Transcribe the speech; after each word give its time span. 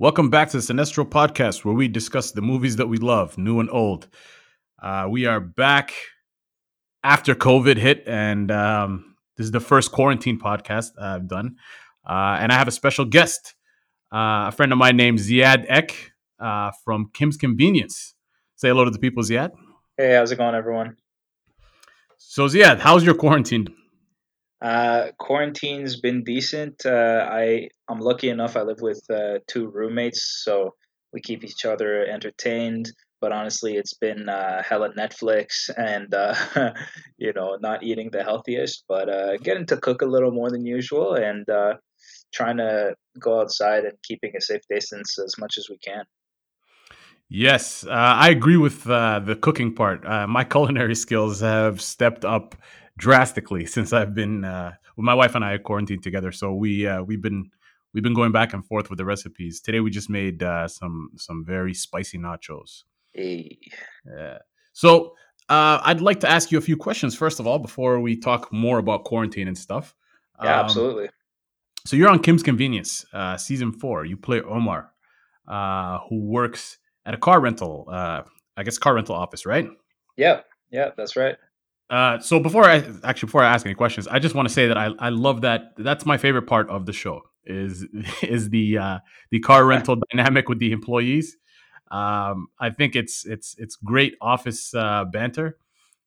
Welcome 0.00 0.30
back 0.30 0.48
to 0.48 0.56
the 0.56 0.62
Sinestro 0.62 1.04
podcast, 1.04 1.62
where 1.62 1.74
we 1.74 1.86
discuss 1.86 2.32
the 2.32 2.40
movies 2.40 2.76
that 2.76 2.86
we 2.86 2.96
love, 2.96 3.36
new 3.36 3.60
and 3.60 3.68
old. 3.70 4.08
Uh, 4.82 5.06
we 5.10 5.26
are 5.26 5.40
back 5.40 5.92
after 7.04 7.34
COVID 7.34 7.76
hit, 7.76 8.04
and 8.06 8.50
um, 8.50 9.16
this 9.36 9.44
is 9.44 9.50
the 9.50 9.60
first 9.60 9.92
quarantine 9.92 10.40
podcast 10.40 10.92
I've 10.98 11.28
done. 11.28 11.56
Uh, 12.08 12.38
and 12.40 12.50
I 12.50 12.54
have 12.54 12.66
a 12.66 12.70
special 12.70 13.04
guest, 13.04 13.54
uh, 14.10 14.48
a 14.48 14.52
friend 14.52 14.72
of 14.72 14.78
mine 14.78 14.96
named 14.96 15.18
Ziad 15.18 15.66
Ek 15.68 16.12
uh, 16.38 16.70
from 16.82 17.10
Kim's 17.12 17.36
Convenience. 17.36 18.14
Say 18.56 18.68
hello 18.68 18.86
to 18.86 18.90
the 18.90 18.98
people, 18.98 19.22
Ziad. 19.22 19.50
Hey, 19.98 20.14
how's 20.14 20.32
it 20.32 20.36
going, 20.36 20.54
everyone? 20.54 20.96
So, 22.16 22.46
Ziad, 22.46 22.78
how's 22.78 23.04
your 23.04 23.16
quarantine? 23.16 23.68
Uh, 24.62 25.08
quarantine's 25.18 26.00
been 26.00 26.22
decent. 26.22 26.84
Uh, 26.84 27.26
I 27.30 27.68
I'm 27.88 28.00
lucky 28.00 28.28
enough. 28.28 28.56
I 28.56 28.62
live 28.62 28.80
with 28.80 29.02
uh, 29.10 29.38
two 29.46 29.68
roommates, 29.68 30.42
so 30.44 30.74
we 31.12 31.20
keep 31.20 31.44
each 31.44 31.64
other 31.64 32.04
entertained. 32.04 32.92
But 33.20 33.32
honestly, 33.32 33.76
it's 33.76 33.94
been 33.94 34.28
uh, 34.28 34.62
hella 34.62 34.90
Netflix 34.94 35.70
and 35.76 36.12
uh, 36.14 36.34
you 37.18 37.32
know 37.32 37.56
not 37.60 37.82
eating 37.82 38.10
the 38.10 38.22
healthiest, 38.22 38.84
but 38.88 39.08
uh, 39.08 39.36
getting 39.38 39.66
to 39.66 39.78
cook 39.78 40.02
a 40.02 40.06
little 40.06 40.30
more 40.30 40.50
than 40.50 40.66
usual 40.66 41.14
and 41.14 41.48
uh, 41.48 41.74
trying 42.32 42.58
to 42.58 42.94
go 43.18 43.40
outside 43.40 43.84
and 43.84 43.96
keeping 44.02 44.32
a 44.36 44.40
safe 44.40 44.62
distance 44.68 45.18
as 45.18 45.34
much 45.38 45.56
as 45.58 45.68
we 45.70 45.78
can. 45.78 46.04
Yes, 47.32 47.86
uh, 47.86 47.90
I 47.90 48.30
agree 48.30 48.56
with 48.56 48.90
uh, 48.90 49.20
the 49.20 49.36
cooking 49.36 49.72
part. 49.72 50.04
Uh, 50.04 50.26
my 50.26 50.42
culinary 50.54 50.96
skills 50.96 51.40
have 51.40 51.80
stepped 51.80 52.24
up 52.24 52.56
drastically 53.00 53.66
since 53.76 53.92
I've 53.92 54.14
been 54.14 54.44
uh, 54.44 54.72
well, 54.96 55.04
my 55.04 55.14
wife 55.14 55.34
and 55.34 55.44
I 55.44 55.52
are 55.52 55.58
quarantined 55.58 56.02
together. 56.02 56.32
So 56.32 56.54
we 56.54 56.86
uh, 56.86 57.02
we've 57.02 57.22
been 57.22 57.50
we've 57.92 58.02
been 58.04 58.14
going 58.14 58.32
back 58.32 58.52
and 58.54 58.64
forth 58.64 58.90
with 58.90 58.98
the 58.98 59.04
recipes. 59.04 59.60
Today 59.60 59.80
we 59.80 59.90
just 59.90 60.10
made 60.10 60.42
uh, 60.42 60.68
some 60.68 61.10
some 61.16 61.44
very 61.44 61.74
spicy 61.74 62.18
nachos. 62.18 62.84
Hey. 63.12 63.58
Yeah. 64.06 64.38
So 64.72 65.14
uh, 65.48 65.80
I'd 65.82 66.00
like 66.00 66.20
to 66.20 66.30
ask 66.30 66.52
you 66.52 66.58
a 66.58 66.60
few 66.60 66.76
questions 66.76 67.16
first 67.16 67.40
of 67.40 67.46
all 67.46 67.58
before 67.58 67.98
we 68.00 68.16
talk 68.16 68.52
more 68.52 68.78
about 68.78 69.04
quarantine 69.04 69.48
and 69.48 69.58
stuff. 69.58 69.94
Yeah, 70.42 70.58
Um, 70.60 70.64
absolutely. 70.64 71.08
So 71.86 71.96
you're 71.96 72.10
on 72.10 72.20
Kim's 72.20 72.42
Convenience, 72.42 73.06
uh, 73.12 73.36
season 73.38 73.72
four. 73.72 74.04
You 74.04 74.16
play 74.16 74.42
Omar, 74.42 74.92
uh, 75.48 75.98
who 76.08 76.20
works 76.20 76.78
at 77.06 77.14
a 77.14 77.16
car 77.16 77.40
rental, 77.40 77.88
uh, 77.90 78.22
I 78.56 78.62
guess 78.62 78.76
car 78.78 78.94
rental 78.94 79.14
office, 79.14 79.46
right? 79.46 79.66
Yeah, 80.16 80.42
yeah, 80.70 80.90
that's 80.96 81.16
right. 81.16 81.36
Uh, 81.90 82.20
so 82.20 82.38
before 82.38 82.64
I 82.64 82.84
actually 83.02 83.26
before 83.26 83.42
I 83.42 83.52
ask 83.52 83.66
any 83.66 83.74
questions, 83.74 84.06
I 84.06 84.20
just 84.20 84.34
want 84.34 84.46
to 84.46 84.54
say 84.54 84.68
that 84.68 84.78
I, 84.78 84.90
I 85.00 85.08
love 85.08 85.40
that. 85.40 85.72
That's 85.76 86.06
my 86.06 86.16
favorite 86.16 86.46
part 86.46 86.70
of 86.70 86.86
the 86.86 86.92
show 86.92 87.22
is 87.44 87.84
is 88.22 88.50
the 88.50 88.78
uh, 88.78 88.98
the 89.30 89.40
car 89.40 89.64
rental 89.64 89.96
dynamic 90.10 90.48
with 90.48 90.60
the 90.60 90.70
employees. 90.72 91.36
Um, 91.90 92.46
I 92.60 92.70
think 92.70 92.94
it's 92.94 93.26
it's 93.26 93.56
it's 93.58 93.74
great 93.76 94.14
office 94.20 94.72
uh, 94.72 95.04
banter. 95.04 95.58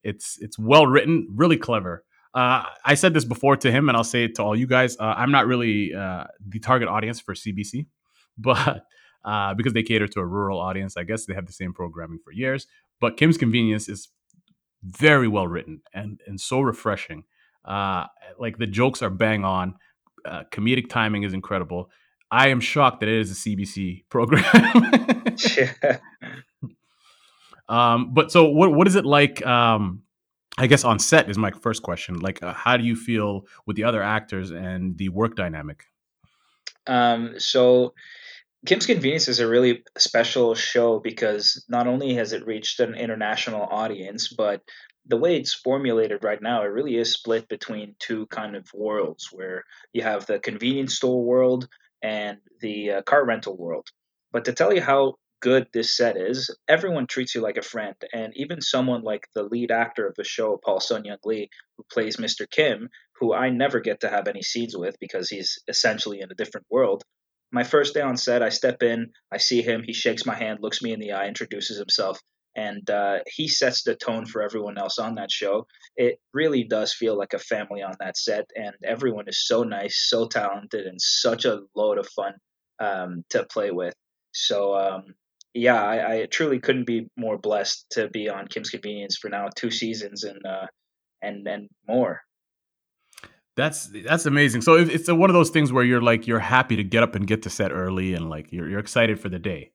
It's 0.03 0.37
it's 0.41 0.57
well 0.57 0.87
written, 0.87 1.27
really 1.29 1.57
clever. 1.57 2.05
Uh, 2.33 2.63
I 2.83 2.95
said 2.95 3.13
this 3.13 3.25
before 3.25 3.57
to 3.57 3.71
him, 3.71 3.89
and 3.89 3.97
I'll 3.97 4.03
say 4.03 4.23
it 4.23 4.35
to 4.35 4.43
all 4.43 4.55
you 4.55 4.67
guys. 4.67 4.97
Uh, 4.97 5.13
I'm 5.17 5.31
not 5.31 5.45
really 5.47 5.93
uh, 5.93 6.25
the 6.47 6.59
target 6.59 6.87
audience 6.87 7.19
for 7.19 7.33
CBC, 7.33 7.87
but 8.37 8.85
uh, 9.25 9.53
because 9.53 9.73
they 9.73 9.83
cater 9.83 10.07
to 10.07 10.19
a 10.19 10.25
rural 10.25 10.59
audience, 10.59 10.97
I 10.97 11.03
guess 11.03 11.25
they 11.25 11.33
have 11.33 11.45
the 11.45 11.53
same 11.53 11.73
programming 11.73 12.19
for 12.23 12.31
years. 12.31 12.67
But 12.99 13.17
Kim's 13.17 13.37
Convenience 13.37 13.89
is 13.89 14.07
very 14.83 15.27
well 15.27 15.47
written 15.47 15.81
and 15.93 16.21
and 16.27 16.39
so 16.39 16.61
refreshing. 16.61 17.23
Uh, 17.65 18.05
like 18.37 18.57
the 18.57 18.67
jokes 18.67 19.01
are 19.01 19.09
bang 19.09 19.45
on. 19.45 19.75
Uh, 20.25 20.43
comedic 20.51 20.89
timing 20.89 21.23
is 21.23 21.33
incredible. 21.33 21.89
I 22.29 22.49
am 22.49 22.59
shocked 22.59 23.01
that 23.01 23.09
it 23.09 23.19
is 23.19 23.31
a 23.31 23.35
CBC 23.35 24.05
program. 24.09 24.43
Yeah. 25.57 25.97
um, 27.69 28.13
but 28.13 28.31
so 28.31 28.49
what 28.49 28.73
what 28.73 28.87
is 28.87 28.95
it 28.95 29.05
like? 29.05 29.45
Um, 29.45 30.03
I 30.57 30.67
guess 30.67 30.83
on 30.83 30.99
set 30.99 31.29
is 31.29 31.37
my 31.37 31.51
first 31.51 31.81
question. 31.81 32.19
Like, 32.19 32.43
uh, 32.43 32.53
how 32.53 32.77
do 32.77 32.83
you 32.83 32.95
feel 32.95 33.47
with 33.65 33.75
the 33.75 33.85
other 33.85 34.03
actors 34.03 34.51
and 34.51 34.97
the 34.97 35.09
work 35.09 35.35
dynamic? 35.35 35.85
Um, 36.85 37.35
so 37.39 37.93
Kim's 38.65 38.85
Convenience 38.85 39.27
is 39.27 39.41
a 39.41 39.47
really 39.47 39.83
special 39.97 40.55
show 40.55 40.99
because 40.99 41.65
not 41.67 41.85
only 41.85 42.13
has 42.13 42.31
it 42.31 42.47
reached 42.47 42.79
an 42.79 42.95
international 42.95 43.67
audience, 43.69 44.29
but 44.29 44.61
the 45.05 45.17
way 45.17 45.35
it's 45.35 45.53
formulated 45.53 46.23
right 46.23 46.41
now, 46.41 46.63
it 46.63 46.67
really 46.67 46.95
is 46.95 47.11
split 47.11 47.49
between 47.49 47.95
two 47.99 48.25
kind 48.27 48.55
of 48.55 48.65
worlds 48.73 49.27
where 49.33 49.65
you 49.91 50.01
have 50.01 50.25
the 50.25 50.39
convenience 50.39 50.95
store 50.95 51.21
world 51.21 51.67
and 52.01 52.37
the 52.61 52.91
uh, 52.91 53.01
car 53.01 53.25
rental 53.25 53.57
world. 53.57 53.85
But 54.31 54.45
to 54.45 54.53
tell 54.53 54.73
you 54.73 54.81
how 54.81 55.15
good 55.41 55.67
this 55.73 55.97
set 55.97 56.15
is, 56.15 56.55
everyone 56.69 57.05
treats 57.05 57.35
you 57.35 57.41
like 57.41 57.57
a 57.57 57.61
friend. 57.61 57.95
And 58.13 58.31
even 58.37 58.61
someone 58.61 59.01
like 59.01 59.27
the 59.35 59.43
lead 59.43 59.71
actor 59.71 60.07
of 60.07 60.15
the 60.15 60.23
show, 60.23 60.57
Paul 60.63 60.79
Sun-Hyung 60.79 61.17
Lee, 61.25 61.49
who 61.75 61.83
plays 61.91 62.15
Mr. 62.15 62.49
Kim, 62.49 62.87
who 63.19 63.33
I 63.33 63.49
never 63.49 63.81
get 63.81 63.99
to 64.01 64.09
have 64.09 64.29
any 64.29 64.41
scenes 64.41 64.77
with 64.77 64.95
because 65.01 65.27
he's 65.27 65.59
essentially 65.67 66.21
in 66.21 66.31
a 66.31 66.35
different 66.35 66.65
world 66.69 67.03
my 67.53 67.63
first 67.63 67.93
day 67.93 68.01
on 68.01 68.17
set, 68.17 68.41
I 68.41 68.49
step 68.49 68.81
in, 68.81 69.11
I 69.31 69.37
see 69.37 69.61
him, 69.61 69.83
he 69.85 69.93
shakes 69.93 70.25
my 70.25 70.35
hand, 70.35 70.59
looks 70.61 70.81
me 70.81 70.91
in 70.91 70.99
the 70.99 71.11
eye, 71.11 71.27
introduces 71.27 71.77
himself, 71.77 72.19
and 72.55 72.89
uh, 72.89 73.19
he 73.27 73.47
sets 73.47 73.83
the 73.83 73.95
tone 73.95 74.25
for 74.25 74.41
everyone 74.41 74.77
else 74.77 74.97
on 74.97 75.15
that 75.15 75.31
show. 75.31 75.67
It 75.95 76.19
really 76.33 76.63
does 76.63 76.93
feel 76.93 77.15
like 77.15 77.33
a 77.33 77.39
family 77.39 77.83
on 77.83 77.93
that 77.99 78.17
set, 78.17 78.49
and 78.55 78.73
everyone 78.83 79.25
is 79.27 79.45
so 79.45 79.61
nice, 79.61 80.07
so 80.09 80.27
talented, 80.27 80.87
and 80.87 80.99
such 80.99 81.45
a 81.45 81.61
load 81.75 81.99
of 81.99 82.07
fun 82.09 82.33
um, 82.79 83.23
to 83.29 83.45
play 83.45 83.69
with. 83.69 83.93
So, 84.31 84.75
um, 84.75 85.13
yeah, 85.53 85.81
I, 85.81 86.21
I 86.21 86.25
truly 86.25 86.59
couldn't 86.59 86.87
be 86.87 87.07
more 87.15 87.37
blessed 87.37 87.85
to 87.91 88.07
be 88.09 88.29
on 88.29 88.47
Kim's 88.47 88.71
Convenience 88.71 89.17
for 89.17 89.29
now 89.29 89.47
two 89.55 89.69
seasons 89.69 90.23
and 90.23 90.43
uh, 90.43 90.65
and 91.21 91.47
and 91.47 91.69
more. 91.87 92.21
That's 93.55 93.91
that's 94.05 94.25
amazing. 94.25 94.61
So 94.61 94.75
it's 94.75 95.11
one 95.11 95.29
of 95.29 95.35
those 95.35 95.51
things 95.51 95.71
where 95.71 95.83
you're 95.83 96.01
like 96.01 96.25
you're 96.25 96.39
happy 96.39 96.75
to 96.75 96.83
get 96.83 97.03
up 97.03 97.13
and 97.15 97.27
get 97.27 97.43
to 97.43 97.49
set 97.49 97.71
early 97.71 98.13
and 98.13 98.29
like 98.29 98.51
you're 98.51 98.67
you're 98.67 98.79
excited 98.79 99.19
for 99.19 99.29
the 99.29 99.39
day. 99.39 99.71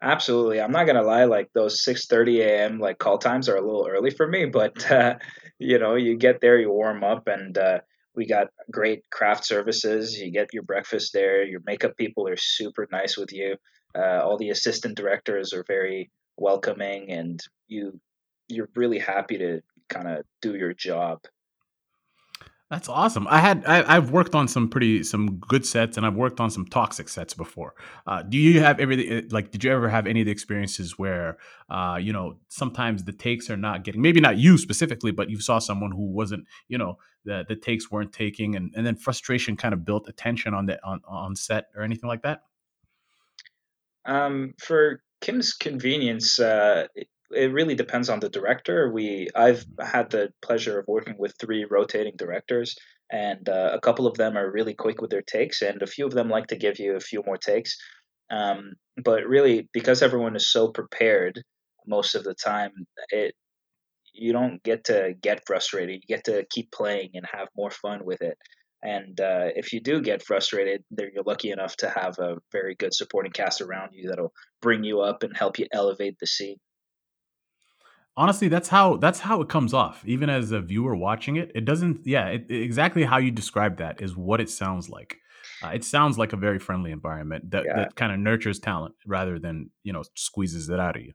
Absolutely. 0.00 0.60
I'm 0.60 0.70
not 0.70 0.86
gonna 0.86 1.02
lie, 1.02 1.24
like 1.24 1.52
those 1.52 1.82
6:30 1.84 2.40
a.m. 2.40 2.78
like 2.78 2.98
call 2.98 3.18
times 3.18 3.48
are 3.48 3.56
a 3.56 3.60
little 3.60 3.88
early 3.88 4.10
for 4.10 4.28
me, 4.28 4.46
but 4.46 4.88
uh, 4.90 5.16
you 5.58 5.78
know, 5.78 5.96
you 5.96 6.16
get 6.16 6.40
there, 6.40 6.58
you 6.58 6.70
warm 6.70 7.02
up, 7.02 7.26
and 7.26 7.58
uh, 7.58 7.80
we 8.14 8.26
got 8.26 8.48
great 8.70 9.02
craft 9.10 9.44
services. 9.44 10.16
You 10.16 10.30
get 10.30 10.52
your 10.52 10.62
breakfast 10.62 11.12
there. 11.12 11.42
Your 11.42 11.60
makeup 11.66 11.96
people 11.96 12.28
are 12.28 12.36
super 12.36 12.86
nice 12.92 13.16
with 13.16 13.32
you. 13.32 13.56
Uh, 13.96 14.20
all 14.22 14.38
the 14.38 14.50
assistant 14.50 14.96
directors 14.96 15.52
are 15.52 15.64
very 15.66 16.10
welcoming, 16.36 17.10
and 17.10 17.40
you 17.66 18.00
you're 18.46 18.70
really 18.76 19.00
happy 19.00 19.38
to 19.38 19.60
kind 19.88 20.06
of 20.06 20.24
do 20.40 20.54
your 20.54 20.74
job. 20.74 21.18
That's 22.70 22.88
awesome. 22.90 23.26
I 23.30 23.38
had 23.38 23.64
I, 23.66 23.96
I've 23.96 24.10
worked 24.10 24.34
on 24.34 24.46
some 24.46 24.68
pretty 24.68 25.02
some 25.02 25.38
good 25.38 25.64
sets, 25.64 25.96
and 25.96 26.04
I've 26.04 26.16
worked 26.16 26.38
on 26.38 26.50
some 26.50 26.66
toxic 26.66 27.08
sets 27.08 27.32
before. 27.32 27.74
Uh, 28.06 28.22
do 28.22 28.36
you 28.36 28.60
have 28.60 28.78
everything? 28.78 29.26
Like, 29.30 29.50
did 29.50 29.64
you 29.64 29.72
ever 29.72 29.88
have 29.88 30.06
any 30.06 30.20
of 30.20 30.26
the 30.26 30.32
experiences 30.32 30.98
where, 30.98 31.38
uh, 31.70 31.98
you 31.98 32.12
know, 32.12 32.36
sometimes 32.48 33.04
the 33.04 33.12
takes 33.12 33.48
are 33.48 33.56
not 33.56 33.84
getting 33.84 34.02
maybe 34.02 34.20
not 34.20 34.36
you 34.36 34.58
specifically, 34.58 35.12
but 35.12 35.30
you 35.30 35.40
saw 35.40 35.58
someone 35.58 35.92
who 35.92 36.10
wasn't, 36.10 36.44
you 36.68 36.76
know, 36.76 36.98
the 37.24 37.42
the 37.48 37.56
takes 37.56 37.90
weren't 37.90 38.12
taking, 38.12 38.54
and 38.54 38.74
and 38.76 38.86
then 38.86 38.96
frustration 38.96 39.56
kind 39.56 39.72
of 39.72 39.86
built 39.86 40.06
attention 40.06 40.52
on 40.52 40.66
the 40.66 40.78
on 40.84 41.00
on 41.08 41.36
set 41.36 41.68
or 41.74 41.82
anything 41.82 42.08
like 42.08 42.20
that. 42.20 42.42
Um, 44.04 44.52
for 44.58 45.02
Kim's 45.22 45.54
convenience, 45.54 46.38
uh, 46.38 46.88
it, 47.30 47.52
really 47.52 47.74
depends 47.74 48.08
on 48.08 48.20
the 48.20 48.28
director. 48.28 48.90
We 48.90 49.28
I've 49.34 49.64
had 49.80 50.10
the 50.10 50.30
pleasure 50.42 50.78
of 50.78 50.86
working 50.88 51.16
with 51.18 51.34
three 51.38 51.66
rotating 51.70 52.14
directors, 52.16 52.76
and 53.10 53.48
uh, 53.48 53.70
a 53.72 53.80
couple 53.80 54.06
of 54.06 54.16
them 54.16 54.36
are 54.36 54.50
really 54.50 54.74
quick 54.74 55.00
with 55.00 55.10
their 55.10 55.22
takes, 55.22 55.62
and 55.62 55.82
a 55.82 55.86
few 55.86 56.06
of 56.06 56.12
them 56.12 56.28
like 56.28 56.48
to 56.48 56.56
give 56.56 56.78
you 56.78 56.96
a 56.96 57.00
few 57.00 57.22
more 57.26 57.38
takes. 57.38 57.76
Um, 58.30 58.72
but 59.02 59.26
really, 59.26 59.68
because 59.72 60.02
everyone 60.02 60.36
is 60.36 60.50
so 60.50 60.68
prepared 60.68 61.42
most 61.86 62.14
of 62.14 62.24
the 62.24 62.34
time, 62.34 62.72
it 63.10 63.34
you 64.12 64.32
don't 64.32 64.62
get 64.62 64.84
to 64.84 65.14
get 65.20 65.46
frustrated. 65.46 66.02
You 66.02 66.16
get 66.16 66.24
to 66.24 66.44
keep 66.50 66.72
playing 66.72 67.10
and 67.14 67.26
have 67.32 67.48
more 67.56 67.70
fun 67.70 68.04
with 68.04 68.20
it. 68.22 68.36
And 68.82 69.20
uh, 69.20 69.48
if 69.56 69.72
you 69.72 69.80
do 69.80 70.00
get 70.00 70.24
frustrated, 70.24 70.84
there 70.90 71.10
you're 71.12 71.24
lucky 71.24 71.50
enough 71.50 71.76
to 71.78 71.88
have 71.88 72.18
a 72.18 72.36
very 72.52 72.74
good 72.76 72.94
supporting 72.94 73.32
cast 73.32 73.60
around 73.60 73.90
you 73.92 74.08
that'll 74.08 74.32
bring 74.62 74.84
you 74.84 75.00
up 75.00 75.22
and 75.22 75.36
help 75.36 75.58
you 75.58 75.66
elevate 75.72 76.16
the 76.20 76.26
scene. 76.26 76.58
Honestly, 78.18 78.48
that's 78.48 78.68
how 78.68 78.96
that's 78.96 79.20
how 79.20 79.40
it 79.40 79.48
comes 79.48 79.72
off. 79.72 80.02
Even 80.04 80.28
as 80.28 80.50
a 80.50 80.60
viewer 80.60 80.96
watching 80.96 81.36
it, 81.36 81.52
it 81.54 81.64
doesn't. 81.64 82.04
Yeah, 82.04 82.26
it, 82.30 82.50
exactly 82.50 83.04
how 83.04 83.18
you 83.18 83.30
describe 83.30 83.76
that 83.76 84.02
is 84.02 84.16
what 84.16 84.40
it 84.40 84.50
sounds 84.50 84.90
like. 84.90 85.18
Uh, 85.62 85.68
it 85.68 85.84
sounds 85.84 86.18
like 86.18 86.32
a 86.32 86.36
very 86.36 86.58
friendly 86.58 86.90
environment 86.90 87.52
that 87.52 87.64
Yeah. 87.64 87.76
that 87.76 87.94
kind 87.94 88.12
of 88.12 88.18
nurtures 88.18 88.58
talent 88.58 88.96
rather 89.06 89.38
than 89.38 89.70
you 89.84 89.92
know 89.92 90.02
squeezes 90.16 90.68
it 90.68 90.80
out 90.80 90.96
of 90.96 91.02
you. 91.02 91.12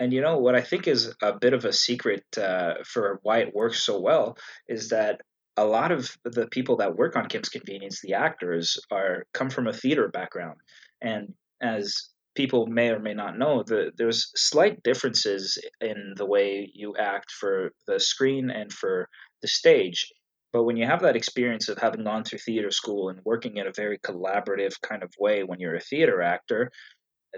And 0.00 0.14
you 0.14 0.22
know 0.22 0.38
what 0.38 0.54
I 0.54 0.62
think 0.62 0.88
is 0.88 1.14
a 1.22 1.38
bit 1.38 1.52
of 1.52 1.66
a 1.66 1.74
secret 1.74 2.24
uh, 2.38 2.76
for 2.84 3.20
why 3.22 3.40
it 3.40 3.54
works 3.54 3.82
so 3.82 4.00
well 4.00 4.38
is 4.66 4.88
that 4.88 5.20
a 5.58 5.64
lot 5.66 5.92
of 5.92 6.10
the 6.24 6.46
people 6.46 6.78
that 6.78 6.96
work 6.96 7.16
on 7.16 7.28
Kim's 7.28 7.50
Convenience, 7.50 8.00
the 8.02 8.14
actors, 8.14 8.78
are 8.90 9.24
come 9.34 9.50
from 9.50 9.66
a 9.66 9.74
theater 9.74 10.08
background, 10.08 10.56
and 11.02 11.34
as 11.60 12.08
people 12.36 12.66
may 12.66 12.90
or 12.90 13.00
may 13.00 13.14
not 13.14 13.38
know, 13.38 13.62
the, 13.62 13.90
there's 13.96 14.30
slight 14.36 14.82
differences 14.82 15.58
in 15.80 16.14
the 16.16 16.26
way 16.26 16.70
you 16.72 16.94
act 16.96 17.32
for 17.32 17.72
the 17.86 17.98
screen 17.98 18.50
and 18.50 18.72
for 18.72 19.08
the 19.42 19.48
stage. 19.48 20.12
But 20.52 20.64
when 20.64 20.76
you 20.76 20.86
have 20.86 21.02
that 21.02 21.16
experience 21.16 21.68
of 21.68 21.78
having 21.78 22.04
gone 22.04 22.24
through 22.24 22.38
theater 22.38 22.70
school 22.70 23.08
and 23.08 23.20
working 23.24 23.56
in 23.56 23.66
a 23.66 23.72
very 23.72 23.98
collaborative 23.98 24.80
kind 24.80 25.02
of 25.02 25.12
way 25.18 25.42
when 25.42 25.58
you're 25.58 25.74
a 25.74 25.80
theater 25.80 26.22
actor, 26.22 26.70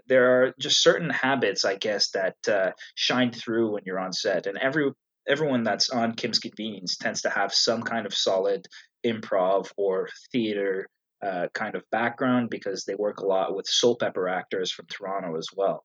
there 0.07 0.43
are 0.43 0.55
just 0.61 0.83
certain 0.83 1.11
habits, 1.11 1.65
I 1.65 1.77
guess, 1.77 2.11
that 2.11 2.37
uh, 2.47 2.73
shine 2.95 3.33
through 3.33 3.73
when 3.73 3.83
you're 3.87 3.99
on 3.99 4.13
set. 4.13 4.47
And 4.47 4.59
every 4.59 4.93
everyone 5.29 5.63
that's 5.63 5.91
on 5.91 6.15
Kim's 6.15 6.39
Convenience 6.39 6.97
tends 6.97 7.23
to 7.23 7.31
have 7.31 7.53
some 7.53 7.83
kind 7.83 8.07
of 8.07 8.15
solid 8.15 8.67
improv 9.05 9.71
or 9.77 10.09
theater 10.33 10.87
uh, 11.25 11.49
kind 11.55 11.75
of 11.75 11.83
background 11.91 12.51
because 12.51 12.85
they 12.85 12.95
work 12.95 13.19
a 13.19 13.27
lot 13.27 13.55
with 13.55 13.67
Soulpepper 13.67 14.31
actors 14.31 14.71
from 14.71 14.87
Toronto 14.87 15.37
as 15.37 15.49
well. 15.55 15.85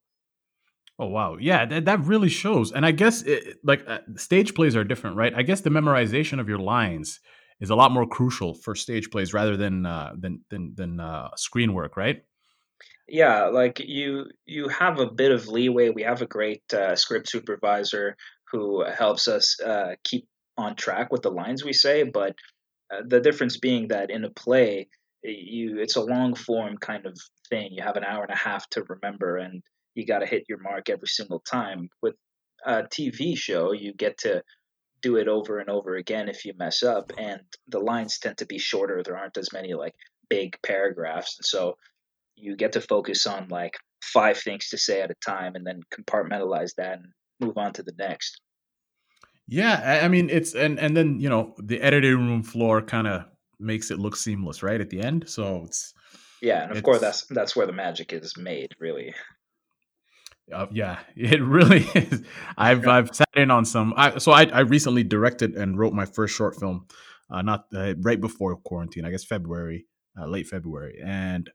Oh 0.99 1.07
wow, 1.07 1.37
yeah, 1.39 1.65
that, 1.65 1.85
that 1.85 2.01
really 2.01 2.29
shows. 2.29 2.71
And 2.71 2.85
I 2.85 2.91
guess 2.91 3.23
it, 3.23 3.57
like 3.63 3.83
uh, 3.87 3.99
stage 4.15 4.53
plays 4.53 4.75
are 4.75 4.83
different, 4.83 5.17
right? 5.17 5.33
I 5.35 5.41
guess 5.41 5.61
the 5.61 5.71
memorization 5.71 6.39
of 6.39 6.47
your 6.47 6.59
lines 6.59 7.19
is 7.59 7.71
a 7.71 7.75
lot 7.75 7.91
more 7.91 8.05
crucial 8.05 8.53
for 8.53 8.75
stage 8.75 9.09
plays 9.09 9.33
rather 9.33 9.57
than 9.57 9.85
uh, 9.85 10.13
than 10.17 10.41
than 10.49 10.73
than 10.75 10.99
uh, 10.99 11.29
screen 11.35 11.73
work, 11.73 11.97
right? 11.97 12.23
Yeah, 13.07 13.45
like 13.45 13.79
you 13.79 14.25
you 14.45 14.67
have 14.69 14.99
a 14.99 15.11
bit 15.11 15.31
of 15.31 15.47
leeway. 15.47 15.89
We 15.89 16.03
have 16.03 16.21
a 16.21 16.27
great 16.27 16.63
uh, 16.73 16.95
script 16.95 17.27
supervisor 17.29 18.15
who 18.51 18.85
helps 18.85 19.27
us 19.27 19.59
uh, 19.59 19.95
keep 20.03 20.27
on 20.57 20.75
track 20.75 21.11
with 21.11 21.23
the 21.23 21.31
lines 21.31 21.63
we 21.63 21.73
say, 21.73 22.03
but 22.03 22.35
uh, 22.93 23.01
the 23.07 23.19
difference 23.19 23.57
being 23.57 23.87
that 23.87 24.11
in 24.11 24.23
a 24.23 24.29
play, 24.29 24.89
you 25.23 25.79
it's 25.79 25.95
a 25.95 26.01
long 26.01 26.35
form 26.35 26.77
kind 26.77 27.05
of 27.05 27.17
thing. 27.49 27.69
You 27.71 27.83
have 27.83 27.97
an 27.97 28.03
hour 28.03 28.23
and 28.23 28.33
a 28.33 28.37
half 28.37 28.69
to 28.71 28.83
remember, 28.83 29.37
and 29.37 29.61
you 29.95 30.05
got 30.05 30.19
to 30.19 30.25
hit 30.25 30.45
your 30.49 30.59
mark 30.59 30.89
every 30.89 31.07
single 31.07 31.39
time. 31.39 31.89
With 32.01 32.15
a 32.65 32.83
TV 32.83 33.37
show, 33.37 33.71
you 33.71 33.93
get 33.93 34.19
to 34.19 34.43
do 35.01 35.17
it 35.17 35.27
over 35.27 35.59
and 35.59 35.69
over 35.69 35.95
again 35.95 36.29
if 36.29 36.45
you 36.45 36.53
mess 36.57 36.83
up, 36.83 37.11
and 37.17 37.41
the 37.67 37.79
lines 37.79 38.19
tend 38.19 38.37
to 38.37 38.45
be 38.45 38.57
shorter. 38.57 39.01
There 39.03 39.17
aren't 39.17 39.37
as 39.37 39.53
many 39.53 39.73
like 39.73 39.95
big 40.29 40.57
paragraphs, 40.63 41.37
and 41.39 41.45
so 41.45 41.77
you 42.35 42.55
get 42.55 42.73
to 42.73 42.81
focus 42.81 43.27
on 43.27 43.47
like 43.49 43.75
five 44.01 44.37
things 44.37 44.69
to 44.69 44.77
say 44.77 45.01
at 45.01 45.11
a 45.11 45.15
time, 45.25 45.55
and 45.55 45.65
then 45.65 45.81
compartmentalize 45.93 46.71
that 46.77 46.99
and 46.99 47.07
move 47.39 47.57
on 47.57 47.73
to 47.73 47.83
the 47.83 47.93
next. 47.97 48.39
Yeah, 49.47 50.01
I 50.03 50.07
mean 50.07 50.29
it's 50.29 50.53
and 50.55 50.79
and 50.79 50.95
then 50.95 51.19
you 51.19 51.29
know 51.29 51.53
the 51.57 51.81
editing 51.81 52.27
room 52.27 52.43
floor 52.43 52.81
kind 52.81 53.07
of 53.07 53.25
makes 53.63 53.91
it 53.91 53.99
look 53.99 54.15
seamless, 54.15 54.61
right 54.61 54.79
at 54.81 54.89
the 54.89 55.01
end. 55.01 55.27
So 55.27 55.63
it's 55.65 55.93
yeah, 56.41 56.63
and 56.63 56.71
of 56.71 56.83
course 56.83 56.99
that's 56.99 57.25
that's 57.27 57.55
where 57.55 57.65
the 57.65 57.73
magic 57.73 58.13
is 58.13 58.37
made, 58.37 58.73
really. 58.79 59.13
Uh, 60.51 60.67
yeah, 60.71 60.99
it 61.15 61.41
really 61.41 61.85
is. 61.95 62.23
I've 62.57 62.87
I've 62.87 63.15
sat 63.15 63.29
in 63.35 63.51
on 63.51 63.65
some. 63.65 63.93
I, 63.95 64.17
so 64.17 64.31
I 64.31 64.43
I 64.45 64.59
recently 64.59 65.03
directed 65.03 65.55
and 65.55 65.77
wrote 65.77 65.93
my 65.93 66.05
first 66.05 66.35
short 66.35 66.55
film, 66.55 66.87
uh, 67.31 67.41
not 67.41 67.65
uh, 67.73 67.93
right 68.01 68.19
before 68.19 68.55
quarantine. 68.57 69.05
I 69.05 69.11
guess 69.11 69.23
February, 69.23 69.85
uh, 70.19 70.27
late 70.27 70.47
February, 70.47 70.99
and 71.03 71.49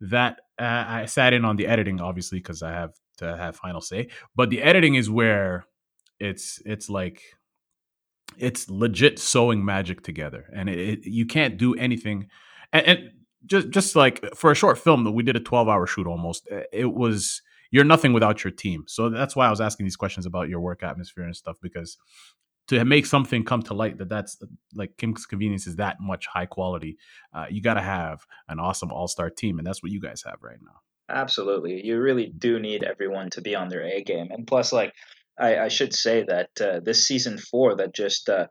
that 0.00 0.40
uh, 0.60 0.84
I 0.86 1.06
sat 1.06 1.32
in 1.32 1.44
on 1.44 1.56
the 1.56 1.66
editing, 1.66 2.00
obviously, 2.00 2.38
because 2.38 2.62
I 2.62 2.72
have 2.72 2.92
to 3.18 3.36
have 3.36 3.56
final 3.56 3.80
say. 3.80 4.08
But 4.36 4.50
the 4.50 4.62
editing 4.62 4.94
is 4.94 5.10
where 5.10 5.66
it's 6.20 6.60
it's 6.64 6.88
like 6.88 7.22
it's 8.40 8.68
legit 8.70 9.18
sewing 9.18 9.64
magic 9.64 10.02
together, 10.02 10.46
and 10.52 10.68
it, 10.68 10.78
it 10.78 11.06
you 11.06 11.26
can't 11.26 11.56
do 11.56 11.74
anything. 11.74 12.28
And, 12.72 12.86
and, 12.86 13.10
just 13.46 13.70
just 13.70 13.96
like 13.96 14.34
for 14.34 14.50
a 14.50 14.54
short 14.54 14.78
film 14.78 15.04
that 15.04 15.12
we 15.12 15.22
did 15.22 15.36
a 15.36 15.40
twelve 15.40 15.68
hour 15.68 15.86
shoot 15.86 16.06
almost, 16.06 16.46
eh, 16.50 16.64
it 16.72 16.92
was 16.92 17.40
you're 17.70 17.84
nothing 17.84 18.12
without 18.12 18.42
your 18.44 18.50
team. 18.50 18.84
So 18.86 19.08
that's 19.10 19.36
why 19.36 19.46
I 19.46 19.50
was 19.50 19.60
asking 19.60 19.86
these 19.86 19.96
questions 19.96 20.26
about 20.26 20.48
your 20.48 20.60
work 20.60 20.82
atmosphere 20.82 21.24
and 21.24 21.36
stuff 21.36 21.56
because 21.62 21.98
to 22.68 22.84
make 22.84 23.06
something 23.06 23.44
come 23.44 23.62
to 23.62 23.74
light 23.74 23.98
that 23.98 24.08
that's 24.08 24.36
like 24.74 24.96
Kim's 24.96 25.26
Convenience 25.26 25.66
is 25.66 25.76
that 25.76 25.96
much 26.00 26.26
high 26.26 26.46
quality, 26.46 26.98
uh, 27.34 27.46
you 27.50 27.62
got 27.62 27.74
to 27.74 27.82
have 27.82 28.26
an 28.48 28.60
awesome 28.60 28.92
all 28.92 29.08
star 29.08 29.30
team, 29.30 29.58
and 29.58 29.66
that's 29.66 29.82
what 29.82 29.90
you 29.90 30.00
guys 30.00 30.22
have 30.26 30.38
right 30.42 30.58
now. 30.62 30.80
Absolutely, 31.10 31.84
you 31.84 31.98
really 31.98 32.26
do 32.26 32.58
need 32.58 32.84
everyone 32.84 33.30
to 33.30 33.40
be 33.40 33.54
on 33.54 33.68
their 33.68 33.82
A 33.82 34.02
game, 34.02 34.28
and 34.30 34.46
plus, 34.46 34.72
like 34.72 34.92
I, 35.38 35.58
I 35.58 35.68
should 35.68 35.94
say 35.94 36.24
that 36.28 36.50
uh, 36.60 36.80
this 36.84 37.06
season 37.06 37.38
four 37.38 37.76
that 37.76 37.94
just 37.94 38.28
uh, 38.28 38.46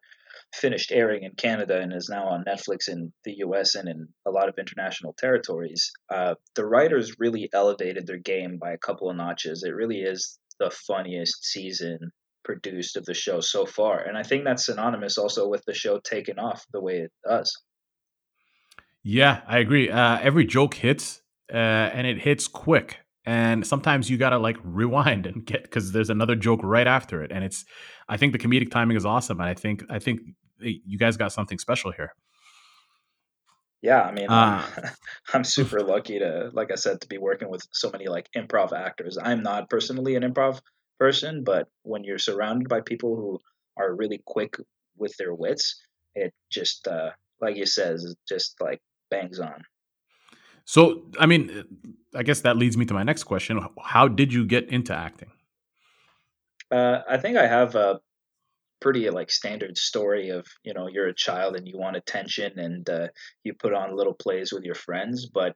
finished 0.54 0.92
airing 0.92 1.24
in 1.24 1.31
Canada 1.36 1.80
and 1.80 1.94
is 1.94 2.10
now 2.10 2.28
on 2.28 2.45
Netflix 2.45 2.88
in 2.88 3.12
the 3.25 3.36
US 3.45 3.75
and 3.75 3.88
in 3.88 4.07
a 4.25 4.31
lot 4.31 4.50
of 4.50 4.56
international 4.57 5.13
territories, 5.18 5.92
uh, 6.10 6.36
the 6.56 6.66
writers 6.66 7.16
really 7.19 7.50
elevated 7.54 8.07
their 8.07 8.18
game 8.18 8.57
by 8.57 8.72
a 8.72 8.78
couple 8.78 9.10
of 9.10 9.18
notches. 9.18 9.63
It 9.63 9.75
really 9.75 10.00
is 10.00 10.39
the 10.60 10.72
funniest 10.72 11.45
season 11.45 12.12
produced 12.44 12.95
of 12.95 13.06
the 13.06 13.13
show 13.13 13.42
so 13.42 13.66
far. 13.66 14.00
And 14.00 14.18
I 14.18 14.24
think 14.24 14.45
that's 14.45 14.66
synonymous 14.66 15.18
also 15.18 15.48
with 15.48 15.63
the 15.68 15.74
show 15.74 16.00
taking 16.00 16.40
off 16.40 16.66
the 16.72 16.81
way 16.81 17.00
it 17.00 17.12
does. 17.28 17.51
Yeah, 19.04 19.42
I 19.48 19.60
agree. 19.60 19.90
Uh, 19.90 20.18
every 20.22 20.45
joke 20.45 20.74
hits 20.74 21.22
uh, 21.54 21.56
and 21.56 22.07
it 22.07 22.19
hits 22.19 22.48
quick 22.48 23.00
and 23.27 23.68
sometimes 23.68 24.09
you 24.09 24.18
gotta 24.18 24.38
like 24.38 24.57
rewind 24.63 25.27
and 25.27 25.45
get 25.45 25.63
because 25.63 25.91
there's 25.91 26.09
another 26.09 26.35
joke 26.35 26.62
right 26.63 26.88
after 26.88 27.21
it 27.21 27.31
and 27.31 27.44
it's 27.44 27.65
i 28.09 28.18
think 28.18 28.31
the 28.31 28.39
comedic 28.39 28.71
timing 28.71 28.95
is 28.97 29.06
awesome 29.06 29.39
and 29.39 29.50
i 29.50 29.53
think 29.53 29.83
i 29.89 30.00
think 30.00 30.21
you 30.59 30.97
guys 30.97 31.18
got 31.18 31.31
something 31.31 31.59
special 31.59 31.91
here. 31.91 32.15
Yeah 33.83 34.01
i 34.01 34.12
mean 34.12 34.27
uh, 34.27 34.65
i'm 35.33 35.44
super 35.44 35.81
lucky 35.81 36.18
to 36.18 36.50
like 36.53 36.71
i 36.71 36.75
said 36.75 37.01
to 37.01 37.07
be 37.07 37.19
working 37.19 37.50
with 37.50 37.62
so 37.71 37.91
many 37.91 38.07
like 38.07 38.27
improv 38.35 38.71
actors. 38.74 39.19
I'm 39.21 39.44
not 39.44 39.69
personally 39.69 40.15
an 40.15 40.23
improv 40.23 40.62
person 40.97 41.44
but 41.44 41.68
when 41.83 42.03
you're 42.03 42.18
surrounded 42.18 42.69
by 42.69 42.81
people 42.81 43.15
who 43.15 43.39
are 43.77 43.94
really 43.94 44.21
quick 44.25 44.56
with 44.97 45.15
their 45.18 45.35
wits 45.35 45.80
it 46.15 46.33
just 46.50 46.88
uh 46.88 47.12
like 47.39 47.56
you 47.56 47.68
says 47.68 48.03
it 48.03 48.18
just 48.27 48.56
like 48.59 48.80
bangs 49.12 49.39
on 49.39 49.62
so, 50.68 51.04
I 51.18 51.28
mean, 51.28 51.64
I 52.14 52.24
guess 52.24 52.42
that 52.42 52.58
leads 52.58 52.75
me 52.75 52.86
to 52.88 52.94
my 52.94 53.04
next 53.04 53.24
question. 53.24 53.66
How 53.81 54.10
did 54.10 54.34
you 54.34 54.46
get 54.46 54.68
into 54.68 54.94
acting? 54.94 55.31
Uh, 56.69 57.00
I 57.09 57.18
think 57.18 57.38
I 57.38 57.47
have 57.47 57.76
a 57.76 58.02
pretty 58.81 59.09
like 59.09 59.31
standard 59.31 59.78
story 59.78 60.30
of 60.30 60.45
you 60.64 60.74
know 60.74 60.88
you're 60.88 61.07
a 61.07 61.16
child 61.16 61.56
and 61.56 61.68
you 61.68 61.78
want 61.78 61.95
attention 61.95 62.59
and 62.59 62.88
uh, 62.90 63.07
you 63.45 63.54
put 63.54 63.74
on 63.74 63.95
little 63.95 64.14
plays 64.14 64.52
with 64.52 64.66
your 64.66 64.76
friends. 64.76 65.26
But 65.33 65.56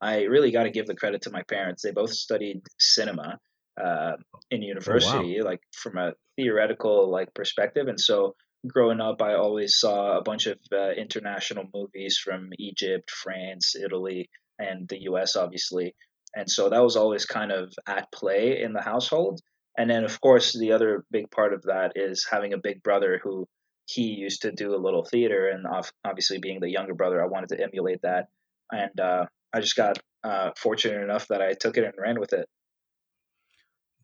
I 0.00 0.22
really 0.22 0.52
got 0.52 0.62
to 0.62 0.70
give 0.70 0.86
the 0.86 0.94
credit 0.94 1.22
to 1.22 1.32
my 1.32 1.42
parents. 1.42 1.82
They 1.82 1.90
both 1.90 2.12
studied 2.12 2.62
cinema 2.78 3.40
uh, 3.84 4.12
in 4.52 4.62
university, 4.62 5.40
oh, 5.40 5.44
wow. 5.44 5.50
like 5.50 5.60
from 5.74 5.98
a 5.98 6.12
theoretical 6.36 7.10
like 7.10 7.34
perspective, 7.34 7.88
and 7.88 7.98
so 7.98 8.36
growing 8.66 9.00
up, 9.00 9.20
I 9.22 9.34
always 9.34 9.76
saw 9.76 10.18
a 10.18 10.22
bunch 10.22 10.46
of 10.46 10.58
uh, 10.72 10.90
international 10.90 11.64
movies 11.74 12.16
from 12.22 12.50
Egypt, 12.58 13.10
France, 13.10 13.74
Italy, 13.74 14.30
and 14.62 14.88
the 14.88 15.02
US, 15.02 15.36
obviously. 15.36 15.94
And 16.34 16.50
so 16.50 16.70
that 16.70 16.82
was 16.82 16.96
always 16.96 17.26
kind 17.26 17.52
of 17.52 17.74
at 17.86 18.10
play 18.12 18.62
in 18.62 18.72
the 18.72 18.80
household. 18.80 19.40
And 19.76 19.90
then, 19.90 20.04
of 20.04 20.20
course, 20.20 20.58
the 20.58 20.72
other 20.72 21.04
big 21.10 21.30
part 21.30 21.52
of 21.52 21.62
that 21.62 21.92
is 21.94 22.26
having 22.30 22.52
a 22.52 22.58
big 22.58 22.82
brother 22.82 23.20
who 23.22 23.46
he 23.86 24.02
used 24.02 24.42
to 24.42 24.52
do 24.52 24.74
a 24.74 24.80
little 24.80 25.04
theater. 25.04 25.48
And 25.48 25.66
obviously, 26.04 26.38
being 26.38 26.60
the 26.60 26.70
younger 26.70 26.94
brother, 26.94 27.22
I 27.22 27.26
wanted 27.26 27.50
to 27.50 27.62
emulate 27.62 28.02
that. 28.02 28.28
And 28.70 28.98
uh, 29.00 29.26
I 29.52 29.60
just 29.60 29.76
got 29.76 29.98
uh, 30.24 30.50
fortunate 30.56 31.02
enough 31.02 31.28
that 31.28 31.42
I 31.42 31.52
took 31.52 31.76
it 31.76 31.84
and 31.84 31.94
ran 31.98 32.20
with 32.20 32.32
it. 32.32 32.48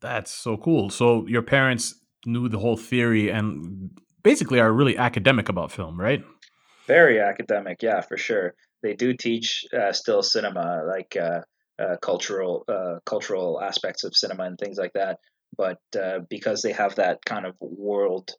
That's 0.00 0.30
so 0.30 0.56
cool. 0.56 0.90
So 0.90 1.26
your 1.26 1.42
parents 1.42 1.94
knew 2.24 2.48
the 2.48 2.58
whole 2.58 2.76
theory 2.76 3.30
and 3.30 3.90
basically 4.22 4.60
are 4.60 4.72
really 4.72 4.96
academic 4.96 5.48
about 5.48 5.72
film, 5.72 5.98
right? 6.00 6.22
Very 6.86 7.20
academic, 7.20 7.82
yeah, 7.82 8.00
for 8.00 8.16
sure 8.16 8.54
they 8.82 8.94
do 8.94 9.14
teach 9.14 9.64
uh, 9.72 9.92
still 9.92 10.22
cinema, 10.22 10.82
like 10.86 11.16
uh, 11.16 11.40
uh, 11.82 11.96
cultural 12.02 12.64
uh, 12.68 12.98
cultural 13.04 13.60
aspects 13.60 14.04
of 14.04 14.16
cinema 14.16 14.44
and 14.44 14.58
things 14.58 14.78
like 14.78 14.92
that. 14.94 15.18
But 15.56 15.78
uh, 15.98 16.20
because 16.28 16.62
they 16.62 16.72
have 16.72 16.96
that 16.96 17.18
kind 17.24 17.46
of 17.46 17.54
world 17.60 18.30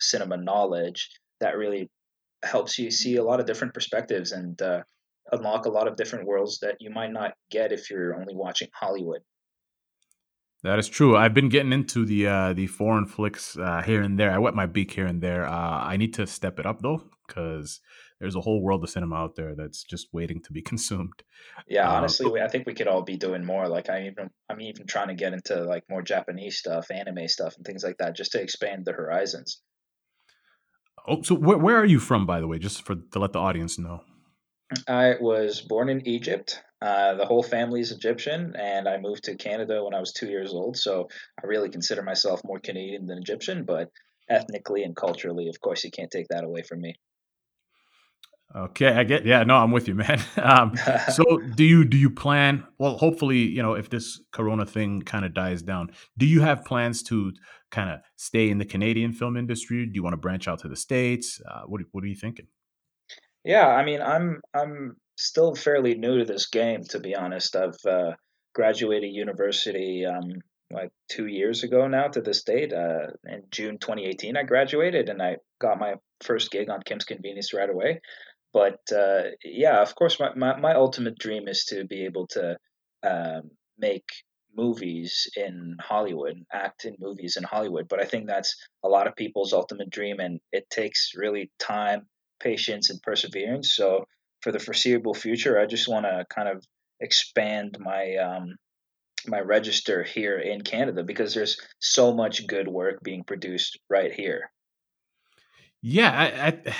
cinema 0.00 0.36
knowledge, 0.36 1.10
that 1.40 1.56
really 1.56 1.90
helps 2.44 2.78
you 2.78 2.90
see 2.90 3.16
a 3.16 3.24
lot 3.24 3.40
of 3.40 3.46
different 3.46 3.74
perspectives 3.74 4.30
and 4.32 4.60
unlock 5.32 5.66
a 5.66 5.70
lot 5.70 5.88
of 5.88 5.96
different 5.96 6.26
worlds 6.26 6.58
that 6.60 6.76
you 6.80 6.90
might 6.90 7.12
not 7.12 7.32
get 7.50 7.72
if 7.72 7.90
you're 7.90 8.18
only 8.20 8.34
watching 8.34 8.68
Hollywood. 8.72 9.20
That 10.64 10.78
is 10.78 10.88
true. 10.88 11.16
I've 11.16 11.34
been 11.34 11.48
getting 11.48 11.72
into 11.72 12.04
the 12.04 12.26
uh, 12.26 12.52
the 12.52 12.66
foreign 12.66 13.06
flicks 13.06 13.56
uh, 13.56 13.82
here 13.82 14.02
and 14.02 14.18
there. 14.18 14.32
I 14.32 14.38
wet 14.38 14.54
my 14.54 14.66
beak 14.66 14.92
here 14.92 15.06
and 15.06 15.22
there. 15.22 15.46
Uh, 15.46 15.84
I 15.84 15.96
need 15.96 16.14
to 16.14 16.26
step 16.26 16.58
it 16.58 16.66
up 16.66 16.82
though, 16.82 17.04
because 17.26 17.80
there's 18.20 18.34
a 18.34 18.40
whole 18.40 18.60
world 18.60 18.82
of 18.82 18.90
cinema 18.90 19.16
out 19.16 19.36
there 19.36 19.54
that's 19.54 19.82
just 19.82 20.08
waiting 20.12 20.40
to 20.42 20.52
be 20.52 20.62
consumed. 20.70 21.22
Yeah, 21.66 21.88
uh, 21.88 21.94
honestly, 21.94 22.30
we, 22.30 22.40
I 22.40 22.48
think 22.48 22.66
we 22.66 22.74
could 22.74 22.88
all 22.88 23.02
be 23.02 23.16
doing 23.16 23.44
more. 23.44 23.68
Like 23.68 23.88
I 23.88 24.06
even 24.06 24.30
I'm 24.48 24.60
even 24.60 24.86
trying 24.86 25.08
to 25.08 25.14
get 25.14 25.32
into 25.32 25.64
like 25.64 25.84
more 25.88 26.02
Japanese 26.02 26.58
stuff, 26.58 26.90
anime 26.90 27.28
stuff, 27.28 27.56
and 27.56 27.64
things 27.64 27.84
like 27.84 27.98
that, 27.98 28.16
just 28.16 28.32
to 28.32 28.42
expand 28.42 28.84
the 28.84 28.92
horizons. 28.92 29.60
Oh, 31.06 31.22
so 31.22 31.34
where 31.34 31.58
where 31.58 31.76
are 31.76 31.86
you 31.86 32.00
from, 32.00 32.26
by 32.26 32.40
the 32.40 32.46
way? 32.46 32.58
Just 32.58 32.82
for 32.82 32.96
to 32.96 33.18
let 33.18 33.32
the 33.32 33.40
audience 33.40 33.78
know. 33.78 34.02
I 34.86 35.14
was 35.20 35.62
born 35.62 35.88
in 35.88 36.06
Egypt. 36.06 36.60
Uh, 36.80 37.14
the 37.14 37.24
whole 37.24 37.42
family 37.42 37.80
is 37.80 37.90
Egyptian, 37.90 38.54
and 38.54 38.86
I 38.86 38.98
moved 38.98 39.24
to 39.24 39.34
Canada 39.34 39.82
when 39.82 39.94
I 39.94 40.00
was 40.00 40.12
two 40.12 40.28
years 40.28 40.52
old. 40.52 40.76
So 40.76 41.08
I 41.42 41.46
really 41.46 41.70
consider 41.70 42.02
myself 42.02 42.40
more 42.44 42.60
Canadian 42.60 43.06
than 43.06 43.18
Egyptian, 43.18 43.64
but 43.64 43.90
ethnically 44.28 44.84
and 44.84 44.94
culturally, 44.94 45.48
of 45.48 45.60
course, 45.60 45.84
you 45.84 45.90
can't 45.90 46.10
take 46.10 46.28
that 46.28 46.44
away 46.44 46.62
from 46.62 46.80
me. 46.80 46.94
Okay, 48.56 48.88
I 48.88 49.04
get. 49.04 49.26
Yeah, 49.26 49.44
no, 49.44 49.56
I'm 49.56 49.72
with 49.72 49.88
you, 49.88 49.94
man. 49.94 50.20
Um, 50.38 50.74
so, 51.12 51.24
do 51.54 51.64
you 51.64 51.84
do 51.84 51.98
you 51.98 52.08
plan? 52.08 52.64
Well, 52.78 52.96
hopefully, 52.96 53.38
you 53.38 53.62
know, 53.62 53.74
if 53.74 53.90
this 53.90 54.20
Corona 54.32 54.64
thing 54.64 55.02
kind 55.02 55.24
of 55.24 55.34
dies 55.34 55.62
down, 55.62 55.90
do 56.16 56.26
you 56.26 56.40
have 56.40 56.64
plans 56.64 57.02
to 57.04 57.32
kind 57.70 57.90
of 57.90 58.00
stay 58.16 58.48
in 58.48 58.58
the 58.58 58.64
Canadian 58.64 59.12
film 59.12 59.36
industry? 59.36 59.84
Do 59.84 59.92
you 59.94 60.02
want 60.02 60.14
to 60.14 60.18
branch 60.18 60.48
out 60.48 60.60
to 60.60 60.68
the 60.68 60.76
states? 60.76 61.40
Uh, 61.46 61.62
what 61.66 61.82
What 61.92 62.04
are 62.04 62.06
you 62.06 62.16
thinking? 62.16 62.46
Yeah, 63.44 63.66
I 63.66 63.84
mean, 63.84 64.00
I'm 64.00 64.40
I'm 64.54 64.96
still 65.16 65.54
fairly 65.54 65.94
new 65.94 66.18
to 66.18 66.24
this 66.24 66.46
game, 66.46 66.84
to 66.90 67.00
be 67.00 67.14
honest. 67.14 67.54
I've 67.54 67.84
uh, 67.86 68.12
graduated 68.54 69.12
university 69.12 70.06
um, 70.06 70.32
like 70.70 70.90
two 71.08 71.26
years 71.26 71.64
ago 71.64 71.88
now 71.88 72.08
to 72.08 72.20
this 72.20 72.44
date. 72.44 72.72
Uh, 72.72 73.08
in 73.26 73.42
June 73.50 73.78
2018, 73.78 74.36
I 74.36 74.42
graduated, 74.44 75.08
and 75.08 75.20
I 75.20 75.36
got 75.60 75.78
my 75.78 75.94
first 76.22 76.50
gig 76.50 76.70
on 76.70 76.82
Kim's 76.82 77.04
Convenience 77.04 77.52
right 77.52 77.70
away. 77.70 78.00
But 78.52 78.80
uh, 78.94 79.22
yeah, 79.44 79.82
of 79.82 79.94
course, 79.94 80.18
my, 80.18 80.34
my, 80.34 80.58
my 80.58 80.74
ultimate 80.74 81.18
dream 81.18 81.48
is 81.48 81.64
to 81.66 81.84
be 81.84 82.04
able 82.04 82.26
to 82.28 82.56
um, 83.02 83.50
make 83.78 84.08
movies 84.56 85.28
in 85.36 85.76
Hollywood, 85.80 86.44
act 86.52 86.84
in 86.84 86.96
movies 86.98 87.36
in 87.36 87.44
Hollywood. 87.44 87.88
But 87.88 88.00
I 88.00 88.04
think 88.04 88.26
that's 88.26 88.56
a 88.82 88.88
lot 88.88 89.06
of 89.06 89.16
people's 89.16 89.52
ultimate 89.52 89.90
dream, 89.90 90.18
and 90.20 90.40
it 90.52 90.68
takes 90.70 91.12
really 91.14 91.50
time, 91.58 92.06
patience, 92.40 92.90
and 92.90 93.00
perseverance. 93.02 93.74
So 93.74 94.06
for 94.40 94.50
the 94.52 94.58
foreseeable 94.58 95.14
future, 95.14 95.60
I 95.60 95.66
just 95.66 95.88
want 95.88 96.06
to 96.06 96.24
kind 96.28 96.48
of 96.48 96.64
expand 97.00 97.78
my 97.80 98.16
um, 98.16 98.56
my 99.26 99.40
register 99.40 100.02
here 100.02 100.38
in 100.38 100.62
Canada 100.62 101.02
because 101.02 101.34
there's 101.34 101.60
so 101.80 102.14
much 102.14 102.46
good 102.46 102.68
work 102.68 103.02
being 103.02 103.24
produced 103.24 103.78
right 103.90 104.12
here. 104.12 104.50
Yeah, 105.82 106.10
I, 106.10 106.48
I 106.48 106.74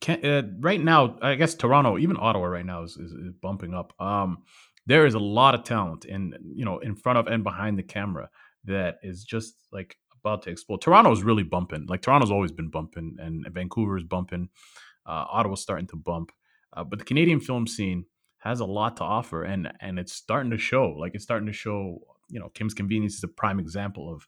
can, 0.00 0.24
uh, 0.24 0.42
right 0.60 0.82
now, 0.82 1.16
I 1.22 1.34
guess 1.34 1.54
Toronto, 1.54 1.98
even 1.98 2.16
Ottawa, 2.18 2.46
right 2.46 2.66
now 2.66 2.82
is, 2.82 2.96
is, 2.96 3.12
is 3.12 3.32
bumping 3.40 3.74
up. 3.74 3.92
Um, 4.00 4.38
there 4.86 5.06
is 5.06 5.14
a 5.14 5.18
lot 5.18 5.54
of 5.54 5.64
talent 5.64 6.04
in 6.04 6.34
you 6.54 6.64
know 6.64 6.78
in 6.78 6.94
front 6.94 7.18
of 7.18 7.26
and 7.26 7.42
behind 7.42 7.78
the 7.78 7.82
camera 7.82 8.28
that 8.64 8.98
is 9.02 9.24
just 9.24 9.54
like 9.72 9.96
about 10.22 10.42
to 10.42 10.50
explode. 10.50 10.80
Toronto 10.80 11.12
is 11.12 11.22
really 11.22 11.42
bumping. 11.42 11.86
Like 11.86 12.02
Toronto's 12.02 12.30
always 12.30 12.52
been 12.52 12.70
bumping, 12.70 13.16
and 13.18 13.46
Vancouver 13.52 13.96
is 13.96 14.04
bumping. 14.04 14.48
Uh, 15.06 15.24
Ottawa's 15.30 15.60
starting 15.60 15.86
to 15.88 15.96
bump, 15.96 16.32
uh, 16.72 16.84
but 16.84 16.98
the 16.98 17.04
Canadian 17.04 17.40
film 17.40 17.66
scene 17.66 18.06
has 18.38 18.60
a 18.60 18.64
lot 18.64 18.96
to 18.98 19.04
offer, 19.04 19.42
and 19.42 19.72
and 19.80 19.98
it's 19.98 20.12
starting 20.12 20.50
to 20.50 20.58
show. 20.58 20.94
Like 20.98 21.14
it's 21.14 21.24
starting 21.24 21.46
to 21.46 21.52
show. 21.52 21.98
You 22.30 22.40
know, 22.40 22.48
Kim's 22.48 22.74
Convenience 22.74 23.16
is 23.16 23.24
a 23.24 23.28
prime 23.28 23.60
example 23.60 24.12
of 24.12 24.26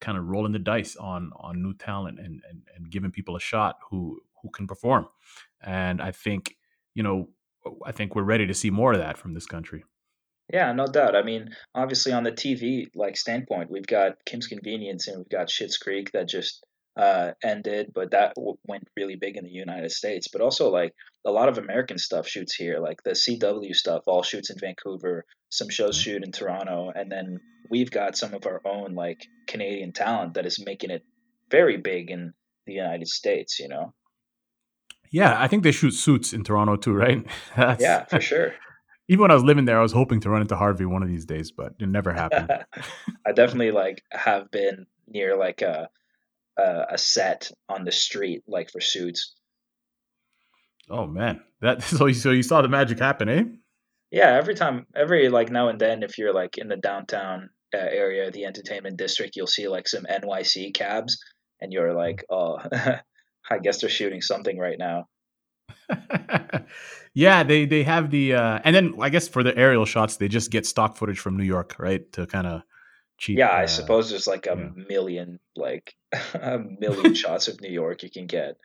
kind 0.00 0.18
of 0.18 0.26
rolling 0.26 0.52
the 0.52 0.58
dice 0.58 0.96
on 0.96 1.30
on 1.36 1.62
new 1.62 1.74
talent 1.74 2.18
and 2.18 2.42
and, 2.48 2.62
and 2.76 2.90
giving 2.90 3.10
people 3.10 3.36
a 3.36 3.40
shot 3.40 3.76
who 3.90 4.18
who 4.46 4.50
can 4.50 4.66
perform. 4.66 5.08
And 5.60 6.00
I 6.00 6.12
think 6.12 6.56
you 6.94 7.02
know 7.02 7.28
I 7.84 7.92
think 7.92 8.14
we're 8.14 8.22
ready 8.22 8.46
to 8.46 8.54
see 8.54 8.70
more 8.70 8.92
of 8.92 8.98
that 8.98 9.18
from 9.18 9.34
this 9.34 9.46
country. 9.46 9.84
Yeah, 10.52 10.72
no 10.72 10.86
doubt. 10.86 11.16
I 11.16 11.22
mean, 11.22 11.50
obviously 11.74 12.12
on 12.12 12.22
the 12.22 12.30
TV 12.30 12.86
like 12.94 13.16
standpoint, 13.16 13.70
we've 13.70 13.86
got 13.86 14.24
Kim's 14.24 14.46
Convenience 14.46 15.08
and 15.08 15.18
we've 15.18 15.28
got 15.28 15.48
Schitt's 15.48 15.76
Creek 15.76 16.12
that 16.12 16.28
just 16.28 16.64
uh, 16.96 17.32
ended, 17.42 17.90
but 17.92 18.12
that 18.12 18.34
w- 18.36 18.56
went 18.64 18.86
really 18.96 19.16
big 19.16 19.36
in 19.36 19.44
the 19.44 19.50
United 19.50 19.90
States. 19.90 20.28
But 20.28 20.40
also 20.40 20.70
like 20.70 20.94
a 21.24 21.32
lot 21.32 21.48
of 21.48 21.58
American 21.58 21.98
stuff 21.98 22.28
shoots 22.28 22.54
here, 22.54 22.78
like 22.78 23.02
the 23.02 23.10
CW 23.10 23.74
stuff 23.74 24.04
all 24.06 24.22
shoots 24.22 24.50
in 24.50 24.58
Vancouver. 24.58 25.24
Some 25.50 25.68
shows 25.68 25.96
shoot 25.96 26.24
in 26.24 26.32
Toronto, 26.32 26.92
and 26.94 27.10
then 27.10 27.40
we've 27.70 27.90
got 27.90 28.16
some 28.16 28.32
of 28.34 28.46
our 28.46 28.60
own 28.64 28.94
like 28.94 29.26
Canadian 29.48 29.92
talent 29.92 30.34
that 30.34 30.46
is 30.46 30.64
making 30.64 30.90
it 30.90 31.02
very 31.50 31.76
big 31.76 32.10
in 32.10 32.32
the 32.66 32.74
United 32.74 33.08
States. 33.08 33.58
You 33.58 33.68
know. 33.68 33.94
Yeah, 35.16 35.40
I 35.40 35.48
think 35.48 35.62
they 35.62 35.72
shoot 35.72 35.92
suits 35.92 36.34
in 36.34 36.44
Toronto 36.44 36.76
too, 36.76 36.92
right? 36.92 37.24
That's, 37.56 37.82
yeah, 37.82 38.04
for 38.04 38.20
sure. 38.20 38.52
Even 39.08 39.22
when 39.22 39.30
I 39.30 39.34
was 39.34 39.44
living 39.44 39.64
there, 39.64 39.78
I 39.78 39.82
was 39.82 39.92
hoping 39.92 40.20
to 40.20 40.28
run 40.28 40.42
into 40.42 40.56
Harvey 40.56 40.84
one 40.84 41.02
of 41.02 41.08
these 41.08 41.24
days, 41.24 41.50
but 41.50 41.72
it 41.80 41.88
never 41.88 42.12
happened. 42.22 42.50
I 43.26 43.32
definitely 43.32 43.70
like 43.70 44.02
have 44.12 44.50
been 44.50 44.84
near 45.08 45.34
like 45.34 45.62
a 45.62 45.88
a 46.58 46.98
set 46.98 47.50
on 47.66 47.84
the 47.84 47.92
street, 47.92 48.42
like 48.46 48.70
for 48.70 48.82
suits. 48.82 49.34
Oh 50.90 51.06
man, 51.06 51.40
that 51.62 51.82
so 51.82 52.04
you, 52.06 52.14
so 52.14 52.30
you 52.30 52.42
saw 52.42 52.60
the 52.60 52.68
magic 52.68 52.98
happen, 52.98 53.30
eh? 53.30 53.44
Yeah, 54.10 54.36
every 54.36 54.54
time, 54.54 54.86
every 54.94 55.30
like 55.30 55.50
now 55.50 55.68
and 55.68 55.80
then, 55.80 56.02
if 56.02 56.18
you're 56.18 56.34
like 56.34 56.58
in 56.58 56.68
the 56.68 56.76
downtown 56.76 57.48
uh, 57.74 57.78
area, 57.78 58.30
the 58.30 58.44
entertainment 58.44 58.98
district, 58.98 59.34
you'll 59.34 59.46
see 59.46 59.66
like 59.66 59.88
some 59.88 60.04
NYC 60.04 60.74
cabs, 60.74 61.18
and 61.62 61.72
you're 61.72 61.94
like, 61.94 62.22
oh, 62.28 62.58
I 63.50 63.58
guess 63.58 63.80
they're 63.80 63.90
shooting 63.90 64.20
something 64.20 64.58
right 64.58 64.78
now. 64.78 65.06
yeah, 67.14 67.42
they 67.42 67.66
they 67.66 67.82
have 67.82 68.10
the 68.10 68.34
uh, 68.34 68.60
and 68.64 68.74
then 68.74 68.94
I 69.00 69.08
guess 69.08 69.28
for 69.28 69.42
the 69.42 69.56
aerial 69.56 69.84
shots 69.84 70.16
they 70.16 70.28
just 70.28 70.50
get 70.50 70.66
stock 70.66 70.96
footage 70.96 71.18
from 71.18 71.36
New 71.36 71.44
York, 71.44 71.76
right? 71.78 72.10
To 72.12 72.26
kind 72.26 72.46
of 72.46 72.62
cheap. 73.18 73.38
Yeah, 73.38 73.48
I 73.48 73.64
uh, 73.64 73.68
suppose 73.68 74.10
there's 74.10 74.26
like 74.26 74.46
a 74.46 74.56
yeah. 74.56 74.84
million 74.88 75.38
like 75.54 75.94
a 76.34 76.58
million 76.58 77.14
shots 77.22 77.48
of 77.48 77.60
New 77.60 77.70
York 77.70 78.02
you 78.02 78.10
can 78.10 78.26
get. 78.26 78.56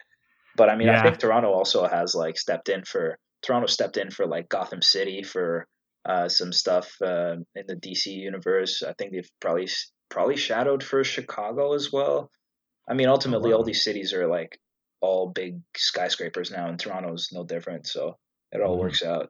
But 0.56 0.70
I 0.70 0.76
mean, 0.76 0.88
yeah. 0.88 1.00
I 1.00 1.04
think 1.04 1.20
Toronto 1.20 1.52
also 1.52 1.88
has 1.88 2.14
like 2.16 2.38
stepped 2.38 2.70
in 2.70 2.84
for 2.84 3.18
Toronto 3.42 3.68
stepped 3.68 3.98
in 3.98 4.12
for 4.12 4.26
like 4.26 4.50
Gotham 4.50 4.82
City 4.82 5.24
for 5.24 5.68
uh, 6.06 6.28
some 6.28 6.52
stuff 6.52 6.92
uh, 7.02 7.36
in 7.56 7.66
the 7.68 7.76
DC 7.76 8.08
universe. 8.08 8.84
I 8.84 8.94
think 8.94 9.12
they've 9.12 9.32
probably 9.40 9.68
probably 10.10 10.38
shadowed 10.38 10.84
for 10.84 11.04
Chicago 11.04 11.74
as 11.74 11.92
well. 11.92 12.30
I 12.90 12.94
mean, 12.94 13.08
ultimately, 13.08 13.52
oh, 13.52 13.56
wow. 13.56 13.60
all 13.60 13.64
these 13.64 13.84
cities 13.84 14.14
are 14.14 14.28
like 14.28 14.60
all 15.02 15.30
big 15.30 15.62
skyscrapers 15.76 16.52
now, 16.52 16.68
and 16.68 16.80
Toronto's 16.80 17.30
no 17.34 17.44
different. 17.44 17.88
So 17.88 18.18
it 18.52 18.62
all 18.62 18.74
mm-hmm. 18.74 18.82
works 18.82 19.04
out. 19.04 19.30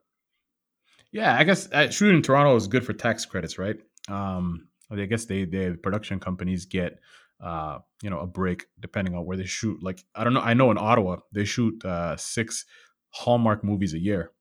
Yeah, 1.10 1.36
I 1.36 1.44
guess 1.44 1.70
uh, 1.72 1.90
shooting 1.90 2.16
in 2.16 2.22
Toronto 2.22 2.56
is 2.56 2.68
good 2.68 2.86
for 2.86 2.92
tax 2.92 3.26
credits, 3.26 3.58
right? 3.58 3.76
Um, 4.08 4.68
I 4.90 5.04
guess 5.06 5.24
they 5.24 5.44
the 5.44 5.78
production 5.82 6.20
companies 6.20 6.66
get 6.66 6.98
uh, 7.40 7.78
you 8.02 8.10
know 8.10 8.20
a 8.20 8.26
break 8.26 8.66
depending 8.80 9.14
on 9.14 9.24
where 9.24 9.36
they 9.36 9.46
shoot. 9.46 9.82
Like 9.82 10.04
I 10.14 10.24
don't 10.24 10.34
know, 10.34 10.40
I 10.40 10.54
know 10.54 10.70
in 10.70 10.78
Ottawa 10.78 11.18
they 11.32 11.44
shoot 11.44 11.84
uh, 11.84 12.16
six 12.16 12.64
Hallmark 13.10 13.64
movies 13.64 13.94
a 13.94 13.98
year. 13.98 14.32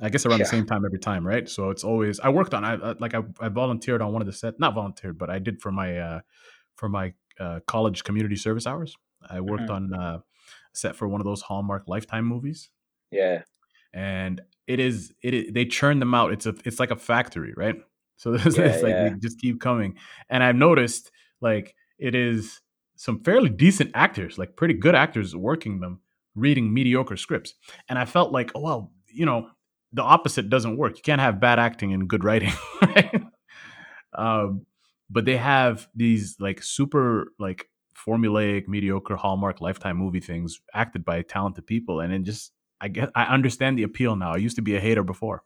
I 0.00 0.10
guess 0.10 0.24
around 0.26 0.38
yeah. 0.38 0.44
the 0.44 0.50
same 0.50 0.66
time 0.66 0.84
every 0.84 1.00
time, 1.00 1.26
right? 1.26 1.48
So 1.48 1.70
it's 1.70 1.82
always 1.82 2.20
I 2.20 2.28
worked 2.28 2.54
on 2.54 2.64
I 2.64 2.74
like 3.00 3.14
I, 3.14 3.22
I 3.40 3.48
volunteered 3.48 4.00
on 4.00 4.12
one 4.12 4.22
of 4.22 4.26
the 4.26 4.32
set, 4.32 4.60
not 4.60 4.74
volunteered, 4.74 5.18
but 5.18 5.30
I 5.30 5.38
did 5.38 5.60
for 5.60 5.72
my 5.72 5.98
uh, 5.98 6.20
for 6.76 6.88
my 6.88 7.12
uh, 7.40 7.60
college 7.66 8.04
community 8.04 8.36
service 8.36 8.66
hours. 8.66 8.96
I 9.28 9.40
worked 9.40 9.64
mm-hmm. 9.64 9.94
on 9.94 10.00
uh, 10.00 10.18
set 10.78 10.96
for 10.96 11.08
one 11.08 11.20
of 11.20 11.24
those 11.24 11.42
Hallmark 11.42 11.84
Lifetime 11.86 12.24
movies. 12.24 12.70
Yeah, 13.10 13.42
and 13.92 14.40
it 14.66 14.80
is 14.80 15.12
it 15.22 15.34
is, 15.34 15.52
they 15.52 15.64
churn 15.64 15.98
them 15.98 16.14
out. 16.14 16.32
It's 16.32 16.46
a 16.46 16.54
it's 16.64 16.78
like 16.78 16.90
a 16.90 16.96
factory, 16.96 17.54
right? 17.56 17.76
So 18.20 18.32
this 18.32 18.58
yeah, 18.58 18.64
is 18.64 18.82
like 18.82 18.90
yeah. 18.90 19.10
they 19.10 19.14
just 19.20 19.38
keep 19.38 19.60
coming, 19.60 19.94
and 20.28 20.42
I've 20.42 20.56
noticed 20.56 21.12
like 21.40 21.76
it 22.00 22.16
is 22.16 22.60
some 22.96 23.22
fairly 23.22 23.48
decent 23.48 23.92
actors, 23.94 24.38
like 24.38 24.56
pretty 24.56 24.74
good 24.74 24.96
actors 24.96 25.36
working 25.36 25.78
them, 25.78 26.00
reading 26.34 26.74
mediocre 26.74 27.16
scripts, 27.16 27.54
and 27.88 27.96
I 27.96 28.06
felt 28.06 28.32
like, 28.32 28.50
oh 28.56 28.60
well, 28.60 28.92
you 29.06 29.24
know, 29.24 29.50
the 29.92 30.02
opposite 30.02 30.50
doesn't 30.50 30.76
work. 30.76 30.96
You 30.96 31.02
can't 31.02 31.20
have 31.20 31.40
bad 31.40 31.60
acting 31.60 31.92
and 31.92 32.08
good 32.08 32.24
writing, 32.24 32.52
right? 32.82 33.22
Um, 34.14 34.66
but 35.08 35.24
they 35.24 35.36
have 35.36 35.88
these 35.94 36.36
like 36.40 36.62
super 36.62 37.32
like 37.38 37.68
formulaic, 38.06 38.68
mediocre 38.68 39.16
Hallmark 39.16 39.60
Lifetime 39.60 39.96
movie 39.96 40.20
things 40.20 40.60
acted 40.74 41.04
by 41.04 41.22
talented 41.22 41.66
people, 41.66 42.00
and 42.00 42.12
it 42.12 42.22
just 42.22 42.52
I 42.80 42.88
get 42.88 43.10
I 43.14 43.24
understand 43.24 43.78
the 43.78 43.82
appeal 43.82 44.16
now. 44.16 44.32
I 44.32 44.36
used 44.36 44.56
to 44.56 44.62
be 44.62 44.76
a 44.76 44.80
hater 44.80 45.02
before. 45.02 45.42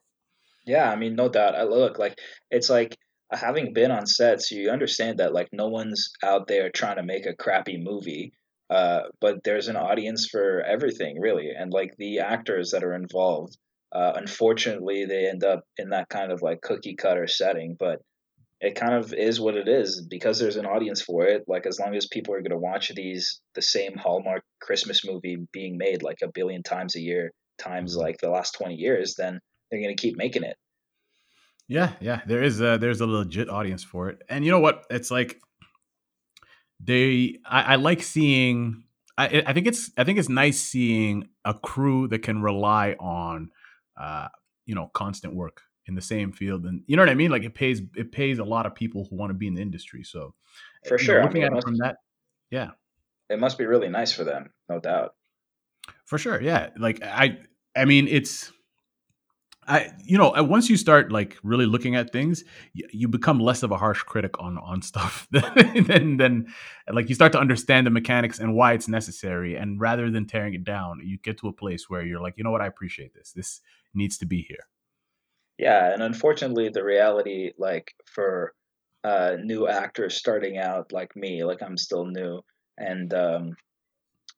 Yeah, 0.64 0.90
I 0.90 0.96
mean, 0.96 1.16
no 1.16 1.28
doubt. 1.28 1.54
I 1.56 1.64
look 1.64 1.98
like 1.98 2.18
it's 2.50 2.70
like 2.70 2.96
having 3.32 3.72
been 3.72 3.90
on 3.90 4.06
sets, 4.06 4.50
you 4.50 4.70
understand 4.70 5.18
that 5.18 5.32
like 5.32 5.48
no 5.52 5.68
one's 5.68 6.12
out 6.22 6.46
there 6.46 6.70
trying 6.70 6.96
to 6.96 7.02
make 7.02 7.26
a 7.26 7.34
crappy 7.34 7.78
movie. 7.78 8.32
Uh, 8.70 9.02
but 9.20 9.44
there's 9.44 9.68
an 9.68 9.76
audience 9.76 10.26
for 10.30 10.62
everything, 10.62 11.20
really, 11.20 11.50
and 11.50 11.72
like 11.72 11.94
the 11.98 12.20
actors 12.20 12.70
that 12.70 12.84
are 12.84 12.94
involved. 12.94 13.56
Uh, 13.92 14.12
unfortunately, 14.16 15.04
they 15.04 15.28
end 15.28 15.44
up 15.44 15.60
in 15.76 15.90
that 15.90 16.08
kind 16.08 16.32
of 16.32 16.40
like 16.40 16.62
cookie 16.62 16.94
cutter 16.94 17.26
setting, 17.26 17.76
but 17.78 18.00
it 18.62 18.76
kind 18.76 18.94
of 18.94 19.12
is 19.12 19.40
what 19.40 19.56
it 19.56 19.66
is 19.66 20.06
because 20.08 20.38
there's 20.38 20.56
an 20.56 20.66
audience 20.66 21.02
for 21.02 21.26
it. 21.26 21.42
Like 21.48 21.66
as 21.66 21.80
long 21.80 21.96
as 21.96 22.06
people 22.06 22.32
are 22.32 22.40
going 22.40 22.52
to 22.52 22.56
watch 22.56 22.92
these 22.94 23.40
the 23.56 23.60
same 23.60 23.96
Hallmark 23.96 24.44
Christmas 24.60 25.04
movie 25.04 25.36
being 25.52 25.76
made 25.76 26.04
like 26.04 26.18
a 26.22 26.30
billion 26.32 26.62
times 26.62 26.94
a 26.94 27.00
year 27.00 27.32
times 27.58 27.96
like 27.96 28.18
the 28.18 28.30
last 28.30 28.54
20 28.54 28.76
years, 28.76 29.16
then 29.18 29.40
they're 29.70 29.80
going 29.80 29.94
to 29.94 30.00
keep 30.00 30.16
making 30.16 30.44
it. 30.44 30.56
Yeah, 31.66 31.92
yeah, 32.00 32.20
there 32.26 32.42
is 32.42 32.60
a, 32.60 32.78
there's 32.78 33.00
a 33.00 33.06
legit 33.06 33.50
audience 33.50 33.82
for 33.82 34.08
it, 34.10 34.22
and 34.28 34.44
you 34.44 34.50
know 34.50 34.60
what? 34.60 34.84
It's 34.90 35.10
like 35.10 35.40
they. 36.80 37.38
I, 37.46 37.62
I 37.62 37.76
like 37.76 38.02
seeing. 38.02 38.84
I, 39.16 39.42
I 39.46 39.52
think 39.52 39.66
it's 39.66 39.90
I 39.96 40.04
think 40.04 40.18
it's 40.18 40.28
nice 40.28 40.60
seeing 40.60 41.28
a 41.44 41.54
crew 41.54 42.08
that 42.08 42.20
can 42.20 42.42
rely 42.42 42.96
on 42.98 43.50
uh, 43.98 44.28
you 44.66 44.74
know, 44.74 44.90
constant 44.92 45.34
work 45.34 45.62
in 45.86 45.94
the 45.94 46.00
same 46.00 46.32
field, 46.32 46.64
and 46.64 46.82
you 46.86 46.96
know 46.96 47.02
what 47.02 47.10
I 47.10 47.14
mean. 47.14 47.30
Like 47.30 47.44
it 47.44 47.54
pays 47.54 47.82
it 47.96 48.12
pays 48.12 48.38
a 48.38 48.44
lot 48.44 48.66
of 48.66 48.74
people 48.74 49.06
who 49.08 49.16
want 49.16 49.30
to 49.30 49.34
be 49.34 49.46
in 49.46 49.54
the 49.54 49.62
industry. 49.62 50.04
So 50.04 50.34
eh, 50.84 50.88
for 50.88 50.98
sure, 50.98 51.18
know, 51.18 51.26
looking 51.26 51.44
I 51.44 51.48
mean, 51.48 51.56
at 51.56 51.58
it 51.58 51.64
from 51.64 51.76
that, 51.78 51.96
yeah, 52.50 52.70
it 53.28 53.38
must 53.38 53.58
be 53.58 53.66
really 53.66 53.88
nice 53.88 54.12
for 54.12 54.24
them, 54.24 54.50
no 54.68 54.78
doubt. 54.78 55.14
For 56.04 56.18
sure, 56.18 56.40
yeah. 56.40 56.70
Like 56.76 57.02
I, 57.02 57.38
I 57.74 57.84
mean, 57.84 58.06
it's 58.08 58.52
I, 59.66 59.92
you 60.04 60.18
know, 60.18 60.34
once 60.42 60.68
you 60.68 60.76
start 60.76 61.12
like 61.12 61.36
really 61.44 61.66
looking 61.66 61.94
at 61.94 62.10
things, 62.10 62.42
you, 62.72 62.86
you 62.92 63.08
become 63.08 63.38
less 63.38 63.62
of 63.62 63.70
a 63.70 63.76
harsh 63.76 64.02
critic 64.02 64.40
on 64.40 64.58
on 64.58 64.82
stuff. 64.92 65.28
then, 65.30 66.16
then, 66.16 66.52
like 66.90 67.08
you 67.08 67.14
start 67.14 67.32
to 67.32 67.38
understand 67.38 67.86
the 67.86 67.90
mechanics 67.90 68.38
and 68.38 68.54
why 68.54 68.72
it's 68.72 68.88
necessary. 68.88 69.56
And 69.56 69.80
rather 69.80 70.10
than 70.10 70.26
tearing 70.26 70.54
it 70.54 70.64
down, 70.64 71.00
you 71.04 71.18
get 71.18 71.38
to 71.38 71.48
a 71.48 71.52
place 71.52 71.88
where 71.88 72.04
you're 72.04 72.20
like, 72.20 72.34
you 72.36 72.44
know 72.44 72.50
what, 72.50 72.60
I 72.60 72.66
appreciate 72.66 73.14
this. 73.14 73.32
This 73.32 73.60
needs 73.94 74.18
to 74.18 74.26
be 74.26 74.42
here. 74.42 74.66
Yeah, 75.62 75.92
and 75.92 76.02
unfortunately, 76.02 76.70
the 76.70 76.82
reality, 76.82 77.52
like 77.56 77.94
for 78.04 78.52
uh, 79.04 79.36
new 79.40 79.68
actors 79.68 80.16
starting 80.16 80.58
out, 80.58 80.90
like 80.90 81.14
me, 81.14 81.44
like 81.44 81.62
I'm 81.62 81.76
still 81.76 82.04
new, 82.04 82.42
and 82.76 83.14
um, 83.14 83.54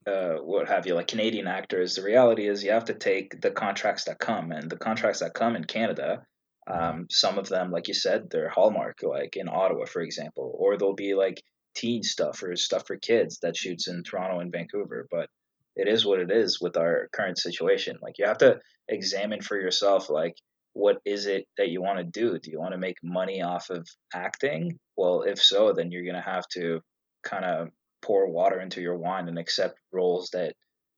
uh, 0.06 0.34
what 0.42 0.68
have 0.68 0.86
you, 0.86 0.94
like 0.94 1.06
Canadian 1.06 1.46
actors, 1.46 1.94
the 1.94 2.02
reality 2.02 2.46
is 2.46 2.62
you 2.62 2.72
have 2.72 2.84
to 2.86 2.94
take 2.94 3.40
the 3.40 3.50
contracts 3.50 4.04
that 4.04 4.18
come, 4.18 4.52
and 4.52 4.68
the 4.70 4.76
contracts 4.76 5.20
that 5.20 5.32
come 5.32 5.56
in 5.56 5.64
Canada, 5.64 6.26
um, 6.66 7.06
some 7.10 7.38
of 7.38 7.48
them, 7.48 7.70
like 7.70 7.88
you 7.88 7.94
said, 7.94 8.28
they're 8.28 8.50
Hallmark, 8.50 8.98
like 9.02 9.36
in 9.36 9.48
Ottawa, 9.48 9.86
for 9.86 10.02
example, 10.02 10.54
or 10.58 10.76
they'll 10.76 10.92
be 10.92 11.14
like 11.14 11.42
teen 11.74 12.02
stuff 12.02 12.42
or 12.42 12.54
stuff 12.54 12.86
for 12.86 12.98
kids 12.98 13.38
that 13.38 13.56
shoots 13.56 13.88
in 13.88 14.02
Toronto 14.02 14.40
and 14.40 14.52
Vancouver. 14.52 15.06
But 15.10 15.30
it 15.74 15.88
is 15.88 16.04
what 16.04 16.20
it 16.20 16.30
is 16.30 16.60
with 16.60 16.76
our 16.76 17.08
current 17.14 17.38
situation. 17.38 17.96
Like 18.02 18.18
you 18.18 18.26
have 18.26 18.38
to 18.38 18.60
examine 18.88 19.40
for 19.40 19.58
yourself, 19.58 20.10
like 20.10 20.36
what 20.74 20.98
is 21.04 21.26
it 21.26 21.46
that 21.56 21.70
you 21.70 21.80
want 21.80 21.98
to 21.98 22.04
do? 22.04 22.38
Do 22.38 22.50
you 22.50 22.60
want 22.60 22.72
to 22.72 22.78
make 22.78 22.96
money 23.02 23.42
off 23.42 23.70
of 23.70 23.88
acting? 24.12 24.78
Well, 24.96 25.22
if 25.22 25.40
so, 25.42 25.72
then 25.72 25.90
you're 25.90 26.04
gonna 26.04 26.20
have 26.20 26.46
to 26.54 26.80
kind 27.24 27.44
of 27.44 27.68
pour 28.02 28.30
water 28.30 28.60
into 28.60 28.82
your 28.82 28.98
wine 28.98 29.28
and 29.28 29.38
accept 29.38 29.78
roles 29.92 30.28
that 30.32 30.54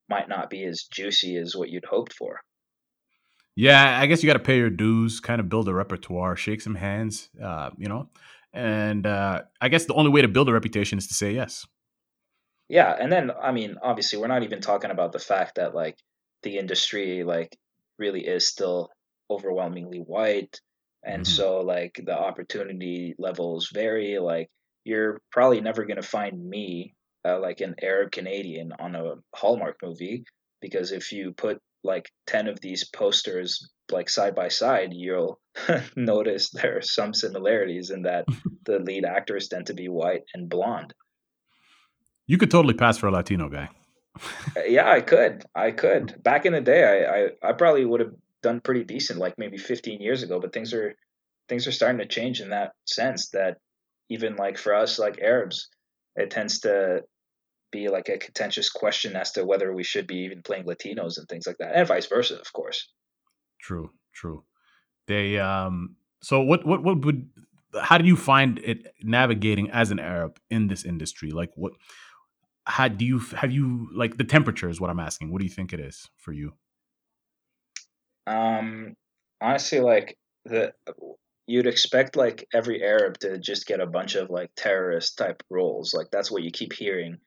might 0.08 0.28
not 0.28 0.50
be 0.50 0.64
as 0.64 0.86
juicy 0.90 1.36
as 1.36 1.54
what 1.54 1.68
you'd 1.68 1.84
hoped 1.84 2.12
for. 2.12 2.40
Yeah, 3.54 3.98
I 3.98 4.06
guess 4.06 4.22
you 4.22 4.26
got 4.26 4.34
to 4.34 4.38
pay 4.38 4.58
your 4.58 4.70
dues, 4.70 5.18
kind 5.20 5.40
of 5.40 5.48
build 5.48 5.68
a 5.68 5.74
repertoire, 5.74 6.36
shake 6.36 6.60
some 6.60 6.74
hands, 6.74 7.30
uh, 7.42 7.70
you 7.78 7.88
know. 7.88 8.10
And 8.52 9.06
uh, 9.06 9.42
I 9.60 9.68
guess 9.68 9.86
the 9.86 9.94
only 9.94 10.10
way 10.10 10.22
to 10.22 10.28
build 10.28 10.48
a 10.48 10.52
reputation 10.52 10.98
is 10.98 11.06
to 11.08 11.14
say 11.14 11.32
yes. 11.32 11.66
Yeah, 12.68 12.94
and 12.98 13.10
then 13.10 13.30
I 13.30 13.52
mean, 13.52 13.76
obviously, 13.82 14.18
we're 14.18 14.26
not 14.26 14.42
even 14.42 14.60
talking 14.60 14.90
about 14.90 15.12
the 15.12 15.18
fact 15.18 15.54
that 15.56 15.74
like 15.74 15.96
the 16.42 16.58
industry 16.58 17.22
like 17.24 17.56
really 17.98 18.26
is 18.26 18.48
still 18.48 18.90
overwhelmingly 19.30 19.98
white, 19.98 20.60
and 21.04 21.22
mm-hmm. 21.22 21.32
so 21.32 21.60
like 21.60 22.00
the 22.04 22.16
opportunity 22.18 23.14
levels 23.18 23.70
vary. 23.72 24.18
Like 24.18 24.50
you're 24.84 25.20
probably 25.32 25.60
never 25.60 25.84
going 25.84 26.00
to 26.00 26.08
find 26.08 26.48
me 26.48 26.94
uh, 27.26 27.40
like 27.40 27.60
an 27.60 27.74
Arab 27.82 28.12
Canadian 28.12 28.72
on 28.78 28.94
a 28.94 29.14
Hallmark 29.34 29.78
movie 29.82 30.24
because 30.60 30.92
if 30.92 31.12
you 31.12 31.32
put 31.32 31.60
like 31.84 32.10
10 32.26 32.48
of 32.48 32.60
these 32.60 32.84
posters 32.88 33.70
like 33.92 34.10
side 34.10 34.34
by 34.34 34.48
side 34.48 34.90
you'll 34.92 35.40
notice 35.96 36.50
there 36.50 36.78
are 36.78 36.82
some 36.82 37.14
similarities 37.14 37.90
in 37.90 38.02
that 38.02 38.26
the 38.64 38.78
lead 38.80 39.04
actors 39.04 39.48
tend 39.48 39.66
to 39.66 39.74
be 39.74 39.88
white 39.88 40.22
and 40.34 40.48
blonde 40.48 40.92
you 42.26 42.36
could 42.36 42.50
totally 42.50 42.74
pass 42.74 42.98
for 42.98 43.06
a 43.06 43.12
latino 43.12 43.48
guy 43.48 43.68
uh, 44.56 44.64
yeah 44.66 44.90
i 44.90 45.00
could 45.00 45.44
i 45.54 45.70
could 45.70 46.14
back 46.22 46.44
in 46.44 46.52
the 46.52 46.60
day 46.60 46.82
I, 46.84 47.48
I 47.48 47.50
i 47.50 47.52
probably 47.52 47.84
would 47.84 48.00
have 48.00 48.12
done 48.46 48.60
pretty 48.60 48.84
decent 48.84 49.18
like 49.18 49.34
maybe 49.38 49.58
15 49.58 50.00
years 50.00 50.22
ago 50.22 50.38
but 50.40 50.52
things 50.52 50.72
are 50.72 50.94
things 51.48 51.66
are 51.66 51.72
starting 51.72 51.98
to 51.98 52.06
change 52.06 52.40
in 52.40 52.50
that 52.50 52.72
sense 52.84 53.30
that 53.30 53.58
even 54.08 54.36
like 54.36 54.56
for 54.56 54.72
us 54.74 54.98
like 54.98 55.18
arabs 55.20 55.68
it 56.14 56.30
tends 56.30 56.60
to 56.60 57.02
be 57.72 57.88
like 57.88 58.08
a 58.08 58.18
contentious 58.18 58.70
question 58.70 59.16
as 59.16 59.32
to 59.32 59.44
whether 59.44 59.72
we 59.72 59.82
should 59.82 60.06
be 60.06 60.18
even 60.26 60.42
playing 60.42 60.64
latinos 60.64 61.18
and 61.18 61.28
things 61.28 61.46
like 61.46 61.58
that 61.58 61.74
and 61.74 61.88
vice 61.88 62.06
versa 62.06 62.38
of 62.38 62.52
course. 62.52 62.88
True 63.60 63.90
true. 64.12 64.44
They 65.06 65.38
um 65.38 65.96
so 66.22 66.40
what 66.40 66.66
what 66.66 66.82
what 66.82 67.04
would 67.04 67.28
how 67.80 67.98
do 67.98 68.06
you 68.06 68.16
find 68.16 68.58
it 68.60 68.94
navigating 69.02 69.70
as 69.70 69.90
an 69.90 69.98
arab 69.98 70.38
in 70.50 70.68
this 70.68 70.84
industry? 70.84 71.30
Like 71.30 71.50
what 71.54 71.72
how 72.64 72.88
do 72.88 73.04
you 73.04 73.18
have 73.18 73.52
you 73.52 73.88
like 73.92 74.16
the 74.16 74.24
temperature 74.24 74.68
is 74.68 74.80
what 74.80 74.90
i'm 74.90 75.00
asking. 75.00 75.30
What 75.30 75.38
do 75.40 75.44
you 75.44 75.54
think 75.58 75.72
it 75.72 75.80
is 75.80 76.08
for 76.16 76.32
you 76.32 76.54
um 78.26 78.94
honestly 79.40 79.80
like 79.80 80.16
the 80.44 80.72
you'd 81.46 81.66
expect 81.66 82.16
like 82.16 82.46
every 82.52 82.82
Arab 82.82 83.18
to 83.18 83.38
just 83.38 83.66
get 83.66 83.80
a 83.80 83.86
bunch 83.86 84.14
of 84.16 84.30
like 84.30 84.50
terrorist 84.56 85.16
type 85.16 85.42
roles. 85.50 85.94
Like 85.94 86.08
that's 86.10 86.30
what 86.30 86.42
you 86.42 86.50
keep 86.50 86.72
hearing 86.72 87.18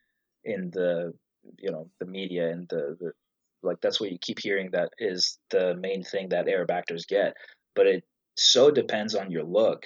in 0.44 0.70
the 0.72 1.14
you 1.58 1.72
know 1.72 1.90
the 2.00 2.06
media 2.06 2.50
and 2.50 2.68
the, 2.70 2.98
the 3.00 3.12
like 3.64 3.78
that's 3.82 4.00
what 4.00 4.12
you 4.12 4.18
keep 4.22 4.40
hearing 4.40 4.70
that 4.72 4.90
is 5.00 5.38
the 5.50 5.76
main 5.76 6.04
thing 6.04 6.30
that 6.30 6.48
Arab 6.48 6.72
actors 6.72 7.06
get. 7.06 7.34
But 7.76 7.88
it 7.88 8.04
so 8.36 8.72
depends 8.72 9.16
on 9.16 9.32
your 9.32 9.44
look. 9.44 9.86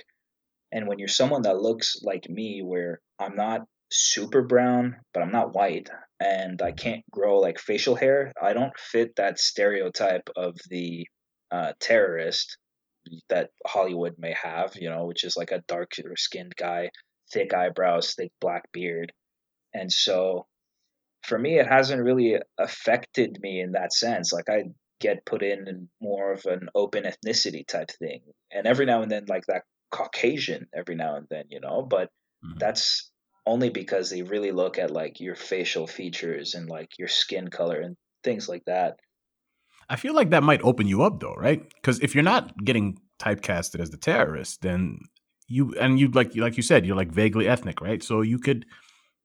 And 0.72 0.88
when 0.88 0.98
you're 0.98 1.08
someone 1.08 1.44
that 1.44 1.62
looks 1.62 1.98
like 2.02 2.28
me, 2.30 2.62
where 2.64 3.00
I'm 3.20 3.36
not 3.36 3.62
super 3.94 4.42
brown, 4.42 4.98
but 5.14 5.22
I'm 5.22 5.32
not 5.32 5.54
white, 5.54 5.90
and 6.20 6.62
I 6.62 6.72
can't 6.72 7.04
grow 7.12 7.40
like 7.40 7.60
facial 7.60 7.96
hair, 7.96 8.34
I 8.42 8.54
don't 8.54 8.78
fit 8.78 9.16
that 9.18 9.40
stereotype 9.40 10.30
of 10.36 10.58
the 10.70 11.08
uh, 11.52 11.74
terrorist 11.80 12.58
that 13.30 13.50
Hollywood 13.68 14.16
may 14.18 14.34
have, 14.42 14.74
you 14.76 14.90
know, 14.90 15.06
which 15.06 15.24
is 15.24 15.38
like 15.38 15.52
a 15.52 15.64
darker 15.68 16.16
skinned 16.16 16.56
guy, 16.58 16.90
thick 17.32 17.54
eyebrows, 17.54 18.16
thick 18.16 18.32
black 18.42 18.64
beard. 18.72 19.12
And 19.74 19.92
so 19.92 20.48
for 21.24 21.38
me, 21.38 21.60
it 21.60 21.68
hasn't 21.68 22.02
really 22.02 22.38
affected 22.58 23.38
me 23.42 23.60
in 23.60 23.74
that 23.74 23.94
sense. 23.94 24.32
Like 24.32 24.50
I 24.50 24.64
get 25.00 25.26
put 25.26 25.44
in 25.44 25.90
more 26.02 26.32
of 26.32 26.46
an 26.46 26.70
open 26.74 27.04
ethnicity 27.04 27.68
type 27.68 27.92
thing. 28.00 28.22
And 28.52 28.66
every 28.66 28.86
now 28.86 29.02
and 29.02 29.12
then, 29.12 29.26
like 29.28 29.44
that 29.48 29.64
Caucasian 29.92 30.68
every 30.74 30.96
now 30.96 31.16
and 31.16 31.28
then, 31.30 31.46
you 31.50 31.60
know, 31.60 31.82
but 31.82 32.10
mm-hmm. 32.44 32.58
that's 32.58 33.12
only 33.46 33.70
because 33.70 34.10
they 34.10 34.22
really 34.22 34.52
look 34.52 34.78
at 34.78 34.92
like 34.92 35.20
your 35.20 35.36
facial 35.36 35.88
features 35.88 36.54
and 36.54 36.70
like 36.70 36.98
your 36.98 37.08
skin 37.08 37.50
color 37.50 37.80
and 37.80 37.96
things 38.24 38.48
like 38.48 38.64
that. 38.66 38.98
I 39.90 39.96
feel 39.98 40.16
like 40.16 40.30
that 40.30 40.44
might 40.44 40.62
open 40.64 40.88
you 40.88 41.04
up 41.04 41.20
though, 41.20 41.36
right? 41.36 41.62
Because 41.76 42.00
if 42.00 42.16
you're 42.16 42.24
not 42.24 42.64
getting 42.64 42.98
typecasted 43.20 43.80
as 43.80 43.90
the 43.90 43.98
terrorist, 43.98 44.62
then 44.62 45.00
you 45.48 45.74
and 45.80 46.00
you 46.00 46.10
like 46.10 46.36
like 46.36 46.58
you 46.58 46.64
said, 46.64 46.86
you're 46.86 46.96
like 46.96 47.12
vaguely 47.12 47.48
ethnic, 47.48 47.82
right? 47.82 48.02
So 48.02 48.22
you 48.22 48.40
could 48.40 48.66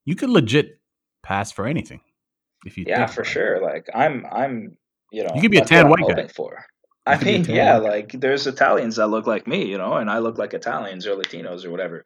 you 0.04 0.16
could 0.16 0.30
legit 0.30 0.80
pass 1.22 1.52
for 1.52 1.66
anything 1.66 2.00
if 2.66 2.76
you 2.76 2.84
yeah 2.88 3.06
for 3.06 3.24
sure. 3.24 3.62
Like 3.62 3.86
I'm 3.94 4.26
I'm 4.30 4.76
you 5.12 5.22
know 5.22 5.30
you 5.34 5.40
could 5.40 5.50
be 5.50 5.58
a 5.58 5.64
tan 5.64 5.88
white 5.88 6.04
guy 6.08 6.26
for. 6.26 6.64
I 7.06 7.22
mean, 7.24 7.44
yeah, 7.44 7.78
like 7.78 8.12
there's 8.12 8.46
Italians 8.46 8.96
that 8.96 9.06
look 9.06 9.26
like 9.26 9.46
me, 9.46 9.64
you 9.64 9.78
know, 9.78 9.94
and 9.94 10.10
I 10.10 10.18
look 10.18 10.36
like 10.36 10.52
Italians 10.52 11.06
or 11.06 11.16
Latinos 11.16 11.64
or 11.64 11.70
whatever. 11.70 12.04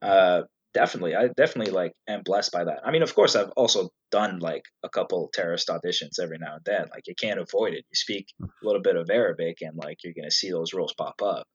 Uh, 0.00 0.42
definitely 0.74 1.14
i 1.14 1.28
definitely 1.28 1.72
like 1.72 1.92
am 2.08 2.22
blessed 2.24 2.52
by 2.52 2.64
that. 2.64 2.80
I 2.84 2.90
mean 2.90 3.02
of 3.02 3.14
course 3.14 3.36
i've 3.36 3.50
also 3.56 3.90
done 4.10 4.38
like 4.38 4.64
a 4.82 4.88
couple 4.88 5.30
terrorist 5.32 5.68
auditions 5.68 6.20
every 6.22 6.38
now 6.38 6.56
and 6.56 6.64
then 6.64 6.86
like 6.92 7.06
you 7.06 7.14
can't 7.14 7.40
avoid 7.40 7.74
it. 7.74 7.84
You 7.90 7.94
speak 7.94 8.26
hmm. 8.38 8.44
a 8.44 8.66
little 8.66 8.82
bit 8.82 8.96
of 8.96 9.08
arabic 9.10 9.58
and 9.62 9.76
like 9.76 9.98
you're 10.04 10.14
gonna 10.14 10.30
see 10.30 10.50
those 10.50 10.74
roles 10.74 10.94
pop 10.94 11.20
up. 11.22 11.46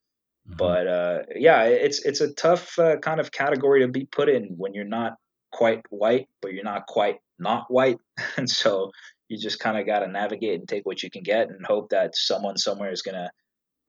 Mm-hmm. 0.47 0.57
but 0.57 0.87
uh 0.87 1.19
yeah 1.35 1.63
it's 1.63 2.03
it's 2.05 2.21
a 2.21 2.33
tough 2.33 2.79
uh, 2.79 2.97
kind 2.97 3.19
of 3.19 3.31
category 3.31 3.81
to 3.81 3.89
be 3.89 4.05
put 4.05 4.29
in 4.29 4.55
when 4.57 4.73
you're 4.73 4.85
not 4.85 5.15
quite 5.51 5.83
white 5.89 6.27
but 6.41 6.53
you're 6.53 6.63
not 6.63 6.87
quite 6.87 7.17
not 7.39 7.65
white. 7.69 7.97
And 8.37 8.49
so 8.49 8.91
you 9.27 9.37
just 9.37 9.59
kind 9.59 9.77
of 9.77 9.85
got 9.85 9.99
to 9.99 10.07
navigate 10.07 10.59
and 10.59 10.67
take 10.67 10.85
what 10.85 11.01
you 11.03 11.09
can 11.09 11.23
get 11.23 11.49
and 11.49 11.65
hope 11.65 11.89
that 11.89 12.15
someone 12.15 12.57
somewhere 12.57 12.91
is 12.91 13.01
gonna 13.01 13.31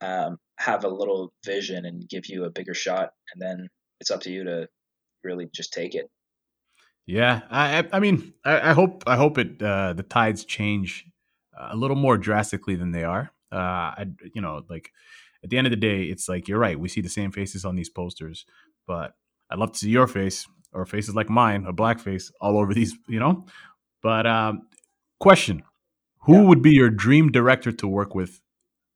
um, 0.01 0.39
have 0.59 0.85
a 0.85 0.89
little 0.89 1.33
vision 1.45 1.85
and 1.85 2.09
give 2.09 2.27
you 2.27 2.45
a 2.45 2.51
bigger 2.51 2.75
shot. 2.75 3.11
And 3.33 3.43
then 3.43 3.69
it's 4.01 4.11
up 4.11 4.21
to 4.23 4.31
you 4.31 4.45
to 4.45 4.69
really 5.23 5.49
just 5.53 5.73
take 5.73 5.95
it. 5.95 6.11
Yeah, 7.07 7.43
I 7.51 7.87
I 7.93 8.01
mean 8.01 8.35
I, 8.45 8.71
I 8.71 8.73
hope 8.73 9.05
I 9.07 9.17
hope 9.17 9.39
it 9.39 9.63
uh, 9.63 9.93
the 9.95 10.03
tides 10.03 10.45
change 10.45 11.07
a 11.59 11.77
little 11.77 11.97
more 11.97 12.17
drastically 12.17 12.77
than 12.77 12.93
they 12.93 13.05
are. 13.05 13.33
Uh, 13.53 13.57
I 13.57 14.07
you 14.35 14.41
know 14.41 14.63
like 14.69 14.93
at 15.43 15.51
the 15.51 15.59
end 15.59 15.67
of 15.67 15.71
the 15.71 15.77
day, 15.77 16.05
it's 16.05 16.29
like 16.29 16.49
you're 16.49 16.59
right. 16.59 16.79
We 16.79 16.89
see 16.89 17.01
the 17.01 17.09
same 17.09 17.33
faces 17.33 17.65
on 17.65 17.75
these 17.75 17.89
posters, 17.89 18.45
but 18.87 19.15
I'd 19.51 19.59
love 19.59 19.73
to 19.73 19.79
see 19.79 19.91
your 19.91 20.07
face 20.07 20.47
or 20.73 20.87
faces 20.87 21.15
like 21.15 21.29
mine, 21.29 21.65
a 21.67 21.73
black 21.73 21.99
face, 21.99 22.31
all 22.41 22.59
over 22.59 22.75
these. 22.75 22.95
You 23.09 23.21
know, 23.21 23.47
but 24.03 24.27
um, 24.27 24.69
question: 25.19 25.63
Who 26.23 26.35
yeah. 26.35 26.43
would 26.43 26.63
be 26.63 26.73
your 26.73 26.91
dream 26.91 27.33
director 27.33 27.73
to 27.73 27.89
work 27.89 28.15
with 28.15 28.41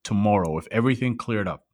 tomorrow 0.04 0.58
if 0.58 0.68
everything 0.70 1.16
cleared 1.16 1.48
up 1.48 1.64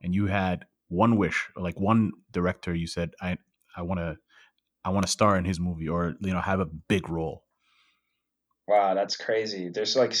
and 0.00 0.14
you 0.14 0.26
had 0.26 0.64
one 0.88 1.16
wish, 1.16 1.48
like 1.56 1.78
one 1.78 2.12
director 2.32 2.74
you 2.74 2.86
said, 2.86 3.10
I 3.20 3.36
I 3.76 3.82
want 3.82 4.00
to 4.00 4.16
I 4.84 4.90
want 4.90 5.06
to 5.06 5.12
star 5.12 5.36
in 5.36 5.44
his 5.44 5.60
movie 5.60 5.88
or 5.88 6.14
you 6.20 6.32
know 6.32 6.40
have 6.40 6.60
a 6.60 6.66
big 6.66 7.08
role. 7.08 7.44
Wow, 8.66 8.94
that's 8.94 9.16
crazy. 9.16 9.68
There's 9.68 9.96
like 9.96 10.14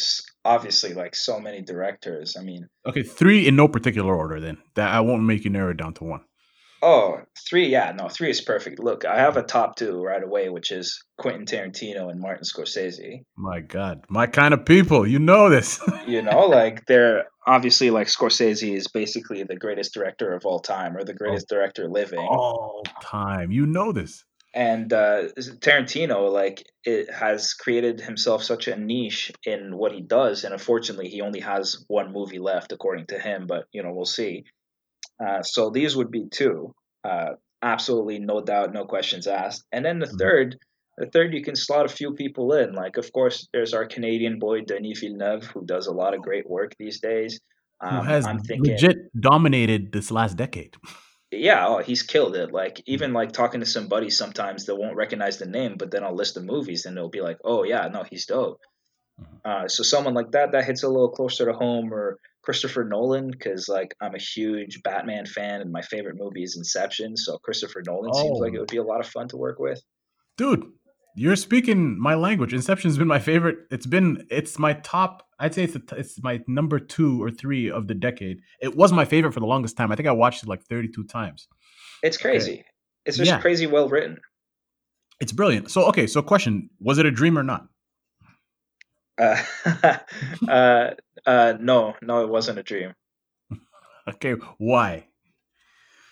obviously 0.44 0.92
like 0.92 1.14
so 1.14 1.38
many 1.38 1.62
directors. 1.62 2.36
I 2.38 2.42
mean, 2.42 2.68
okay, 2.86 3.02
three 3.02 3.46
in 3.46 3.56
no 3.56 3.68
particular 3.68 4.14
order. 4.14 4.40
Then 4.40 4.58
that 4.74 4.92
I 4.92 5.00
won't 5.00 5.22
make 5.22 5.44
you 5.44 5.50
narrow 5.50 5.70
it 5.70 5.76
down 5.76 5.94
to 5.94 6.04
one. 6.04 6.22
Oh, 6.82 7.20
three, 7.48 7.68
yeah, 7.68 7.92
no, 7.92 8.08
three 8.08 8.30
is 8.30 8.40
perfect. 8.40 8.78
Look, 8.78 9.04
I 9.04 9.18
have 9.18 9.36
a 9.36 9.42
top 9.42 9.76
two 9.76 10.02
right 10.02 10.22
away, 10.22 10.48
which 10.48 10.70
is 10.70 11.02
Quentin 11.18 11.44
Tarantino 11.44 12.10
and 12.10 12.20
Martin 12.20 12.44
Scorsese. 12.44 13.22
My 13.36 13.60
God, 13.60 14.04
my 14.08 14.26
kind 14.26 14.54
of 14.54 14.64
people, 14.64 15.06
you 15.06 15.18
know 15.18 15.50
this. 15.50 15.80
you 16.06 16.22
know, 16.22 16.46
like 16.46 16.86
they're 16.86 17.26
obviously 17.46 17.90
like 17.90 18.06
Scorsese 18.06 18.74
is 18.74 18.88
basically 18.88 19.42
the 19.42 19.56
greatest 19.56 19.92
director 19.92 20.32
of 20.32 20.46
all 20.46 20.60
time, 20.60 20.96
or 20.96 21.04
the 21.04 21.14
greatest 21.14 21.46
oh, 21.50 21.56
director 21.56 21.88
living 21.88 22.18
all 22.18 22.82
time. 23.02 23.50
You 23.50 23.66
know 23.66 23.92
this 23.92 24.24
and 24.52 24.92
uh, 24.92 25.28
Tarantino 25.38 26.30
like 26.30 26.64
it 26.84 27.12
has 27.12 27.54
created 27.54 28.00
himself 28.00 28.42
such 28.42 28.68
a 28.68 28.76
niche 28.76 29.32
in 29.44 29.76
what 29.76 29.92
he 29.92 30.00
does, 30.00 30.44
and 30.44 30.52
unfortunately, 30.52 31.08
he 31.08 31.20
only 31.20 31.40
has 31.40 31.84
one 31.88 32.12
movie 32.12 32.38
left, 32.38 32.72
according 32.72 33.06
to 33.06 33.18
him. 33.18 33.46
But 33.46 33.66
you 33.72 33.82
know, 33.82 33.92
we'll 33.92 34.06
see. 34.06 34.44
Uh, 35.24 35.42
so 35.42 35.70
these 35.70 35.96
would 35.96 36.10
be 36.10 36.26
two, 36.30 36.74
uh, 37.04 37.30
absolutely 37.62 38.18
no 38.18 38.40
doubt, 38.40 38.72
no 38.72 38.84
questions 38.84 39.26
asked. 39.26 39.64
And 39.72 39.84
then 39.84 39.98
the 39.98 40.06
mm-hmm. 40.06 40.16
third, 40.16 40.58
the 40.96 41.06
third, 41.06 41.34
you 41.34 41.42
can 41.42 41.56
slot 41.56 41.86
a 41.86 41.88
few 41.88 42.14
people 42.14 42.52
in. 42.54 42.72
Like, 42.72 42.96
of 42.96 43.12
course, 43.12 43.48
there's 43.52 43.74
our 43.74 43.86
Canadian 43.86 44.38
boy 44.38 44.62
Denis 44.62 45.00
Villeneuve, 45.00 45.44
who 45.44 45.64
does 45.64 45.86
a 45.86 45.92
lot 45.92 46.14
of 46.14 46.22
great 46.22 46.48
work 46.48 46.72
these 46.78 47.00
days. 47.00 47.40
Um, 47.80 47.96
who 47.96 48.02
has 48.02 48.26
I'm 48.26 48.40
thinking, 48.40 48.72
legit 48.72 48.96
dominated 49.18 49.92
this 49.92 50.10
last 50.10 50.36
decade. 50.36 50.76
yeah, 51.30 51.66
oh, 51.68 51.78
he's 51.78 52.02
killed 52.02 52.36
it. 52.36 52.52
Like 52.52 52.82
even 52.86 53.12
like 53.12 53.32
talking 53.32 53.60
to 53.60 53.66
some 53.66 53.88
buddies 53.88 54.18
sometimes 54.18 54.66
they 54.66 54.72
won't 54.72 54.96
recognize 54.96 55.38
the 55.38 55.46
name, 55.46 55.76
but 55.78 55.90
then 55.90 56.04
I'll 56.04 56.14
list 56.14 56.34
the 56.34 56.42
movies 56.42 56.84
and 56.84 56.96
they'll 56.96 57.08
be 57.08 57.20
like, 57.20 57.38
"Oh 57.44 57.62
yeah, 57.62 57.88
no, 57.88 58.02
he's 58.02 58.26
dope." 58.26 58.60
Mm-hmm. 59.20 59.36
Uh, 59.44 59.68
so 59.68 59.82
someone 59.82 60.14
like 60.14 60.32
that 60.32 60.52
that 60.52 60.64
hits 60.64 60.82
a 60.82 60.88
little 60.88 61.10
closer 61.10 61.46
to 61.46 61.52
home, 61.52 61.94
or 61.94 62.18
Christopher 62.42 62.84
Nolan, 62.84 63.30
because 63.30 63.68
like 63.68 63.94
I'm 64.00 64.14
a 64.14 64.18
huge 64.18 64.82
Batman 64.82 65.26
fan 65.26 65.60
and 65.60 65.70
my 65.70 65.82
favorite 65.82 66.16
movie 66.18 66.42
is 66.42 66.56
Inception. 66.56 67.16
So 67.16 67.38
Christopher 67.38 67.82
Nolan 67.86 68.10
oh. 68.14 68.22
seems 68.22 68.38
like 68.38 68.54
it 68.54 68.56
oh. 68.56 68.60
would 68.60 68.70
be 68.70 68.78
a 68.78 68.82
lot 68.82 69.00
of 69.00 69.06
fun 69.06 69.28
to 69.28 69.36
work 69.36 69.58
with. 69.58 69.80
Dude, 70.36 70.64
you're 71.16 71.36
speaking 71.36 72.00
my 72.00 72.14
language. 72.14 72.54
Inception's 72.54 72.96
been 72.96 73.08
my 73.08 73.18
favorite. 73.18 73.58
It's 73.70 73.86
been 73.86 74.26
it's 74.30 74.58
my 74.58 74.74
top. 74.74 75.26
I'd 75.38 75.54
say 75.54 75.64
it's 75.64 75.76
a, 75.76 75.82
it's 75.96 76.22
my 76.22 76.40
number 76.46 76.78
two 76.78 77.22
or 77.22 77.30
three 77.30 77.70
of 77.70 77.88
the 77.88 77.94
decade. 77.94 78.40
It 78.60 78.76
was 78.76 78.92
my 78.92 79.04
favorite 79.04 79.32
for 79.32 79.40
the 79.40 79.46
longest 79.46 79.76
time. 79.76 79.92
I 79.92 79.96
think 79.96 80.08
I 80.08 80.12
watched 80.12 80.42
it 80.42 80.48
like 80.48 80.62
32 80.62 81.04
times. 81.04 81.48
It's 82.02 82.16
crazy. 82.16 82.52
Okay. 82.52 82.64
It's 83.06 83.16
just 83.16 83.30
yeah. 83.30 83.40
crazy 83.40 83.66
well 83.66 83.88
written. 83.88 84.18
It's 85.20 85.32
brilliant. 85.32 85.70
So 85.70 85.84
okay, 85.88 86.06
so 86.06 86.22
question: 86.22 86.70
Was 86.80 86.98
it 86.98 87.06
a 87.06 87.10
dream 87.10 87.38
or 87.38 87.42
not? 87.42 87.66
Uh, 89.18 89.36
uh, 90.48 90.90
uh, 91.26 91.54
no, 91.60 91.94
no, 92.02 92.22
it 92.22 92.28
wasn't 92.28 92.58
a 92.58 92.62
dream. 92.62 92.94
okay, 94.08 94.34
why? 94.58 95.06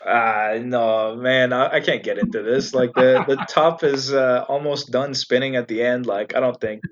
Uh, 0.05 0.61
no, 0.63 1.17
man, 1.17 1.53
I, 1.53 1.75
I, 1.75 1.81
can't 1.81 2.05
get 2.05 2.19
into 2.19 2.43
this. 2.43 2.73
Like 2.73 2.95
the 2.95 3.25
the 3.27 3.37
top 3.49 3.83
is 3.83 4.13
uh, 4.13 4.45
almost 4.49 4.93
done 4.93 5.13
spinning 5.13 5.57
at 5.57 5.67
the 5.67 5.83
end. 5.83 6.07
Like 6.07 6.37
I 6.37 6.41
don't 6.41 6.61
think 6.61 6.83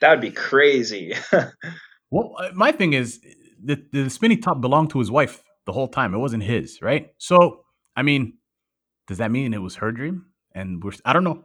that'd 0.00 0.22
be 0.22 0.30
crazy. 0.30 1.14
well, 2.10 2.34
uh, 2.38 2.50
my 2.54 2.72
thing 2.72 2.94
is 2.94 3.20
the 3.62 3.84
the 3.92 4.08
spinning 4.08 4.40
top 4.40 4.62
belonged 4.62 4.90
to 4.90 4.98
his 4.98 5.10
wife 5.10 5.42
the 5.66 5.72
whole 5.72 5.88
time. 5.88 6.14
It 6.14 6.18
wasn't 6.18 6.42
his, 6.42 6.80
right? 6.80 7.08
So, 7.18 7.64
I 7.96 8.02
mean, 8.02 8.38
does 9.08 9.18
that 9.18 9.30
mean 9.30 9.52
it 9.52 9.62
was 9.62 9.76
her 9.76 9.92
dream? 9.92 10.26
And 10.54 10.82
we're 10.82 10.92
I 11.04 11.12
don't 11.12 11.24
know. 11.24 11.42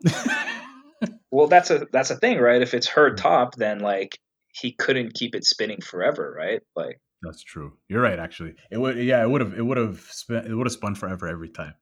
well, 1.31 1.47
that's 1.47 1.69
a 1.69 1.85
that's 1.91 2.11
a 2.11 2.15
thing, 2.15 2.39
right? 2.39 2.61
If 2.61 2.73
it's 2.73 2.87
her 2.87 3.13
top, 3.13 3.55
then 3.55 3.79
like 3.79 4.17
he 4.60 4.72
couldn't 4.72 5.13
keep 5.13 5.36
it 5.36 5.45
spinning 5.45 5.82
forever, 5.82 6.34
right? 6.38 6.62
Like 6.76 7.00
that's 7.22 7.43
true. 7.43 7.74
You're 7.88 8.02
right. 8.02 8.19
Actually, 8.19 8.56
it 8.72 8.78
would. 8.78 8.98
Yeah, 8.98 9.22
it 9.22 9.30
would 9.30 9.41
have. 9.41 9.54
It 9.54 9.65
would 9.65 9.78
have. 9.78 10.00
Spent, 10.10 10.48
it 10.48 10.56
would 10.56 10.67
have 10.67 10.74
spun 10.74 10.95
forever 10.95 11.28
every 11.28 11.50
time. 11.50 11.74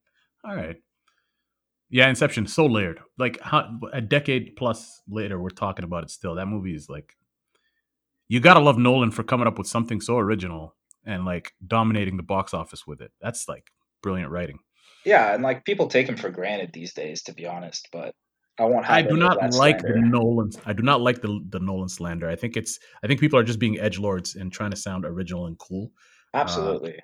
All 0.43 0.55
right. 0.55 0.77
Yeah, 1.89 2.09
Inception 2.09 2.47
so 2.47 2.65
layered. 2.65 2.99
Like 3.17 3.39
how, 3.41 3.79
a 3.93 4.01
decade 4.01 4.55
plus 4.57 5.01
later, 5.07 5.39
we're 5.39 5.49
talking 5.49 5.85
about 5.85 6.03
it 6.03 6.09
still. 6.09 6.35
That 6.35 6.47
movie 6.47 6.75
is 6.75 6.89
like. 6.89 7.15
You 8.29 8.41
gotta 8.41 8.59
love 8.59 8.77
Nolan 8.77 9.11
for 9.11 9.23
coming 9.23 9.47
up 9.47 9.57
with 9.57 9.67
something 9.67 10.01
so 10.01 10.17
original 10.17 10.75
and 11.05 11.23
like 11.23 11.53
dominating 11.65 12.17
the 12.17 12.23
box 12.23 12.53
office 12.53 12.85
with 12.85 13.01
it. 13.01 13.11
That's 13.21 13.47
like 13.47 13.71
brilliant 14.03 14.31
writing. 14.31 14.59
Yeah, 15.05 15.33
and 15.33 15.41
like 15.41 15.63
people 15.63 15.87
take 15.87 16.09
him 16.09 16.17
for 16.17 16.29
granted 16.29 16.71
these 16.73 16.93
days, 16.93 17.23
to 17.23 17.33
be 17.33 17.45
honest. 17.45 17.87
But 17.93 18.13
I 18.59 18.65
won't. 18.65 18.89
I 18.89 19.01
do 19.01 19.15
not 19.15 19.37
like 19.53 19.81
slander. 19.81 20.01
the 20.01 20.07
Nolan. 20.07 20.51
I 20.65 20.73
do 20.73 20.83
not 20.83 21.01
like 21.01 21.21
the 21.21 21.39
the 21.49 21.59
Nolan 21.59 21.89
slander. 21.89 22.29
I 22.29 22.35
think 22.35 22.57
it's. 22.57 22.79
I 23.03 23.07
think 23.07 23.19
people 23.19 23.37
are 23.37 23.43
just 23.43 23.59
being 23.59 23.79
edge 23.79 23.99
lords 23.99 24.35
and 24.35 24.51
trying 24.51 24.71
to 24.71 24.77
sound 24.77 25.05
original 25.05 25.45
and 25.45 25.57
cool. 25.57 25.91
Uh, 26.33 26.37
Absolutely. 26.37 26.97
Uh, 26.97 27.01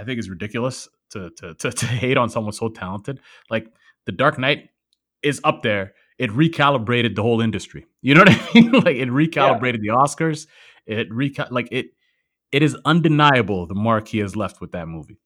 I 0.00 0.04
think 0.04 0.18
it's 0.18 0.28
ridiculous 0.28 0.88
to, 1.10 1.30
to 1.36 1.54
to 1.54 1.70
to 1.70 1.86
hate 1.86 2.16
on 2.16 2.28
someone 2.28 2.52
so 2.52 2.68
talented. 2.68 3.20
Like 3.50 3.68
the 4.06 4.12
Dark 4.12 4.38
Knight 4.38 4.70
is 5.22 5.40
up 5.44 5.62
there. 5.62 5.94
It 6.18 6.30
recalibrated 6.30 7.14
the 7.14 7.22
whole 7.22 7.40
industry. 7.40 7.86
You 8.02 8.14
know 8.14 8.22
what 8.22 8.30
I 8.30 8.50
mean? 8.54 8.72
like 8.72 8.96
it 8.96 9.08
recalibrated 9.08 9.80
yeah. 9.82 9.94
the 9.94 9.98
Oscars. 9.98 10.46
It 10.86 11.08
recal 11.10 11.46
like 11.50 11.68
it. 11.70 11.86
It 12.50 12.62
is 12.62 12.76
undeniable 12.84 13.66
the 13.66 13.74
mark 13.74 14.08
he 14.08 14.18
has 14.18 14.36
left 14.36 14.60
with 14.60 14.72
that 14.72 14.86
movie. 14.86 15.18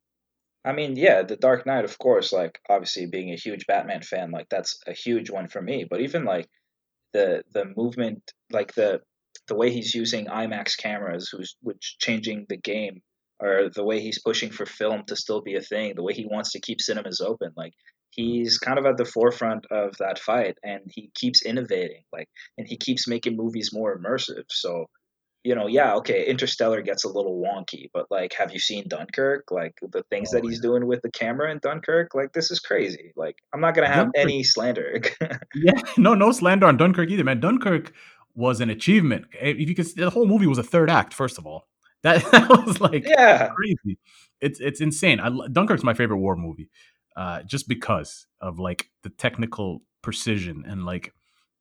I 0.68 0.72
mean, 0.72 0.96
yeah, 0.96 1.22
The 1.22 1.36
Dark 1.36 1.64
Knight, 1.66 1.86
of 1.86 1.98
course, 1.98 2.30
like 2.32 2.60
obviously 2.68 3.06
being 3.06 3.32
a 3.32 3.36
huge 3.36 3.66
Batman 3.66 4.02
fan, 4.02 4.30
like 4.30 4.48
that's 4.50 4.78
a 4.86 4.92
huge 4.92 5.30
one 5.30 5.48
for 5.48 5.62
me. 5.62 5.86
But 5.88 6.02
even 6.02 6.24
like 6.26 6.46
the 7.14 7.42
the 7.54 7.64
movement, 7.76 8.22
like 8.52 8.74
the 8.74 9.00
the 9.48 9.54
way 9.56 9.70
he's 9.72 9.94
using 9.94 10.26
IMAX 10.26 10.76
cameras, 10.76 11.30
who's 11.32 11.56
which 11.62 11.96
changing 11.98 12.46
the 12.50 12.58
game, 12.58 13.00
or 13.40 13.70
the 13.74 13.84
way 13.84 14.00
he's 14.00 14.20
pushing 14.22 14.50
for 14.50 14.66
film 14.66 15.04
to 15.06 15.16
still 15.16 15.40
be 15.40 15.56
a 15.56 15.62
thing, 15.62 15.94
the 15.94 16.02
way 16.02 16.12
he 16.12 16.26
wants 16.26 16.52
to 16.52 16.60
keep 16.60 16.82
cinemas 16.82 17.22
open, 17.22 17.52
like 17.56 17.72
he's 18.10 18.58
kind 18.58 18.78
of 18.78 18.84
at 18.84 18.98
the 18.98 19.06
forefront 19.06 19.64
of 19.70 19.96
that 19.98 20.18
fight, 20.18 20.58
and 20.62 20.82
he 20.88 21.10
keeps 21.14 21.46
innovating, 21.46 22.02
like, 22.12 22.28
and 22.58 22.66
he 22.68 22.76
keeps 22.76 23.08
making 23.08 23.36
movies 23.36 23.70
more 23.72 23.98
immersive. 23.98 24.44
So 24.50 24.86
you 25.44 25.54
know, 25.54 25.66
yeah, 25.66 25.94
okay, 25.96 26.26
Interstellar 26.26 26.82
gets 26.82 27.04
a 27.04 27.08
little 27.08 27.40
wonky, 27.40 27.90
but 27.92 28.06
like, 28.10 28.32
have 28.34 28.52
you 28.52 28.58
seen 28.58 28.88
Dunkirk? 28.88 29.50
Like 29.50 29.74
the 29.80 30.02
things 30.10 30.30
oh, 30.32 30.36
that 30.36 30.44
he's 30.44 30.58
yeah. 30.58 30.62
doing 30.62 30.86
with 30.86 31.00
the 31.02 31.10
camera 31.10 31.50
in 31.50 31.58
Dunkirk, 31.58 32.14
like 32.14 32.32
this 32.32 32.50
is 32.50 32.60
crazy. 32.60 33.12
Like, 33.16 33.36
I'm 33.52 33.60
not 33.60 33.74
gonna 33.74 33.88
have 33.88 34.12
Dunkirk. 34.12 34.20
any 34.20 34.42
slander. 34.42 35.00
yeah, 35.54 35.80
no, 35.96 36.14
no 36.14 36.32
slander 36.32 36.66
on 36.66 36.76
Dunkirk 36.76 37.10
either, 37.10 37.24
man. 37.24 37.40
Dunkirk 37.40 37.92
was 38.34 38.60
an 38.60 38.70
achievement. 38.70 39.26
If 39.40 39.68
you 39.68 39.74
could, 39.74 39.86
the 39.96 40.10
whole 40.10 40.26
movie 40.26 40.46
was 40.46 40.58
a 40.58 40.62
third 40.62 40.90
act. 40.90 41.14
First 41.14 41.38
of 41.38 41.46
all, 41.46 41.68
that, 42.02 42.24
that 42.30 42.48
was 42.66 42.80
like 42.80 43.06
yeah, 43.06 43.48
crazy. 43.48 43.98
It's 44.40 44.60
it's 44.60 44.80
insane. 44.80 45.20
I, 45.20 45.30
Dunkirk's 45.50 45.84
my 45.84 45.94
favorite 45.94 46.18
war 46.18 46.36
movie, 46.36 46.68
uh, 47.16 47.42
just 47.42 47.68
because 47.68 48.26
of 48.40 48.58
like 48.58 48.90
the 49.02 49.10
technical 49.10 49.82
precision 50.02 50.64
and 50.66 50.84
like 50.84 51.12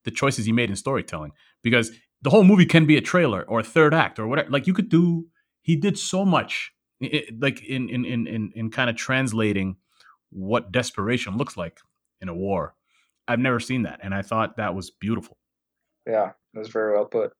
the 0.03 0.11
choices 0.11 0.45
he 0.45 0.51
made 0.51 0.69
in 0.69 0.75
storytelling. 0.75 1.31
Because 1.63 1.91
the 2.21 2.30
whole 2.30 2.43
movie 2.43 2.65
can 2.65 2.86
be 2.86 2.97
a 2.97 3.01
trailer 3.01 3.43
or 3.43 3.60
a 3.60 3.63
third 3.63 3.93
act 3.93 4.19
or 4.19 4.27
whatever. 4.27 4.49
Like 4.49 4.67
you 4.67 4.73
could 4.73 4.89
do. 4.89 5.27
He 5.62 5.75
did 5.75 5.97
so 5.97 6.23
much, 6.23 6.71
it, 6.99 7.39
like 7.39 7.63
in 7.63 7.89
in 7.89 8.06
in 8.06 8.27
in, 8.27 8.51
in 8.56 8.71
kind 8.71 8.89
of 8.89 8.95
translating 8.95 9.77
what 10.30 10.71
desperation 10.71 11.38
looks 11.38 11.58
like 11.58 11.80
in 12.21 12.30
a 12.30 12.34
war. 12.34 12.73
I've 13.27 13.39
never 13.39 13.60
seen 13.60 13.84
that, 13.84 13.99
and 14.01 14.13
I 14.13 14.21
thought 14.21 14.58
that 14.58 14.73
was 14.73 14.91
beautiful. 14.91 15.38
Yeah, 16.06 16.32
that 16.53 16.60
was 16.60 16.69
very 16.69 16.93
well 16.93 17.06
put. 17.06 17.34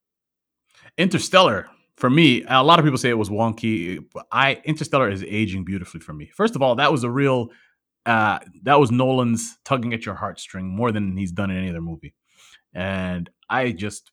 Interstellar, 0.98 1.70
for 1.96 2.10
me, 2.10 2.44
a 2.48 2.64
lot 2.64 2.80
of 2.80 2.86
people 2.86 2.98
say 2.98 3.10
it 3.10 3.18
was 3.18 3.30
wonky. 3.30 4.04
I 4.32 4.62
Interstellar 4.66 5.10
is 5.10 5.24
aging 5.24 5.64
beautifully 5.64 6.02
for 6.02 6.14
me. 6.14 6.30
First 6.36 6.56
of 6.56 6.62
all, 6.62 6.76
that 6.76 6.92
was 6.92 7.04
a 7.04 7.10
real 7.10 7.50
uh, 8.06 8.40
that 8.64 8.80
was 8.80 8.90
Nolan's 8.90 9.58
tugging 9.66 9.94
at 9.94 10.06
your 10.06 10.16
heartstring 10.16 10.64
more 10.64 10.92
than 10.92 11.18
he's 11.18 11.32
done 11.32 11.52
in 11.52 11.58
any 11.58 11.70
other 11.70 11.82
movie. 11.82 12.16
And 12.74 13.30
I 13.50 13.72
just 13.72 14.12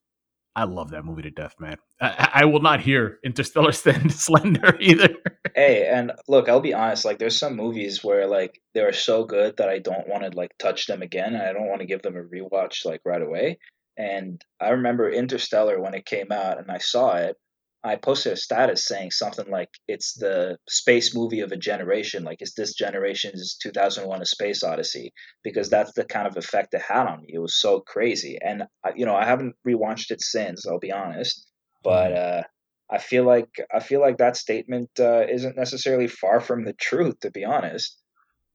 I 0.56 0.64
love 0.64 0.90
that 0.90 1.04
movie 1.04 1.22
to 1.22 1.30
death, 1.30 1.56
man. 1.58 1.78
I, 2.00 2.30
I 2.34 2.44
will 2.44 2.60
not 2.60 2.80
hear 2.80 3.18
Interstellar 3.24 3.72
Slender 4.08 4.76
either. 4.80 5.10
hey, 5.54 5.88
and 5.88 6.12
look, 6.28 6.48
I'll 6.48 6.60
be 6.60 6.74
honest. 6.74 7.04
Like, 7.04 7.18
there's 7.18 7.38
some 7.38 7.56
movies 7.56 8.04
where 8.04 8.26
like 8.26 8.60
they 8.72 8.80
are 8.80 8.92
so 8.92 9.24
good 9.24 9.56
that 9.56 9.68
I 9.68 9.80
don't 9.80 10.08
want 10.08 10.22
to 10.22 10.36
like 10.36 10.56
touch 10.58 10.86
them 10.86 11.02
again, 11.02 11.34
and 11.34 11.42
I 11.42 11.52
don't 11.52 11.68
want 11.68 11.80
to 11.80 11.86
give 11.86 12.02
them 12.02 12.16
a 12.16 12.22
rewatch 12.22 12.84
like 12.84 13.00
right 13.04 13.22
away. 13.22 13.58
And 13.96 14.40
I 14.60 14.70
remember 14.70 15.10
Interstellar 15.10 15.80
when 15.80 15.94
it 15.94 16.06
came 16.06 16.30
out, 16.30 16.58
and 16.58 16.70
I 16.70 16.78
saw 16.78 17.16
it. 17.16 17.36
I 17.84 17.96
posted 17.96 18.32
a 18.32 18.36
status 18.36 18.86
saying 18.86 19.10
something 19.10 19.50
like 19.50 19.68
it's 19.86 20.14
the 20.14 20.56
space 20.66 21.14
movie 21.14 21.40
of 21.40 21.52
a 21.52 21.56
generation. 21.56 22.24
Like 22.24 22.38
it's 22.40 22.54
this 22.54 22.72
generation's 22.72 23.56
2001: 23.62 24.22
A 24.22 24.24
Space 24.24 24.64
Odyssey 24.64 25.12
because 25.42 25.68
that's 25.68 25.92
the 25.92 26.04
kind 26.04 26.26
of 26.26 26.38
effect 26.38 26.72
it 26.72 26.80
had 26.80 27.06
on 27.06 27.20
me. 27.20 27.28
It 27.34 27.40
was 27.40 27.60
so 27.60 27.80
crazy, 27.80 28.38
and 28.40 28.64
you 28.96 29.04
know 29.04 29.14
I 29.14 29.26
haven't 29.26 29.54
rewatched 29.68 30.10
it 30.10 30.22
since. 30.22 30.66
I'll 30.66 30.78
be 30.78 30.92
honest, 30.92 31.46
but 31.82 32.10
mm-hmm. 32.10 32.40
uh, 32.40 32.42
I 32.90 32.98
feel 32.98 33.24
like 33.24 33.50
I 33.72 33.80
feel 33.80 34.00
like 34.00 34.16
that 34.16 34.38
statement 34.38 34.88
uh, 34.98 35.26
isn't 35.28 35.56
necessarily 35.56 36.08
far 36.08 36.40
from 36.40 36.64
the 36.64 36.72
truth. 36.72 37.20
To 37.20 37.30
be 37.30 37.44
honest, 37.44 37.98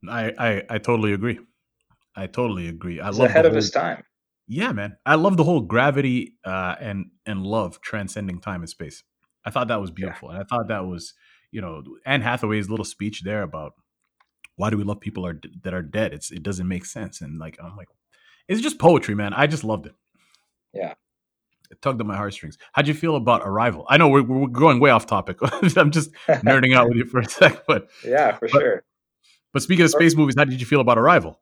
I 0.10 0.34
I, 0.40 0.64
I 0.72 0.78
totally 0.80 1.14
agree. 1.14 1.40
I 2.16 2.26
totally 2.26 2.68
agree. 2.68 3.00
I 3.00 3.10
love 3.10 3.30
ahead 3.30 3.46
of 3.46 3.54
his 3.54 3.70
time. 3.70 4.04
Yeah, 4.48 4.72
man. 4.72 4.98
I 5.06 5.14
love 5.14 5.38
the 5.38 5.44
whole 5.44 5.62
gravity 5.62 6.34
uh, 6.44 6.74
and 6.80 7.12
and 7.28 7.46
love 7.46 7.80
transcending 7.82 8.42
time 8.42 8.62
and 8.62 8.70
space. 8.70 9.04
I 9.46 9.52
thought 9.52 9.68
that 9.70 9.82
was 9.82 9.92
beautiful, 9.92 10.30
yeah. 10.30 10.36
and 10.36 10.44
I 10.44 10.46
thought 10.46 10.68
that 10.68 10.86
was 10.86 11.14
you 11.52 11.62
know 11.62 11.84
Anne 12.06 12.22
Hathaway's 12.22 12.70
little 12.70 12.86
speech 12.86 13.22
there 13.24 13.42
about 13.42 13.74
why 14.56 14.70
do 14.70 14.78
we 14.78 14.84
love 14.84 15.00
people 15.00 15.26
are 15.26 15.40
that 15.64 15.74
are 15.74 15.82
dead? 15.82 16.14
It's 16.14 16.32
it 16.32 16.44
doesn't 16.44 16.68
make 16.68 16.86
sense, 16.86 17.22
and 17.22 17.40
like 17.40 17.58
I'm 17.62 17.76
like, 17.76 17.88
it's 18.48 18.62
just 18.62 18.80
poetry, 18.80 19.16
man. 19.16 19.34
I 19.34 19.48
just 19.48 19.64
loved 19.64 19.86
it. 19.86 19.96
Yeah, 20.74 20.94
it 21.70 21.82
tugged 21.82 22.02
at 22.02 22.08
my 22.08 22.16
heartstrings. 22.18 22.58
How'd 22.74 22.88
you 22.88 22.94
feel 22.94 23.16
about 23.16 23.42
Arrival? 23.46 23.86
I 23.90 23.98
know 23.98 24.10
we're, 24.10 24.24
we're 24.24 24.48
going 24.48 24.80
way 24.80 24.90
off 24.90 25.06
topic. 25.06 25.38
I'm 25.78 25.92
just 25.92 26.12
nerding 26.28 26.76
out 26.76 26.90
with 26.90 26.98
you 26.98 27.06
for 27.12 27.20
a 27.20 27.30
sec, 27.30 27.66
but 27.68 27.90
yeah, 28.04 28.34
for 28.34 28.48
but, 28.52 28.60
sure. 28.60 28.84
But 29.54 29.62
speaking 29.62 29.86
of 29.86 29.92
space 29.92 30.16
movies, 30.16 30.36
how 30.38 30.46
did 30.46 30.60
you 30.60 30.66
feel 30.66 30.82
about 30.82 30.98
Arrival? 30.98 31.40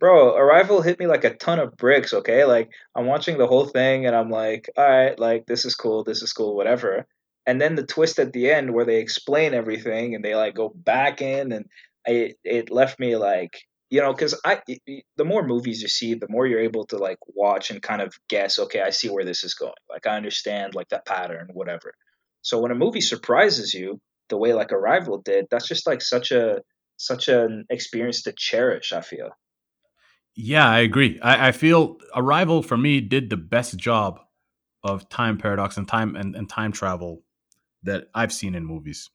Bro, 0.00 0.36
Arrival 0.36 0.80
hit 0.80 0.98
me 1.00 1.06
like 1.06 1.24
a 1.24 1.34
ton 1.34 1.58
of 1.58 1.76
bricks. 1.76 2.12
Okay, 2.12 2.44
like 2.44 2.70
I'm 2.94 3.06
watching 3.06 3.38
the 3.38 3.46
whole 3.46 3.66
thing 3.66 4.06
and 4.06 4.14
I'm 4.14 4.30
like, 4.30 4.70
all 4.76 4.88
right, 4.88 5.18
like 5.18 5.46
this 5.46 5.64
is 5.64 5.74
cool, 5.74 6.04
this 6.04 6.22
is 6.22 6.32
cool, 6.32 6.54
whatever. 6.54 7.06
And 7.48 7.58
then 7.58 7.76
the 7.76 7.86
twist 7.86 8.18
at 8.18 8.34
the 8.34 8.50
end 8.50 8.74
where 8.74 8.84
they 8.84 9.00
explain 9.00 9.54
everything 9.54 10.14
and 10.14 10.22
they 10.22 10.34
like 10.34 10.54
go 10.54 10.68
back 10.68 11.22
in 11.22 11.50
and 11.52 11.64
it 12.04 12.36
it 12.44 12.70
left 12.70 13.00
me 13.00 13.16
like 13.16 13.62
you 13.88 14.02
know 14.02 14.12
because 14.12 14.38
i 14.44 14.60
the 15.16 15.24
more 15.24 15.46
movies 15.46 15.80
you 15.80 15.88
see 15.88 16.12
the 16.12 16.28
more 16.28 16.46
you're 16.46 16.60
able 16.60 16.84
to 16.84 16.98
like 16.98 17.16
watch 17.26 17.70
and 17.70 17.80
kind 17.80 18.02
of 18.02 18.14
guess 18.28 18.58
okay 18.58 18.82
i 18.82 18.90
see 18.90 19.08
where 19.08 19.24
this 19.24 19.44
is 19.44 19.54
going. 19.54 19.72
Like 19.88 20.06
i 20.06 20.14
understand 20.14 20.74
like 20.74 20.90
that 20.90 21.06
pattern 21.06 21.48
whatever. 21.54 21.94
So 22.42 22.60
when 22.60 22.70
a 22.70 22.74
movie 22.74 23.00
surprises 23.00 23.72
you 23.72 23.98
the 24.28 24.36
way 24.36 24.52
like 24.52 24.70
arrival 24.70 25.16
did 25.16 25.46
that's 25.50 25.66
just 25.66 25.86
like 25.86 26.02
such 26.02 26.30
a 26.30 26.58
such 26.98 27.28
an 27.28 27.64
experience 27.70 28.24
to 28.24 28.34
cherish 28.36 28.92
i 28.92 29.00
feel. 29.00 29.30
Yeah 30.34 30.68
i 30.68 30.80
agree. 30.80 31.18
I, 31.20 31.48
I 31.48 31.52
feel 31.52 31.96
arrival 32.14 32.62
for 32.62 32.76
me 32.76 33.00
did 33.00 33.30
the 33.30 33.38
best 33.38 33.78
job 33.78 34.20
of 34.82 35.08
time 35.08 35.38
paradox 35.38 35.78
and 35.78 35.88
time 35.88 36.14
and, 36.14 36.36
and 36.36 36.46
time 36.46 36.72
travel 36.72 37.22
that 37.88 38.04
i've 38.14 38.32
seen 38.32 38.54
in 38.54 38.64
movies 38.64 39.10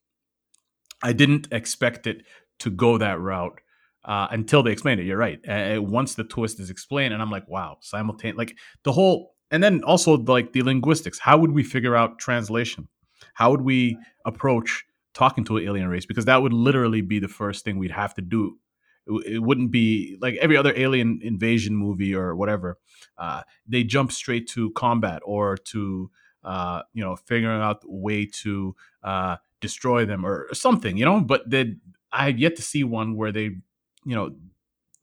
i 1.01 1.13
didn't 1.13 1.47
expect 1.51 2.07
it 2.07 2.23
to 2.59 2.69
go 2.69 2.97
that 2.97 3.19
route 3.19 3.59
uh, 4.05 4.27
until 4.31 4.63
they 4.63 4.71
explained 4.71 4.99
it. 4.99 5.05
You're 5.05 5.17
right. 5.17 5.39
Uh, 5.47 5.81
once 5.81 6.15
the 6.15 6.23
twist 6.23 6.59
is 6.59 6.69
explained, 6.69 7.13
and 7.13 7.21
I'm 7.21 7.31
like, 7.31 7.47
wow, 7.47 7.77
simultaneous, 7.81 8.37
like 8.37 8.57
the 8.83 8.91
whole, 8.91 9.35
and 9.51 9.63
then 9.63 9.83
also 9.83 10.17
like 10.17 10.53
the 10.53 10.61
linguistics. 10.61 11.19
How 11.19 11.37
would 11.37 11.51
we 11.51 11.63
figure 11.63 11.95
out 11.95 12.19
translation? 12.19 12.87
How 13.33 13.51
would 13.51 13.61
we 13.61 13.97
approach 14.25 14.85
talking 15.13 15.43
to 15.45 15.57
an 15.57 15.65
alien 15.65 15.87
race? 15.87 16.05
Because 16.05 16.25
that 16.25 16.41
would 16.41 16.53
literally 16.53 17.01
be 17.01 17.19
the 17.19 17.27
first 17.27 17.63
thing 17.63 17.77
we'd 17.77 17.91
have 17.91 18.13
to 18.15 18.21
do. 18.21 18.57
It, 19.05 19.43
wouldn't 19.43 19.71
be 19.71 20.17
like 20.21 20.35
every 20.35 20.55
other 20.55 20.73
alien 20.77 21.19
invasion 21.21 21.75
movie 21.75 22.15
or 22.15 22.35
whatever. 22.35 22.77
Uh, 23.17 23.41
they 23.67 23.83
jump 23.83 24.13
straight 24.13 24.47
to 24.49 24.71
combat 24.71 25.21
or 25.25 25.57
to 25.57 26.09
uh, 26.43 26.83
you 26.93 27.03
know 27.03 27.15
figuring 27.15 27.61
out 27.61 27.83
a 27.83 27.91
way 27.91 28.25
to 28.25 28.75
uh, 29.03 29.37
destroy 29.61 30.05
them 30.05 30.25
or 30.25 30.47
something, 30.53 30.97
you 30.97 31.05
know. 31.05 31.21
But 31.21 31.49
they, 31.49 31.75
I 32.11 32.25
have 32.27 32.39
yet 32.39 32.55
to 32.57 32.61
see 32.61 32.83
one 32.83 33.15
where 33.15 33.31
they 33.31 33.57
you 34.05 34.15
know, 34.15 34.31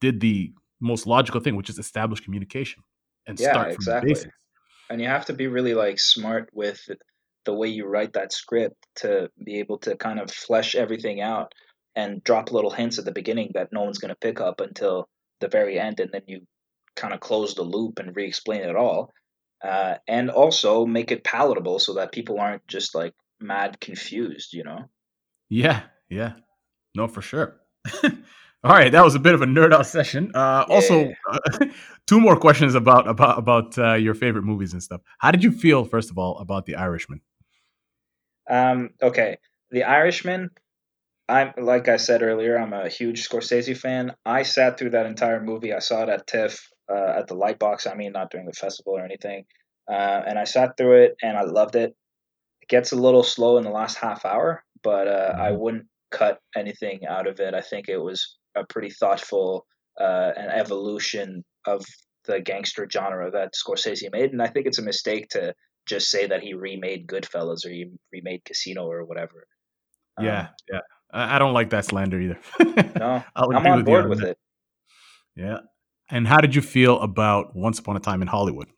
did 0.01 0.21
the 0.21 0.53
most 0.81 1.07
logical 1.07 1.41
thing, 1.41 1.57
which 1.57 1.71
is 1.71 1.79
establish 1.79 2.21
communication 2.21 2.83
and 3.27 3.39
yeah, 3.39 3.53
start 3.53 3.67
from 3.69 3.75
exactly. 3.75 4.09
the 4.09 4.15
basics. 4.15 4.37
And 4.89 5.01
you 5.01 5.09
have 5.09 5.27
to 5.27 5.33
be 5.33 5.47
really 5.47 5.75
like 5.75 5.99
smart 5.99 6.51
with 6.53 6.81
the 7.45 7.55
way 7.55 7.69
you 7.69 7.87
write 7.87 8.15
that 8.15 8.33
script 8.33 8.77
to 8.97 9.31
be 9.45 9.59
able 9.59 9.79
to 9.79 9.97
kind 9.97 10.19
of 10.19 10.31
flesh 10.31 10.75
everything 10.75 11.21
out 11.21 11.53
and 11.97 12.23
drop 12.25 12.53
little 12.53 12.71
hints 12.71 12.99
at 12.99 13.05
the 13.05 13.13
beginning 13.13 13.51
that 13.55 13.69
no 13.73 13.83
one's 13.83 13.99
going 13.99 14.11
to 14.11 14.19
pick 14.19 14.41
up 14.41 14.61
until 14.61 15.09
the 15.41 15.49
very 15.49 15.79
end, 15.79 16.01
and 16.01 16.11
then 16.13 16.23
you 16.27 16.41
kind 16.97 17.15
of 17.15 17.21
close 17.21 17.55
the 17.55 17.63
loop 17.63 17.99
and 17.99 18.15
re-explain 18.15 18.63
it 18.63 18.77
all, 18.77 19.11
uh, 19.63 19.97
and 20.09 20.31
also 20.31 20.87
make 20.87 21.13
it 21.13 21.25
palatable 21.25 21.79
so 21.79 21.95
that 21.95 22.13
people 22.13 22.41
aren't 22.41 22.67
just 22.67 22.95
like 22.95 23.15
mad 23.41 23.81
confused, 23.81 24.53
you 24.53 24.65
know? 24.65 24.89
Yeah, 25.49 25.83
yeah, 26.09 26.35
no, 26.95 27.09
for 27.09 27.23
sure. 27.23 27.61
All 28.63 28.73
right, 28.73 28.93
that 28.93 29.03
was 29.03 29.15
a 29.15 29.19
bit 29.19 29.35
of 29.35 29.41
a 29.41 29.47
nerd 29.47 29.73
out 29.73 29.87
session. 29.87 30.33
Uh, 30.35 30.67
yeah. 30.69 30.75
Also, 30.75 31.13
uh, 31.31 31.67
two 32.07 32.21
more 32.21 32.37
questions 32.37 32.75
about 32.75 33.09
about 33.09 33.39
about 33.39 33.79
uh, 33.79 33.95
your 33.95 34.15
favorite 34.15 34.45
movies 34.45 34.75
and 34.75 34.83
stuff. 34.83 35.01
How 35.19 35.31
did 35.31 35.43
you 35.43 35.51
feel, 35.51 35.85
first 35.85 36.11
of 36.11 36.19
all, 36.19 36.39
about 36.39 36.67
The 36.67 36.75
Irishman? 36.77 37.23
Um, 38.49 38.91
okay, 39.03 39.39
The 39.71 39.85
Irishman. 39.85 40.51
I'm 41.27 41.53
like 41.57 41.89
I 41.89 41.97
said 41.97 42.23
earlier, 42.23 42.59
I'm 42.59 42.73
a 42.73 42.89
huge 42.89 43.27
Scorsese 43.27 43.77
fan. 43.77 44.15
I 44.27 44.43
sat 44.43 44.79
through 44.79 44.91
that 44.91 45.07
entire 45.07 45.41
movie. 45.41 45.73
I 45.73 45.79
saw 45.79 46.03
it 46.03 46.09
at 46.09 46.27
TIFF 46.27 46.69
uh, 46.91 47.19
at 47.19 47.29
the 47.29 47.37
Lightbox. 47.37 47.91
I 47.91 47.95
mean, 47.95 48.13
not 48.13 48.31
during 48.31 48.47
the 48.47 48.53
festival 48.53 48.97
or 48.97 49.05
anything. 49.05 49.45
Uh, 49.91 50.23
and 50.27 50.39
I 50.39 50.45
sat 50.45 50.77
through 50.77 51.05
it, 51.05 51.15
and 51.23 51.37
I 51.37 51.43
loved 51.43 51.77
it. 51.77 51.95
It 52.63 52.69
gets 52.69 52.93
a 52.93 52.97
little 52.97 53.23
slow 53.23 53.59
in 53.59 53.65
the 53.65 53.71
last 53.71 53.97
half 53.97 54.25
hour, 54.25 54.63
but 54.83 55.09
uh, 55.09 55.35
I 55.37 55.49
mm-hmm. 55.49 55.59
wouldn't 55.61 55.87
cut 56.11 56.39
anything 56.57 57.01
out 57.09 57.27
of 57.27 57.41
it. 57.41 57.55
I 57.55 57.61
think 57.61 57.89
it 57.89 57.99
was 57.99 58.37
a 58.55 58.65
pretty 58.65 58.91
thoughtful 58.91 59.67
uh, 59.99 60.33
an 60.37 60.51
evolution 60.51 61.45
of 61.67 61.85
the 62.27 62.41
gangster 62.41 62.89
genre 62.91 63.31
that 63.31 63.55
Scorsese 63.55 64.11
made, 64.13 64.33
and 64.33 64.43
I 64.43 64.49
think 64.49 64.67
it's 64.67 64.79
a 64.79 64.83
mistake 64.83 65.29
to 65.31 65.55
just 65.87 66.11
say 66.11 66.27
that 66.27 66.43
he 66.43 66.55
remade 66.55 67.07
Goodfellas 67.07 67.67
or 67.67 67.71
he 67.71 67.91
remade 68.13 68.45
Casino 68.45 68.87
or 68.87 69.05
whatever. 69.05 69.47
Yeah, 70.21 70.41
um, 70.41 70.49
yeah, 70.73 70.81
I 71.13 71.39
don't 71.39 71.55
like 71.55 71.71
that 71.71 71.87
slander 71.87 72.21
either. 72.21 72.39
no, 72.99 73.25
I'm 73.37 73.67
on 73.67 73.85
board 73.85 74.09
with 74.09 74.23
it. 74.23 74.39
Yeah, 75.37 75.59
and 76.11 76.27
how 76.27 76.41
did 76.41 76.55
you 76.55 76.63
feel 76.63 77.01
about 77.01 77.55
Once 77.55 77.79
Upon 77.79 77.97
a 77.97 78.01
Time 78.01 78.23
in 78.23 78.29
Hollywood? 78.29 78.69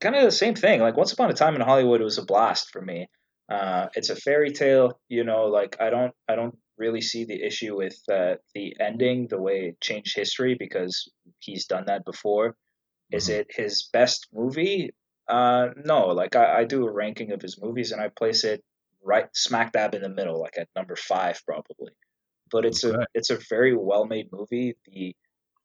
Kind 0.00 0.14
of 0.14 0.24
the 0.24 0.30
same 0.30 0.54
thing. 0.54 0.80
Like 0.80 0.96
Once 0.96 1.12
Upon 1.12 1.30
a 1.30 1.34
Time 1.34 1.54
in 1.54 1.60
Hollywood 1.60 2.00
was 2.00 2.18
a 2.18 2.24
blast 2.24 2.70
for 2.70 2.80
me. 2.80 3.08
Uh, 3.50 3.86
it's 3.94 4.10
a 4.10 4.16
fairy 4.16 4.52
tale, 4.52 5.00
you 5.08 5.24
know. 5.24 5.46
Like 5.46 5.76
I 5.80 5.90
don't, 5.90 6.14
I 6.28 6.36
don't 6.36 6.56
really 6.76 7.00
see 7.00 7.24
the 7.24 7.42
issue 7.42 7.76
with 7.76 7.98
uh, 8.12 8.34
the 8.54 8.76
ending, 8.78 9.26
the 9.28 9.40
way 9.40 9.68
it 9.68 9.80
changed 9.80 10.16
history, 10.16 10.54
because 10.58 11.10
he's 11.38 11.66
done 11.66 11.86
that 11.86 12.04
before. 12.04 12.50
Mm-hmm. 12.50 13.16
Is 13.16 13.28
it 13.28 13.46
his 13.50 13.88
best 13.92 14.28
movie? 14.32 14.90
Uh, 15.28 15.68
no. 15.84 16.08
Like 16.08 16.36
I, 16.36 16.60
I 16.60 16.64
do 16.64 16.86
a 16.86 16.92
ranking 16.92 17.32
of 17.32 17.42
his 17.42 17.60
movies, 17.60 17.92
and 17.92 18.00
I 18.00 18.08
place 18.08 18.44
it 18.44 18.62
right 19.02 19.28
smack 19.32 19.72
dab 19.72 19.94
in 19.94 20.02
the 20.02 20.08
middle, 20.08 20.40
like 20.40 20.58
at 20.58 20.68
number 20.76 20.96
five 20.96 21.40
probably. 21.46 21.92
But 22.50 22.64
it's 22.64 22.84
okay. 22.84 22.96
a 22.96 23.06
it's 23.14 23.30
a 23.30 23.38
very 23.48 23.76
well 23.76 24.06
made 24.06 24.28
movie. 24.32 24.76
The 24.86 25.14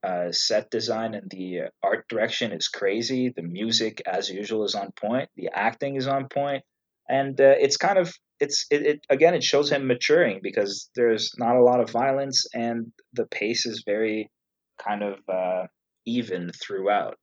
uh, 0.04 0.32
set 0.32 0.70
design 0.70 1.13
and 1.13 1.30
the 1.30 1.70
art 1.82 2.08
direction 2.10 2.52
is 2.52 2.68
crazy. 2.68 3.34
The 3.36 3.44
music, 3.44 4.02
as 4.06 4.30
usual, 4.30 4.66
is 4.66 4.76
on 4.76 4.92
point. 4.92 5.30
The 5.36 5.50
acting 5.54 5.96
is 5.96 6.08
on 6.08 6.28
point, 6.28 6.63
and 7.08 7.39
uh, 7.39 7.56
it's 7.60 7.78
kind 7.78 7.98
of 7.98 8.13
it's 8.39 8.66
it, 8.70 8.86
it, 8.86 9.06
again 9.10 9.34
it 9.34 9.44
shows 9.44 9.72
him 9.72 9.88
maturing 9.88 10.39
because 10.44 10.89
there's 10.96 11.32
not 11.38 11.56
a 11.56 11.63
lot 11.63 11.80
of 11.80 11.89
violence 11.89 12.46
and 12.54 12.92
the 13.13 13.26
pace 13.26 13.66
is 13.66 13.84
very 13.86 14.30
kind 14.84 15.04
of 15.04 15.20
uh, 15.32 15.68
even 16.06 16.52
throughout 16.62 17.18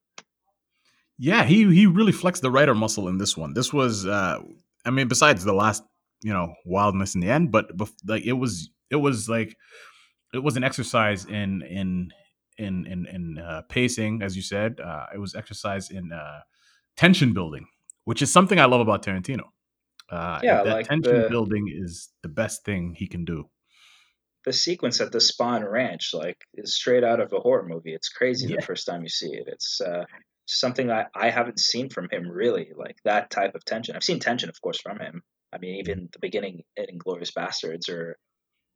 yeah 1.17 1.43
he 1.43 1.71
he 1.73 1.85
really 1.85 2.11
flexed 2.11 2.41
the 2.41 2.51
writer 2.51 2.73
muscle 2.73 3.07
in 3.07 3.17
this 3.17 3.37
one 3.37 3.53
this 3.53 3.71
was 3.71 4.05
uh 4.05 4.39
i 4.85 4.89
mean 4.89 5.07
besides 5.07 5.43
the 5.43 5.53
last 5.53 5.83
you 6.23 6.33
know 6.33 6.53
wildness 6.65 7.13
in 7.13 7.21
the 7.21 7.29
end 7.29 7.51
but 7.51 7.69
like 8.07 8.25
it 8.25 8.33
was 8.33 8.69
it 8.89 8.95
was 8.95 9.29
like 9.29 9.55
it 10.33 10.39
was 10.39 10.57
an 10.57 10.63
exercise 10.63 11.25
in 11.25 11.61
in 11.63 12.09
in 12.61 12.85
in, 12.85 13.05
in 13.07 13.37
uh, 13.39 13.61
pacing 13.69 14.21
as 14.21 14.35
you 14.35 14.41
said 14.41 14.79
uh, 14.79 15.05
it 15.13 15.17
was 15.17 15.35
exercise 15.35 15.89
in 15.89 16.11
uh, 16.11 16.41
tension 16.95 17.33
building 17.33 17.65
which 18.05 18.21
is 18.21 18.31
something 18.31 18.59
i 18.59 18.65
love 18.65 18.81
about 18.81 19.03
tarantino 19.03 19.45
uh, 20.11 20.41
yeah, 20.43 20.63
that 20.63 20.73
like 20.73 20.87
tension 20.87 21.21
the, 21.21 21.29
building 21.29 21.73
is 21.73 22.09
the 22.21 22.27
best 22.27 22.65
thing 22.65 22.93
he 22.97 23.07
can 23.07 23.23
do. 23.23 23.49
The 24.43 24.51
sequence 24.51 24.99
at 24.99 25.11
the 25.11 25.19
Spahn 25.19 25.69
Ranch, 25.69 26.11
like, 26.13 26.37
is 26.53 26.75
straight 26.75 27.03
out 27.03 27.21
of 27.21 27.31
a 27.31 27.39
horror 27.39 27.65
movie. 27.65 27.93
It's 27.93 28.09
crazy 28.09 28.49
yeah. 28.49 28.57
the 28.57 28.65
first 28.65 28.85
time 28.85 29.03
you 29.03 29.09
see 29.09 29.27
it. 29.27 29.45
It's 29.47 29.79
uh, 29.79 30.03
something 30.47 30.91
I, 30.91 31.05
I 31.15 31.29
haven't 31.29 31.59
seen 31.59 31.89
from 31.89 32.09
him 32.11 32.27
really, 32.27 32.71
like 32.75 32.97
that 33.05 33.29
type 33.29 33.55
of 33.55 33.63
tension. 33.63 33.95
I've 33.95 34.03
seen 34.03 34.19
tension, 34.19 34.49
of 34.49 34.59
course, 34.61 34.81
from 34.81 34.99
him. 34.99 35.21
I 35.53 35.59
mean, 35.59 35.75
even 35.75 36.09
the 36.11 36.19
beginning 36.19 36.63
in 36.75 36.97
Glorious 36.97 37.31
Bastards, 37.31 37.87
or 37.87 38.17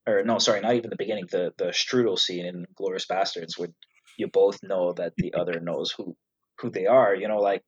or 0.08 0.24
no, 0.24 0.38
sorry, 0.40 0.62
not 0.62 0.76
even 0.76 0.90
the 0.90 0.96
beginning. 0.98 1.26
The 1.30 1.52
the 1.58 1.66
strudel 1.66 2.20
scene 2.20 2.46
in 2.46 2.66
Glorious 2.76 3.06
Bastards, 3.06 3.58
where 3.58 3.70
you 4.18 4.28
both 4.28 4.60
know 4.64 4.94
that 4.94 5.14
the 5.18 5.34
other 5.38 5.60
knows 5.60 5.92
who 5.92 6.16
who 6.60 6.70
they 6.70 6.86
are. 6.86 7.16
You 7.16 7.28
know, 7.28 7.40
like 7.40 7.64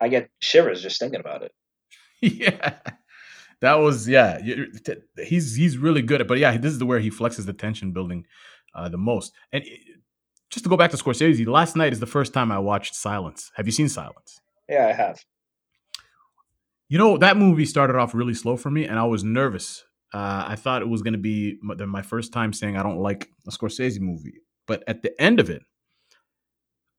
I 0.00 0.08
get 0.08 0.30
shivers 0.40 0.82
just 0.82 1.00
thinking 1.00 1.20
about 1.20 1.42
it. 1.42 1.52
yeah. 2.20 2.78
That 3.60 3.74
was 3.74 4.08
yeah. 4.08 4.40
He's 5.16 5.56
he's 5.56 5.76
really 5.78 6.02
good 6.02 6.20
at, 6.20 6.28
but 6.28 6.38
yeah, 6.38 6.56
this 6.56 6.72
is 6.72 6.84
where 6.84 7.00
he 7.00 7.10
flexes 7.10 7.46
the 7.46 7.52
tension 7.52 7.92
building 7.92 8.24
uh, 8.74 8.88
the 8.88 8.98
most. 8.98 9.32
And 9.52 9.64
just 10.50 10.64
to 10.64 10.70
go 10.70 10.76
back 10.76 10.92
to 10.92 10.96
Scorsese, 10.96 11.46
last 11.46 11.74
night 11.76 11.92
is 11.92 12.00
the 12.00 12.06
first 12.06 12.32
time 12.32 12.52
I 12.52 12.58
watched 12.58 12.94
Silence. 12.94 13.50
Have 13.56 13.66
you 13.66 13.72
seen 13.72 13.88
Silence? 13.88 14.40
Yeah, 14.68 14.86
I 14.86 14.92
have. 14.92 15.24
You 16.88 16.98
know 16.98 17.18
that 17.18 17.36
movie 17.36 17.66
started 17.66 17.96
off 17.96 18.14
really 18.14 18.34
slow 18.34 18.56
for 18.56 18.70
me, 18.70 18.84
and 18.84 18.98
I 18.98 19.04
was 19.04 19.24
nervous. 19.24 19.84
Uh, 20.12 20.44
I 20.48 20.56
thought 20.56 20.82
it 20.82 20.88
was 20.88 21.02
going 21.02 21.12
to 21.12 21.18
be 21.18 21.58
my 21.62 22.02
first 22.02 22.32
time 22.32 22.52
saying 22.52 22.76
I 22.76 22.82
don't 22.82 22.98
like 22.98 23.30
a 23.46 23.50
Scorsese 23.50 24.00
movie, 24.00 24.40
but 24.66 24.82
at 24.86 25.02
the 25.02 25.20
end 25.20 25.38
of 25.38 25.50
it, 25.50 25.62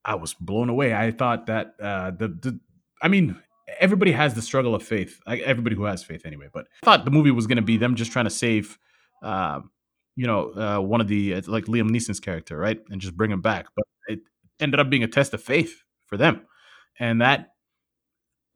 I 0.06 0.16
was 0.16 0.34
blown 0.34 0.70
away. 0.70 0.94
I 0.94 1.12
thought 1.12 1.48
that 1.48 1.74
uh, 1.82 2.12
the 2.12 2.28
the 2.28 2.60
I 3.02 3.08
mean 3.08 3.36
everybody 3.80 4.12
has 4.12 4.34
the 4.34 4.42
struggle 4.42 4.76
of 4.76 4.84
faith. 4.84 5.20
Everybody 5.28 5.76
who 5.76 5.84
has 5.84 6.04
faith 6.04 6.26
anyway. 6.26 6.48
But 6.52 6.68
I 6.84 6.86
thought 6.86 7.06
the 7.06 7.12
movie 7.12 7.32
was 7.32 7.48
going 7.48 7.58
to 7.58 7.62
be 7.62 7.78
them 7.78 7.96
just 7.96 8.12
trying 8.12 8.26
to 8.26 8.32
save, 8.32 8.78
uh, 9.22 9.62
you 10.16 10.28
know, 10.28 10.52
uh, 10.54 10.82
one 10.82 11.02
of 11.02 11.08
the 11.08 11.36
uh, 11.36 11.42
like 11.48 11.66
Liam 11.66 11.90
Neeson's 11.90 12.20
character, 12.20 12.58
right, 12.58 12.80
and 12.90 13.02
just 13.02 13.16
bring 13.16 13.32
him 13.32 13.42
back. 13.42 13.68
But 13.76 13.86
it 14.08 14.20
ended 14.60 14.80
up 14.80 14.90
being 14.90 15.04
a 15.04 15.08
test 15.08 15.34
of 15.34 15.44
faith 15.44 15.84
for 16.08 16.18
them, 16.18 16.42
and 17.00 17.22
that 17.22 17.54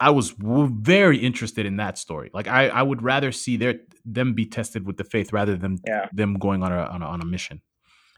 I 0.08 0.10
was 0.10 0.34
very 0.38 1.18
interested 1.18 1.66
in 1.66 1.78
that 1.78 1.98
story. 1.98 2.30
Like 2.34 2.48
I, 2.48 2.68
I 2.68 2.84
would 2.90 3.02
rather 3.02 3.32
see 3.32 3.56
their 3.58 3.76
them 4.18 4.34
be 4.34 4.46
tested 4.46 4.86
with 4.86 4.98
the 4.98 5.04
faith 5.06 5.32
rather 5.32 5.56
than 5.64 5.74
Yeah. 5.88 6.08
them 6.12 6.32
going 6.46 6.62
on 6.64 6.72
a 6.72 6.82
on 6.96 7.02
a, 7.02 7.06
on 7.06 7.22
a 7.22 7.26
mission. 7.26 7.62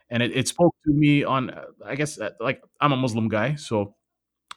And 0.10 0.24
it, 0.24 0.32
it 0.40 0.48
spoke 0.48 0.76
to 0.86 0.92
me 0.94 1.24
on, 1.24 1.50
uh, 1.50 1.66
I 1.86 1.96
guess, 1.96 2.20
uh, 2.20 2.32
like 2.40 2.62
I'm 2.82 2.92
a 2.92 2.98
Muslim 3.06 3.28
guy, 3.28 3.56
so 3.56 3.96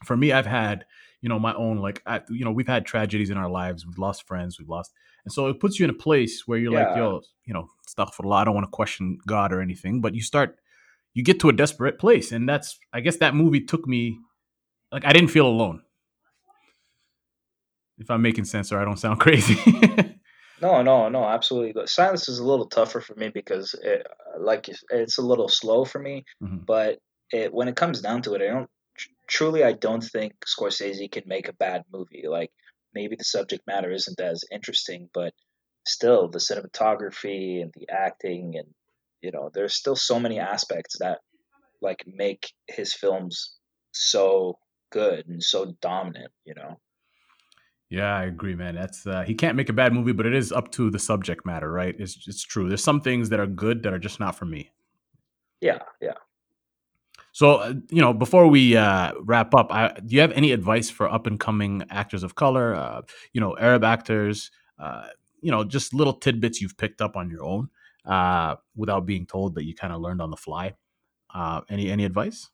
for 0.05 0.17
me, 0.17 0.33
I've 0.33 0.47
had 0.47 0.85
you 1.21 1.29
know 1.29 1.39
my 1.39 1.55
own 1.55 1.77
like 1.87 2.03
I, 2.07 2.21
you 2.31 2.45
know 2.45 2.53
we've 2.53 2.69
had 2.77 2.87
tragedies 2.87 3.31
in 3.31 3.37
our 3.37 3.51
lives. 3.51 3.87
We've 3.87 3.99
lost 3.99 4.27
friends, 4.27 4.59
we've 4.59 4.69
lost, 4.69 4.93
and 5.25 5.33
so 5.33 5.49
it 5.49 5.61
puts 5.61 5.79
you 5.79 5.85
in 5.85 5.91
a 5.91 6.01
place 6.09 6.35
where 6.47 6.59
you're 6.59 6.73
like, 6.81 6.89
yo, 6.97 7.21
you 7.45 7.55
know, 7.55 7.69
astaghfirullah, 7.89 8.41
I 8.41 8.45
don't 8.45 8.55
want 8.55 8.67
to 8.67 8.71
question 8.71 9.19
God 9.27 9.53
or 9.53 9.61
anything, 9.61 10.01
but 10.01 10.15
you 10.15 10.23
start, 10.23 10.57
you 11.15 11.23
get 11.25 11.41
to 11.41 11.49
a 11.49 11.53
desperate 11.53 11.99
place, 11.99 12.33
and 12.33 12.49
that's 12.49 12.79
I 12.93 13.01
guess 13.01 13.17
that 13.19 13.35
movie 13.35 13.61
took 13.73 13.87
me, 13.87 14.19
like 14.93 15.05
I 15.05 15.13
didn't 15.13 15.31
feel 15.31 15.47
alone. 15.47 15.83
If 17.99 18.11
I'm 18.11 18.23
making 18.23 18.45
sense 18.45 18.73
or 18.73 18.79
I 18.79 18.85
don't 18.85 18.99
sound 18.99 19.21
crazy. 19.25 19.57
No, 20.61 20.83
no, 20.83 21.09
no, 21.09 21.25
absolutely. 21.25 21.73
But 21.73 21.89
Silence 21.89 22.29
is 22.29 22.39
a 22.39 22.45
little 22.45 22.67
tougher 22.67 23.01
for 23.01 23.15
me 23.15 23.29
because 23.29 23.75
it, 23.83 24.07
like 24.39 24.69
it's 24.91 25.19
a 25.19 25.23
little 25.23 25.49
slow 25.49 25.85
for 25.85 25.99
me. 25.99 26.25
Mhm. 26.43 26.67
But 26.67 26.99
it, 27.33 27.53
when 27.53 27.69
it 27.69 27.77
comes 27.77 28.01
down 28.01 28.23
to 28.23 28.35
it, 28.35 28.43
I 28.43 28.47
don't 28.49 28.71
truly. 29.29 29.63
I 29.63 29.73
don't 29.73 30.03
think 30.03 30.35
Scorsese 30.47 31.11
can 31.11 31.25
make 31.27 31.49
a 31.49 31.53
bad 31.53 31.85
movie. 31.93 32.25
Like 32.29 32.51
maybe 32.95 33.17
the 33.17 33.25
subject 33.25 33.67
matter 33.67 33.91
isn't 33.93 34.21
as 34.21 34.45
interesting, 34.51 35.09
but 35.15 35.33
still 35.87 36.29
the 36.29 36.39
cinematography 36.39 37.63
and 37.63 37.73
the 37.75 37.89
acting 37.89 38.55
and 38.57 38.69
you 39.23 39.31
know 39.31 39.51
there's 39.55 39.75
still 39.75 39.97
so 39.97 40.21
many 40.21 40.39
aspects 40.39 40.99
that 40.99 41.21
like 41.81 42.05
make 42.07 42.53
his 42.67 42.93
films 42.93 43.57
so 43.93 44.59
good 44.91 45.27
and 45.29 45.43
so 45.43 45.73
dominant. 45.81 46.33
You 46.45 46.55
know. 46.55 46.81
Yeah, 47.91 48.15
I 48.15 48.25
agree, 48.25 48.55
man. 48.55 48.75
That's 48.75 49.07
uh, 49.07 49.23
he 49.23 49.35
can't 49.35 49.57
make 49.57 49.71
a 49.71 49.73
bad 49.73 49.95
movie, 49.95 50.13
but 50.13 50.27
it 50.27 50.35
is 50.35 50.53
up 50.53 50.71
to 50.73 50.91
the 50.91 50.99
subject 50.99 51.47
matter, 51.47 51.73
right? 51.73 51.95
It's 51.99 52.27
it's 52.29 52.43
true. 52.43 52.69
There's 52.69 52.85
some 52.85 53.01
things 53.01 53.31
that 53.31 53.41
are 53.41 53.47
good 53.47 53.83
that 53.83 53.95
are 53.95 53.99
just 53.99 54.21
not 54.21 54.37
for 54.37 54.45
me. 54.45 54.71
Yeah, 55.61 55.79
yeah. 56.01 56.13
So, 57.33 57.57
uh, 57.57 57.75
you 57.89 58.01
know, 58.03 58.13
before 58.13 58.49
we 58.49 58.77
uh, 58.77 59.13
wrap 59.21 59.55
up, 59.55 59.73
I, 59.73 59.93
do 60.05 60.15
you 60.15 60.21
have 60.21 60.33
any 60.33 60.53
advice 60.53 60.91
for 60.91 61.09
up 61.09 61.27
and 61.27 61.39
coming 61.39 61.85
actors 61.89 62.23
of 62.23 62.35
color? 62.35 62.75
Uh, 62.75 63.03
you 63.33 63.41
know, 63.41 63.57
Arab 63.59 63.85
actors. 63.85 64.51
Uh, 64.79 65.07
you 65.41 65.51
know, 65.51 65.65
just 65.65 65.95
little 65.95 66.15
tidbits 66.15 66.61
you've 66.61 66.77
picked 66.77 67.01
up 67.01 67.17
on 67.17 67.31
your 67.31 67.45
own 67.45 67.69
uh, 68.05 68.57
without 68.77 69.07
being 69.07 69.25
told 69.25 69.55
that 69.55 69.65
you 69.65 69.75
kind 69.75 69.93
of 69.93 70.01
learned 70.01 70.21
on 70.21 70.31
the 70.31 70.37
fly. 70.37 70.75
Uh, 71.33 71.61
any 71.69 71.91
any 71.91 72.05
advice? 72.05 72.51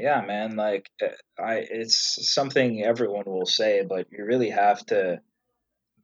Yeah, 0.00 0.22
man, 0.22 0.56
like 0.56 0.88
uh, 1.02 1.08
I 1.38 1.66
it's 1.70 2.32
something 2.32 2.82
everyone 2.82 3.24
will 3.26 3.44
say, 3.44 3.84
but 3.86 4.06
you 4.10 4.24
really 4.24 4.48
have 4.48 4.84
to 4.86 5.20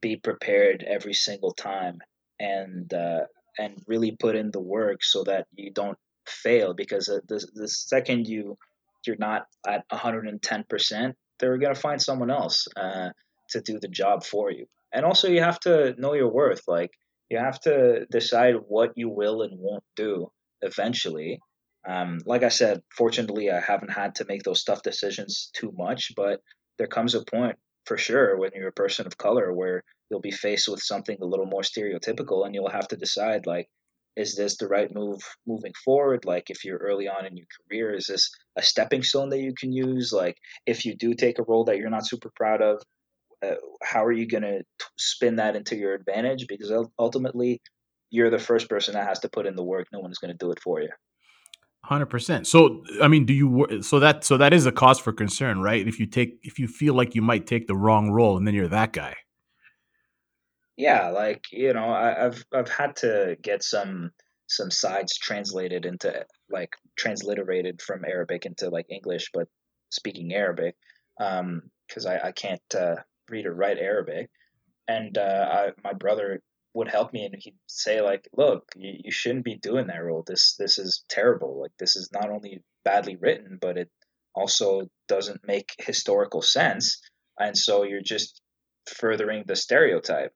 be 0.02 0.16
prepared 0.16 0.84
every 0.86 1.14
single 1.14 1.52
time 1.52 2.00
and 2.38 2.92
uh 2.92 3.24
and 3.58 3.82
really 3.86 4.12
put 4.12 4.36
in 4.36 4.50
the 4.50 4.60
work 4.60 5.02
so 5.02 5.24
that 5.24 5.46
you 5.54 5.72
don't 5.72 5.96
fail 6.28 6.74
because 6.74 7.08
uh, 7.08 7.20
the 7.26 7.38
the 7.54 7.68
second 7.68 8.28
you 8.28 8.58
you're 9.06 9.16
not 9.30 9.46
at 9.66 9.88
110%, 9.88 11.14
they're 11.38 11.58
going 11.58 11.74
to 11.74 11.80
find 11.80 12.02
someone 12.02 12.30
else 12.30 12.68
uh 12.76 13.08
to 13.50 13.60
do 13.62 13.78
the 13.80 13.88
job 13.88 14.24
for 14.24 14.50
you. 14.50 14.66
And 14.92 15.06
also 15.06 15.28
you 15.28 15.40
have 15.40 15.60
to 15.60 15.94
know 15.96 16.12
your 16.12 16.28
worth, 16.30 16.62
like 16.68 16.90
you 17.30 17.38
have 17.38 17.60
to 17.60 18.04
decide 18.10 18.56
what 18.68 18.92
you 18.96 19.08
will 19.08 19.40
and 19.42 19.58
won't 19.58 19.84
do 19.96 20.30
eventually 20.60 21.40
um, 21.86 22.18
like 22.26 22.42
I 22.42 22.48
said, 22.48 22.82
fortunately, 22.96 23.50
I 23.50 23.60
haven't 23.60 23.92
had 23.92 24.16
to 24.16 24.26
make 24.28 24.42
those 24.42 24.64
tough 24.64 24.82
decisions 24.82 25.50
too 25.54 25.72
much, 25.76 26.12
but 26.16 26.40
there 26.78 26.86
comes 26.86 27.14
a 27.14 27.24
point 27.24 27.56
for 27.84 27.96
sure 27.96 28.36
when 28.36 28.50
you're 28.54 28.68
a 28.68 28.72
person 28.72 29.06
of 29.06 29.16
color 29.16 29.52
where 29.52 29.84
you'll 30.10 30.20
be 30.20 30.32
faced 30.32 30.68
with 30.68 30.82
something 30.82 31.16
a 31.20 31.26
little 31.26 31.46
more 31.46 31.62
stereotypical 31.62 32.44
and 32.44 32.54
you'll 32.54 32.68
have 32.68 32.88
to 32.88 32.96
decide 32.96 33.46
like, 33.46 33.68
is 34.16 34.34
this 34.34 34.56
the 34.56 34.66
right 34.66 34.92
move 34.92 35.20
moving 35.46 35.72
forward? 35.84 36.24
Like, 36.24 36.48
if 36.48 36.64
you're 36.64 36.78
early 36.78 37.06
on 37.06 37.26
in 37.26 37.36
your 37.36 37.46
career, 37.68 37.94
is 37.94 38.06
this 38.06 38.30
a 38.56 38.62
stepping 38.62 39.02
stone 39.02 39.28
that 39.28 39.40
you 39.40 39.52
can 39.54 39.72
use? 39.72 40.10
Like, 40.12 40.36
if 40.64 40.86
you 40.86 40.96
do 40.96 41.14
take 41.14 41.38
a 41.38 41.44
role 41.44 41.64
that 41.64 41.76
you're 41.76 41.90
not 41.90 42.06
super 42.06 42.30
proud 42.34 42.62
of, 42.62 42.82
uh, 43.44 43.56
how 43.82 44.04
are 44.06 44.12
you 44.12 44.26
going 44.26 44.42
to 44.42 44.62
spin 44.96 45.36
that 45.36 45.54
into 45.54 45.76
your 45.76 45.92
advantage? 45.94 46.46
Because 46.48 46.72
ultimately, 46.98 47.60
you're 48.10 48.30
the 48.30 48.38
first 48.38 48.70
person 48.70 48.94
that 48.94 49.06
has 49.06 49.20
to 49.20 49.28
put 49.28 49.46
in 49.46 49.54
the 49.54 49.64
work. 49.64 49.86
No 49.92 50.00
one's 50.00 50.18
going 50.18 50.32
to 50.32 50.38
do 50.38 50.50
it 50.50 50.60
for 50.60 50.80
you. 50.80 50.88
Hundred 51.86 52.06
percent. 52.06 52.48
So, 52.48 52.82
I 53.00 53.06
mean, 53.06 53.26
do 53.26 53.32
you? 53.32 53.80
So 53.80 54.00
that 54.00 54.24
so 54.24 54.36
that 54.38 54.52
is 54.52 54.66
a 54.66 54.72
cause 54.72 54.98
for 54.98 55.12
concern, 55.12 55.60
right? 55.60 55.86
If 55.86 56.00
you 56.00 56.06
take 56.06 56.40
if 56.42 56.58
you 56.58 56.66
feel 56.66 56.94
like 56.94 57.14
you 57.14 57.22
might 57.22 57.46
take 57.46 57.68
the 57.68 57.76
wrong 57.76 58.10
role, 58.10 58.36
and 58.36 58.44
then 58.44 58.54
you're 58.54 58.66
that 58.66 58.92
guy. 58.92 59.14
Yeah, 60.76 61.10
like 61.10 61.44
you 61.52 61.72
know, 61.72 61.84
I, 61.84 62.26
I've 62.26 62.44
I've 62.52 62.68
had 62.68 62.96
to 62.96 63.36
get 63.40 63.62
some 63.62 64.10
some 64.48 64.68
sides 64.68 65.16
translated 65.16 65.86
into 65.86 66.26
like 66.50 66.70
transliterated 66.96 67.80
from 67.80 68.04
Arabic 68.04 68.46
into 68.46 68.68
like 68.68 68.86
English, 68.90 69.30
but 69.32 69.46
speaking 69.90 70.34
Arabic, 70.34 70.74
um, 71.20 71.62
because 71.86 72.04
I 72.04 72.18
I 72.18 72.32
can't 72.32 72.74
uh, 72.76 72.96
read 73.30 73.46
or 73.46 73.54
write 73.54 73.78
Arabic, 73.78 74.28
and 74.88 75.16
uh, 75.16 75.46
I, 75.48 75.68
my 75.84 75.92
brother 75.92 76.42
would 76.76 76.88
help 76.88 77.12
me, 77.12 77.24
and 77.24 77.34
he'd 77.38 77.56
say 77.66 78.00
like, 78.00 78.28
"Look, 78.36 78.64
you, 78.76 78.92
you 79.04 79.10
shouldn't 79.10 79.44
be 79.44 79.56
doing 79.56 79.88
that 79.88 80.02
role. 80.02 80.24
This 80.26 80.54
this 80.56 80.78
is 80.78 81.04
terrible. 81.08 81.60
Like 81.60 81.72
this 81.78 81.96
is 81.96 82.10
not 82.12 82.30
only 82.30 82.62
badly 82.84 83.16
written, 83.16 83.58
but 83.60 83.76
it 83.78 83.90
also 84.34 84.88
doesn't 85.08 85.46
make 85.46 85.74
historical 85.78 86.42
sense, 86.42 87.00
and 87.38 87.56
so 87.56 87.82
you're 87.84 88.02
just 88.02 88.40
furthering 88.86 89.44
the 89.46 89.56
stereotype." 89.56 90.32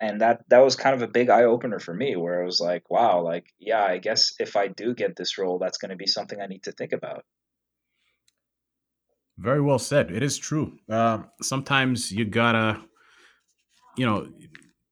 and 0.00 0.20
that 0.20 0.44
that 0.48 0.62
was 0.62 0.76
kind 0.76 0.94
of 0.94 1.02
a 1.02 1.08
big 1.10 1.30
eye 1.30 1.44
opener 1.44 1.78
for 1.78 1.94
me 1.94 2.16
where 2.16 2.42
I 2.42 2.44
was 2.44 2.60
like, 2.60 2.90
wow, 2.90 3.22
like 3.22 3.46
yeah, 3.58 3.82
I 3.82 3.98
guess 3.98 4.34
if 4.38 4.56
I 4.56 4.68
do 4.68 4.94
get 4.94 5.16
this 5.16 5.38
role, 5.38 5.58
that's 5.58 5.78
going 5.78 5.90
to 5.90 5.96
be 5.96 6.06
something 6.06 6.40
I 6.40 6.46
need 6.46 6.64
to 6.64 6.72
think 6.72 6.92
about. 6.92 7.24
Very 9.38 9.60
well 9.60 9.78
said. 9.78 10.10
It 10.10 10.22
is 10.22 10.38
true. 10.38 10.78
Uh, 10.88 11.24
sometimes 11.42 12.10
you 12.10 12.24
gotta, 12.24 12.80
you 13.96 14.06
know, 14.06 14.28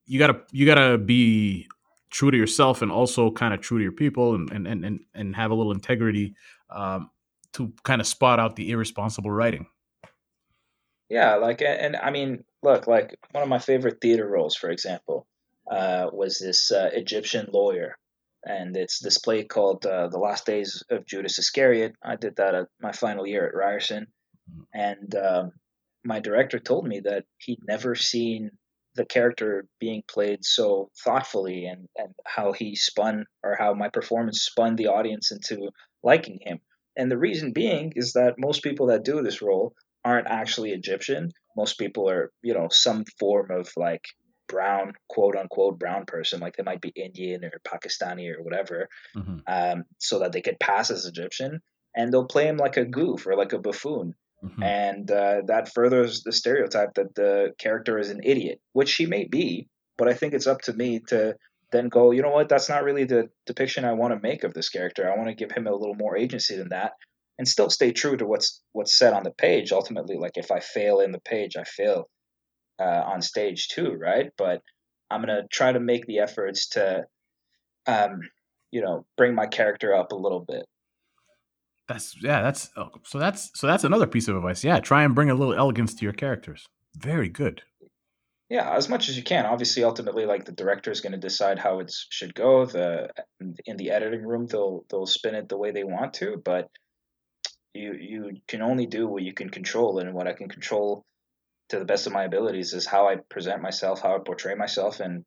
you 0.06 0.18
gotta 0.18 0.40
you 0.52 0.66
gotta 0.66 0.98
be 0.98 1.68
true 2.10 2.30
to 2.30 2.36
yourself 2.36 2.82
and 2.82 2.92
also 2.92 3.30
kind 3.30 3.52
of 3.52 3.60
true 3.60 3.78
to 3.78 3.82
your 3.82 3.92
people 3.92 4.34
and 4.34 4.50
and 4.50 4.66
and 4.84 5.00
and, 5.14 5.36
have 5.36 5.50
a 5.50 5.54
little 5.54 5.72
integrity 5.72 6.34
um, 6.70 7.10
to 7.52 7.72
kind 7.82 8.00
of 8.00 8.06
spot 8.06 8.38
out 8.38 8.56
the 8.56 8.70
irresponsible 8.70 9.30
writing. 9.30 9.66
Yeah, 11.08 11.36
like 11.36 11.62
and 11.62 11.96
I 11.96 12.10
mean, 12.10 12.44
look, 12.62 12.86
like 12.86 13.18
one 13.32 13.42
of 13.42 13.48
my 13.48 13.58
favorite 13.58 14.00
theater 14.00 14.26
roles, 14.26 14.56
for 14.56 14.70
example, 14.70 15.26
uh, 15.70 16.08
was 16.12 16.38
this 16.38 16.70
uh, 16.70 16.90
Egyptian 16.92 17.48
lawyer, 17.52 17.96
and 18.44 18.76
it's 18.76 19.00
this 19.00 19.18
play 19.18 19.44
called 19.44 19.84
uh, 19.86 20.08
"The 20.08 20.18
Last 20.18 20.46
Days 20.46 20.82
of 20.90 21.06
Judas 21.06 21.38
Iscariot." 21.38 21.94
I 22.02 22.16
did 22.16 22.36
that 22.36 22.54
at 22.54 22.68
my 22.80 22.92
final 22.92 23.26
year 23.26 23.46
at 23.46 23.54
Ryerson, 23.54 24.06
and 24.72 25.14
um, 25.14 25.52
my 26.04 26.20
director 26.20 26.58
told 26.58 26.86
me 26.86 27.00
that 27.00 27.24
he'd 27.38 27.66
never 27.66 27.94
seen 27.94 28.50
the 28.96 29.04
character 29.04 29.66
being 29.80 30.02
played 30.08 30.44
so 30.44 30.90
thoughtfully 31.04 31.66
and, 31.66 31.88
and 31.96 32.14
how 32.24 32.52
he 32.52 32.76
spun 32.76 33.24
or 33.42 33.56
how 33.58 33.74
my 33.74 33.88
performance 33.88 34.42
spun 34.42 34.76
the 34.76 34.86
audience 34.86 35.32
into 35.32 35.70
liking 36.02 36.38
him. 36.42 36.60
And 36.96 37.10
the 37.10 37.18
reason 37.18 37.52
being 37.52 37.92
is 37.96 38.12
that 38.12 38.34
most 38.38 38.62
people 38.62 38.86
that 38.86 39.04
do 39.04 39.20
this 39.22 39.42
role 39.42 39.74
aren't 40.04 40.28
actually 40.28 40.70
Egyptian. 40.70 41.32
Most 41.56 41.78
people 41.78 42.08
are, 42.08 42.30
you 42.42 42.54
know, 42.54 42.68
some 42.70 43.04
form 43.18 43.50
of 43.50 43.68
like 43.76 44.04
brown, 44.48 44.92
quote 45.08 45.34
unquote, 45.36 45.78
brown 45.78 46.04
person. 46.06 46.38
Like 46.40 46.56
they 46.56 46.62
might 46.62 46.80
be 46.80 46.92
Indian 46.94 47.44
or 47.44 47.60
Pakistani 47.66 48.32
or 48.32 48.42
whatever, 48.42 48.88
Mhm. 49.16 49.42
um, 49.46 49.84
so 49.98 50.20
that 50.20 50.32
they 50.32 50.42
could 50.42 50.60
pass 50.60 50.90
as 50.90 51.06
Egyptian. 51.06 51.60
And 51.96 52.12
they'll 52.12 52.26
play 52.26 52.46
him 52.46 52.56
like 52.58 52.76
a 52.76 52.84
goof 52.84 53.26
or 53.26 53.36
like 53.36 53.52
a 53.52 53.58
buffoon 53.58 54.14
Mhm. 54.42 54.62
and 54.62 55.10
uh, 55.10 55.42
that 55.46 55.72
furthers 55.72 56.22
the 56.22 56.32
stereotype 56.32 56.94
that 56.94 57.14
the 57.14 57.54
character 57.58 57.98
is 57.98 58.10
an 58.10 58.20
idiot, 58.24 58.60
which 58.72 58.88
she 58.88 59.06
may 59.06 59.24
be. 59.24 59.68
But 59.96 60.08
I 60.08 60.14
think 60.14 60.34
it's 60.34 60.46
up 60.46 60.60
to 60.62 60.72
me 60.72 61.00
to 61.08 61.36
then 61.72 61.88
go. 61.88 62.10
You 62.10 62.22
know 62.22 62.30
what? 62.30 62.48
That's 62.48 62.68
not 62.68 62.84
really 62.84 63.04
the 63.04 63.28
depiction 63.46 63.84
I 63.84 63.92
want 63.92 64.12
to 64.14 64.20
make 64.20 64.44
of 64.44 64.54
this 64.54 64.68
character. 64.68 65.10
I 65.10 65.16
want 65.16 65.28
to 65.28 65.34
give 65.34 65.52
him 65.52 65.66
a 65.66 65.72
little 65.74 65.94
more 65.94 66.16
agency 66.16 66.56
than 66.56 66.68
that, 66.70 66.92
and 67.38 67.46
still 67.48 67.70
stay 67.70 67.92
true 67.92 68.16
to 68.16 68.26
what's 68.26 68.62
what's 68.72 68.96
said 68.98 69.12
on 69.14 69.22
the 69.24 69.30
page. 69.32 69.72
Ultimately, 69.72 70.16
like 70.18 70.36
if 70.36 70.50
I 70.50 70.60
fail 70.60 71.00
in 71.00 71.12
the 71.12 71.20
page, 71.20 71.56
I 71.56 71.64
fail 71.64 72.08
uh, 72.80 72.84
on 73.06 73.22
stage 73.22 73.68
too, 73.68 73.92
right? 73.92 74.30
But 74.38 74.62
I'm 75.10 75.20
gonna 75.20 75.46
try 75.52 75.72
to 75.72 75.80
make 75.80 76.06
the 76.06 76.18
efforts 76.20 76.68
to, 76.70 77.04
um, 77.86 78.20
you 78.70 78.80
know, 78.82 79.06
bring 79.16 79.34
my 79.34 79.46
character 79.46 79.94
up 79.94 80.12
a 80.12 80.16
little 80.16 80.40
bit. 80.46 80.66
That's 81.88 82.16
yeah. 82.22 82.42
That's 82.42 82.70
oh, 82.76 82.90
so. 83.04 83.18
That's 83.18 83.50
so. 83.54 83.66
That's 83.66 83.84
another 83.84 84.06
piece 84.06 84.28
of 84.28 84.36
advice. 84.36 84.64
Yeah, 84.64 84.80
try 84.80 85.04
and 85.04 85.14
bring 85.14 85.30
a 85.30 85.34
little 85.34 85.54
elegance 85.54 85.94
to 85.94 86.04
your 86.04 86.14
characters. 86.14 86.66
Very 86.96 87.28
good. 87.28 87.62
Yeah, 88.50 88.74
as 88.74 88.88
much 88.88 89.08
as 89.08 89.16
you 89.16 89.22
can. 89.22 89.46
Obviously, 89.46 89.84
ultimately, 89.84 90.26
like 90.26 90.44
the 90.44 90.52
director 90.52 90.90
is 90.90 91.00
going 91.00 91.12
to 91.12 91.18
decide 91.18 91.58
how 91.58 91.80
it 91.80 91.92
should 92.10 92.34
go. 92.34 92.66
The 92.66 93.10
in 93.66 93.76
the 93.76 93.90
editing 93.90 94.22
room, 94.24 94.46
they'll 94.46 94.84
they'll 94.90 95.06
spin 95.06 95.34
it 95.34 95.48
the 95.48 95.58
way 95.58 95.72
they 95.72 95.84
want 95.84 96.14
to, 96.14 96.40
but 96.42 96.68
you 97.74 97.94
you 97.94 98.36
can 98.46 98.62
only 98.62 98.86
do 98.86 99.06
what 99.06 99.22
you 99.22 99.34
can 99.34 99.50
control, 99.50 99.98
and 99.98 100.14
what 100.14 100.28
I 100.28 100.32
can 100.32 100.48
control 100.48 101.04
to 101.70 101.78
the 101.78 101.84
best 101.84 102.06
of 102.06 102.12
my 102.12 102.24
abilities 102.24 102.74
is 102.74 102.86
how 102.86 103.08
I 103.08 103.16
present 103.28 103.62
myself, 103.62 104.00
how 104.00 104.14
I 104.14 104.18
portray 104.24 104.54
myself, 104.54 105.00
and 105.00 105.24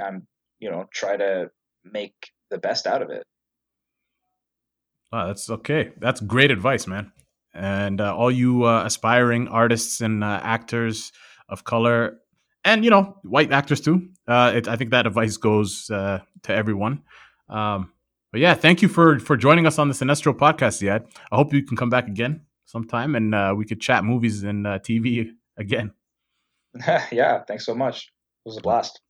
I'm 0.00 0.26
you 0.60 0.70
know 0.70 0.84
try 0.92 1.16
to 1.16 1.50
make 1.84 2.14
the 2.50 2.58
best 2.58 2.86
out 2.86 3.02
of 3.02 3.10
it. 3.10 3.24
Oh, 5.12 5.26
that's 5.26 5.48
okay. 5.48 5.92
That's 5.98 6.20
great 6.20 6.50
advice, 6.50 6.86
man. 6.86 7.12
And 7.54 8.00
uh, 8.00 8.14
all 8.14 8.30
you 8.30 8.64
uh, 8.64 8.84
aspiring 8.84 9.48
artists 9.48 10.00
and 10.00 10.22
uh, 10.22 10.40
actors 10.42 11.12
of 11.48 11.64
color, 11.64 12.18
and 12.64 12.84
you 12.84 12.90
know, 12.90 13.16
white 13.22 13.52
actors 13.52 13.80
too. 13.80 14.08
Uh, 14.26 14.52
it, 14.56 14.68
I 14.68 14.76
think 14.76 14.90
that 14.90 15.06
advice 15.06 15.36
goes 15.38 15.90
uh, 15.90 16.20
to 16.42 16.54
everyone. 16.54 17.02
Um, 17.48 17.92
but 18.30 18.40
yeah, 18.42 18.54
thank 18.54 18.82
you 18.82 18.88
for 18.88 19.18
for 19.18 19.36
joining 19.36 19.66
us 19.66 19.78
on 19.78 19.88
the 19.88 19.94
Sinestro 19.94 20.36
podcast, 20.36 20.82
Ziad. 20.82 21.06
I 21.32 21.36
hope 21.36 21.54
you 21.54 21.64
can 21.64 21.76
come 21.76 21.88
back 21.88 22.06
again 22.06 22.42
sometime, 22.66 23.14
and 23.14 23.34
uh, 23.34 23.54
we 23.56 23.64
could 23.64 23.80
chat 23.80 24.04
movies 24.04 24.42
and 24.42 24.66
TV 24.66 25.30
again. 25.56 25.92
yeah, 27.10 27.42
thanks 27.44 27.64
so 27.64 27.74
much. 27.74 28.12
It 28.44 28.48
was 28.48 28.58
a 28.58 28.60
blast. 28.60 29.00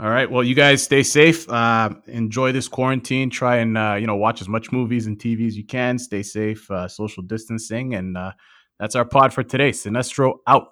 All 0.00 0.08
right. 0.08 0.30
Well, 0.30 0.42
you 0.42 0.54
guys 0.54 0.82
stay 0.82 1.02
safe. 1.02 1.46
Uh, 1.46 1.90
enjoy 2.06 2.52
this 2.52 2.68
quarantine. 2.68 3.28
Try 3.28 3.56
and 3.56 3.76
uh, 3.76 3.96
you 4.00 4.06
know 4.06 4.16
watch 4.16 4.40
as 4.40 4.48
much 4.48 4.72
movies 4.72 5.06
and 5.06 5.18
TV 5.18 5.46
as 5.46 5.58
you 5.58 5.64
can. 5.64 5.98
Stay 5.98 6.22
safe. 6.22 6.70
Uh, 6.70 6.88
social 6.88 7.22
distancing, 7.22 7.94
and 7.94 8.16
uh, 8.16 8.32
that's 8.78 8.96
our 8.96 9.04
pod 9.04 9.34
for 9.34 9.42
today. 9.42 9.72
Sinestro 9.72 10.38
out. 10.46 10.68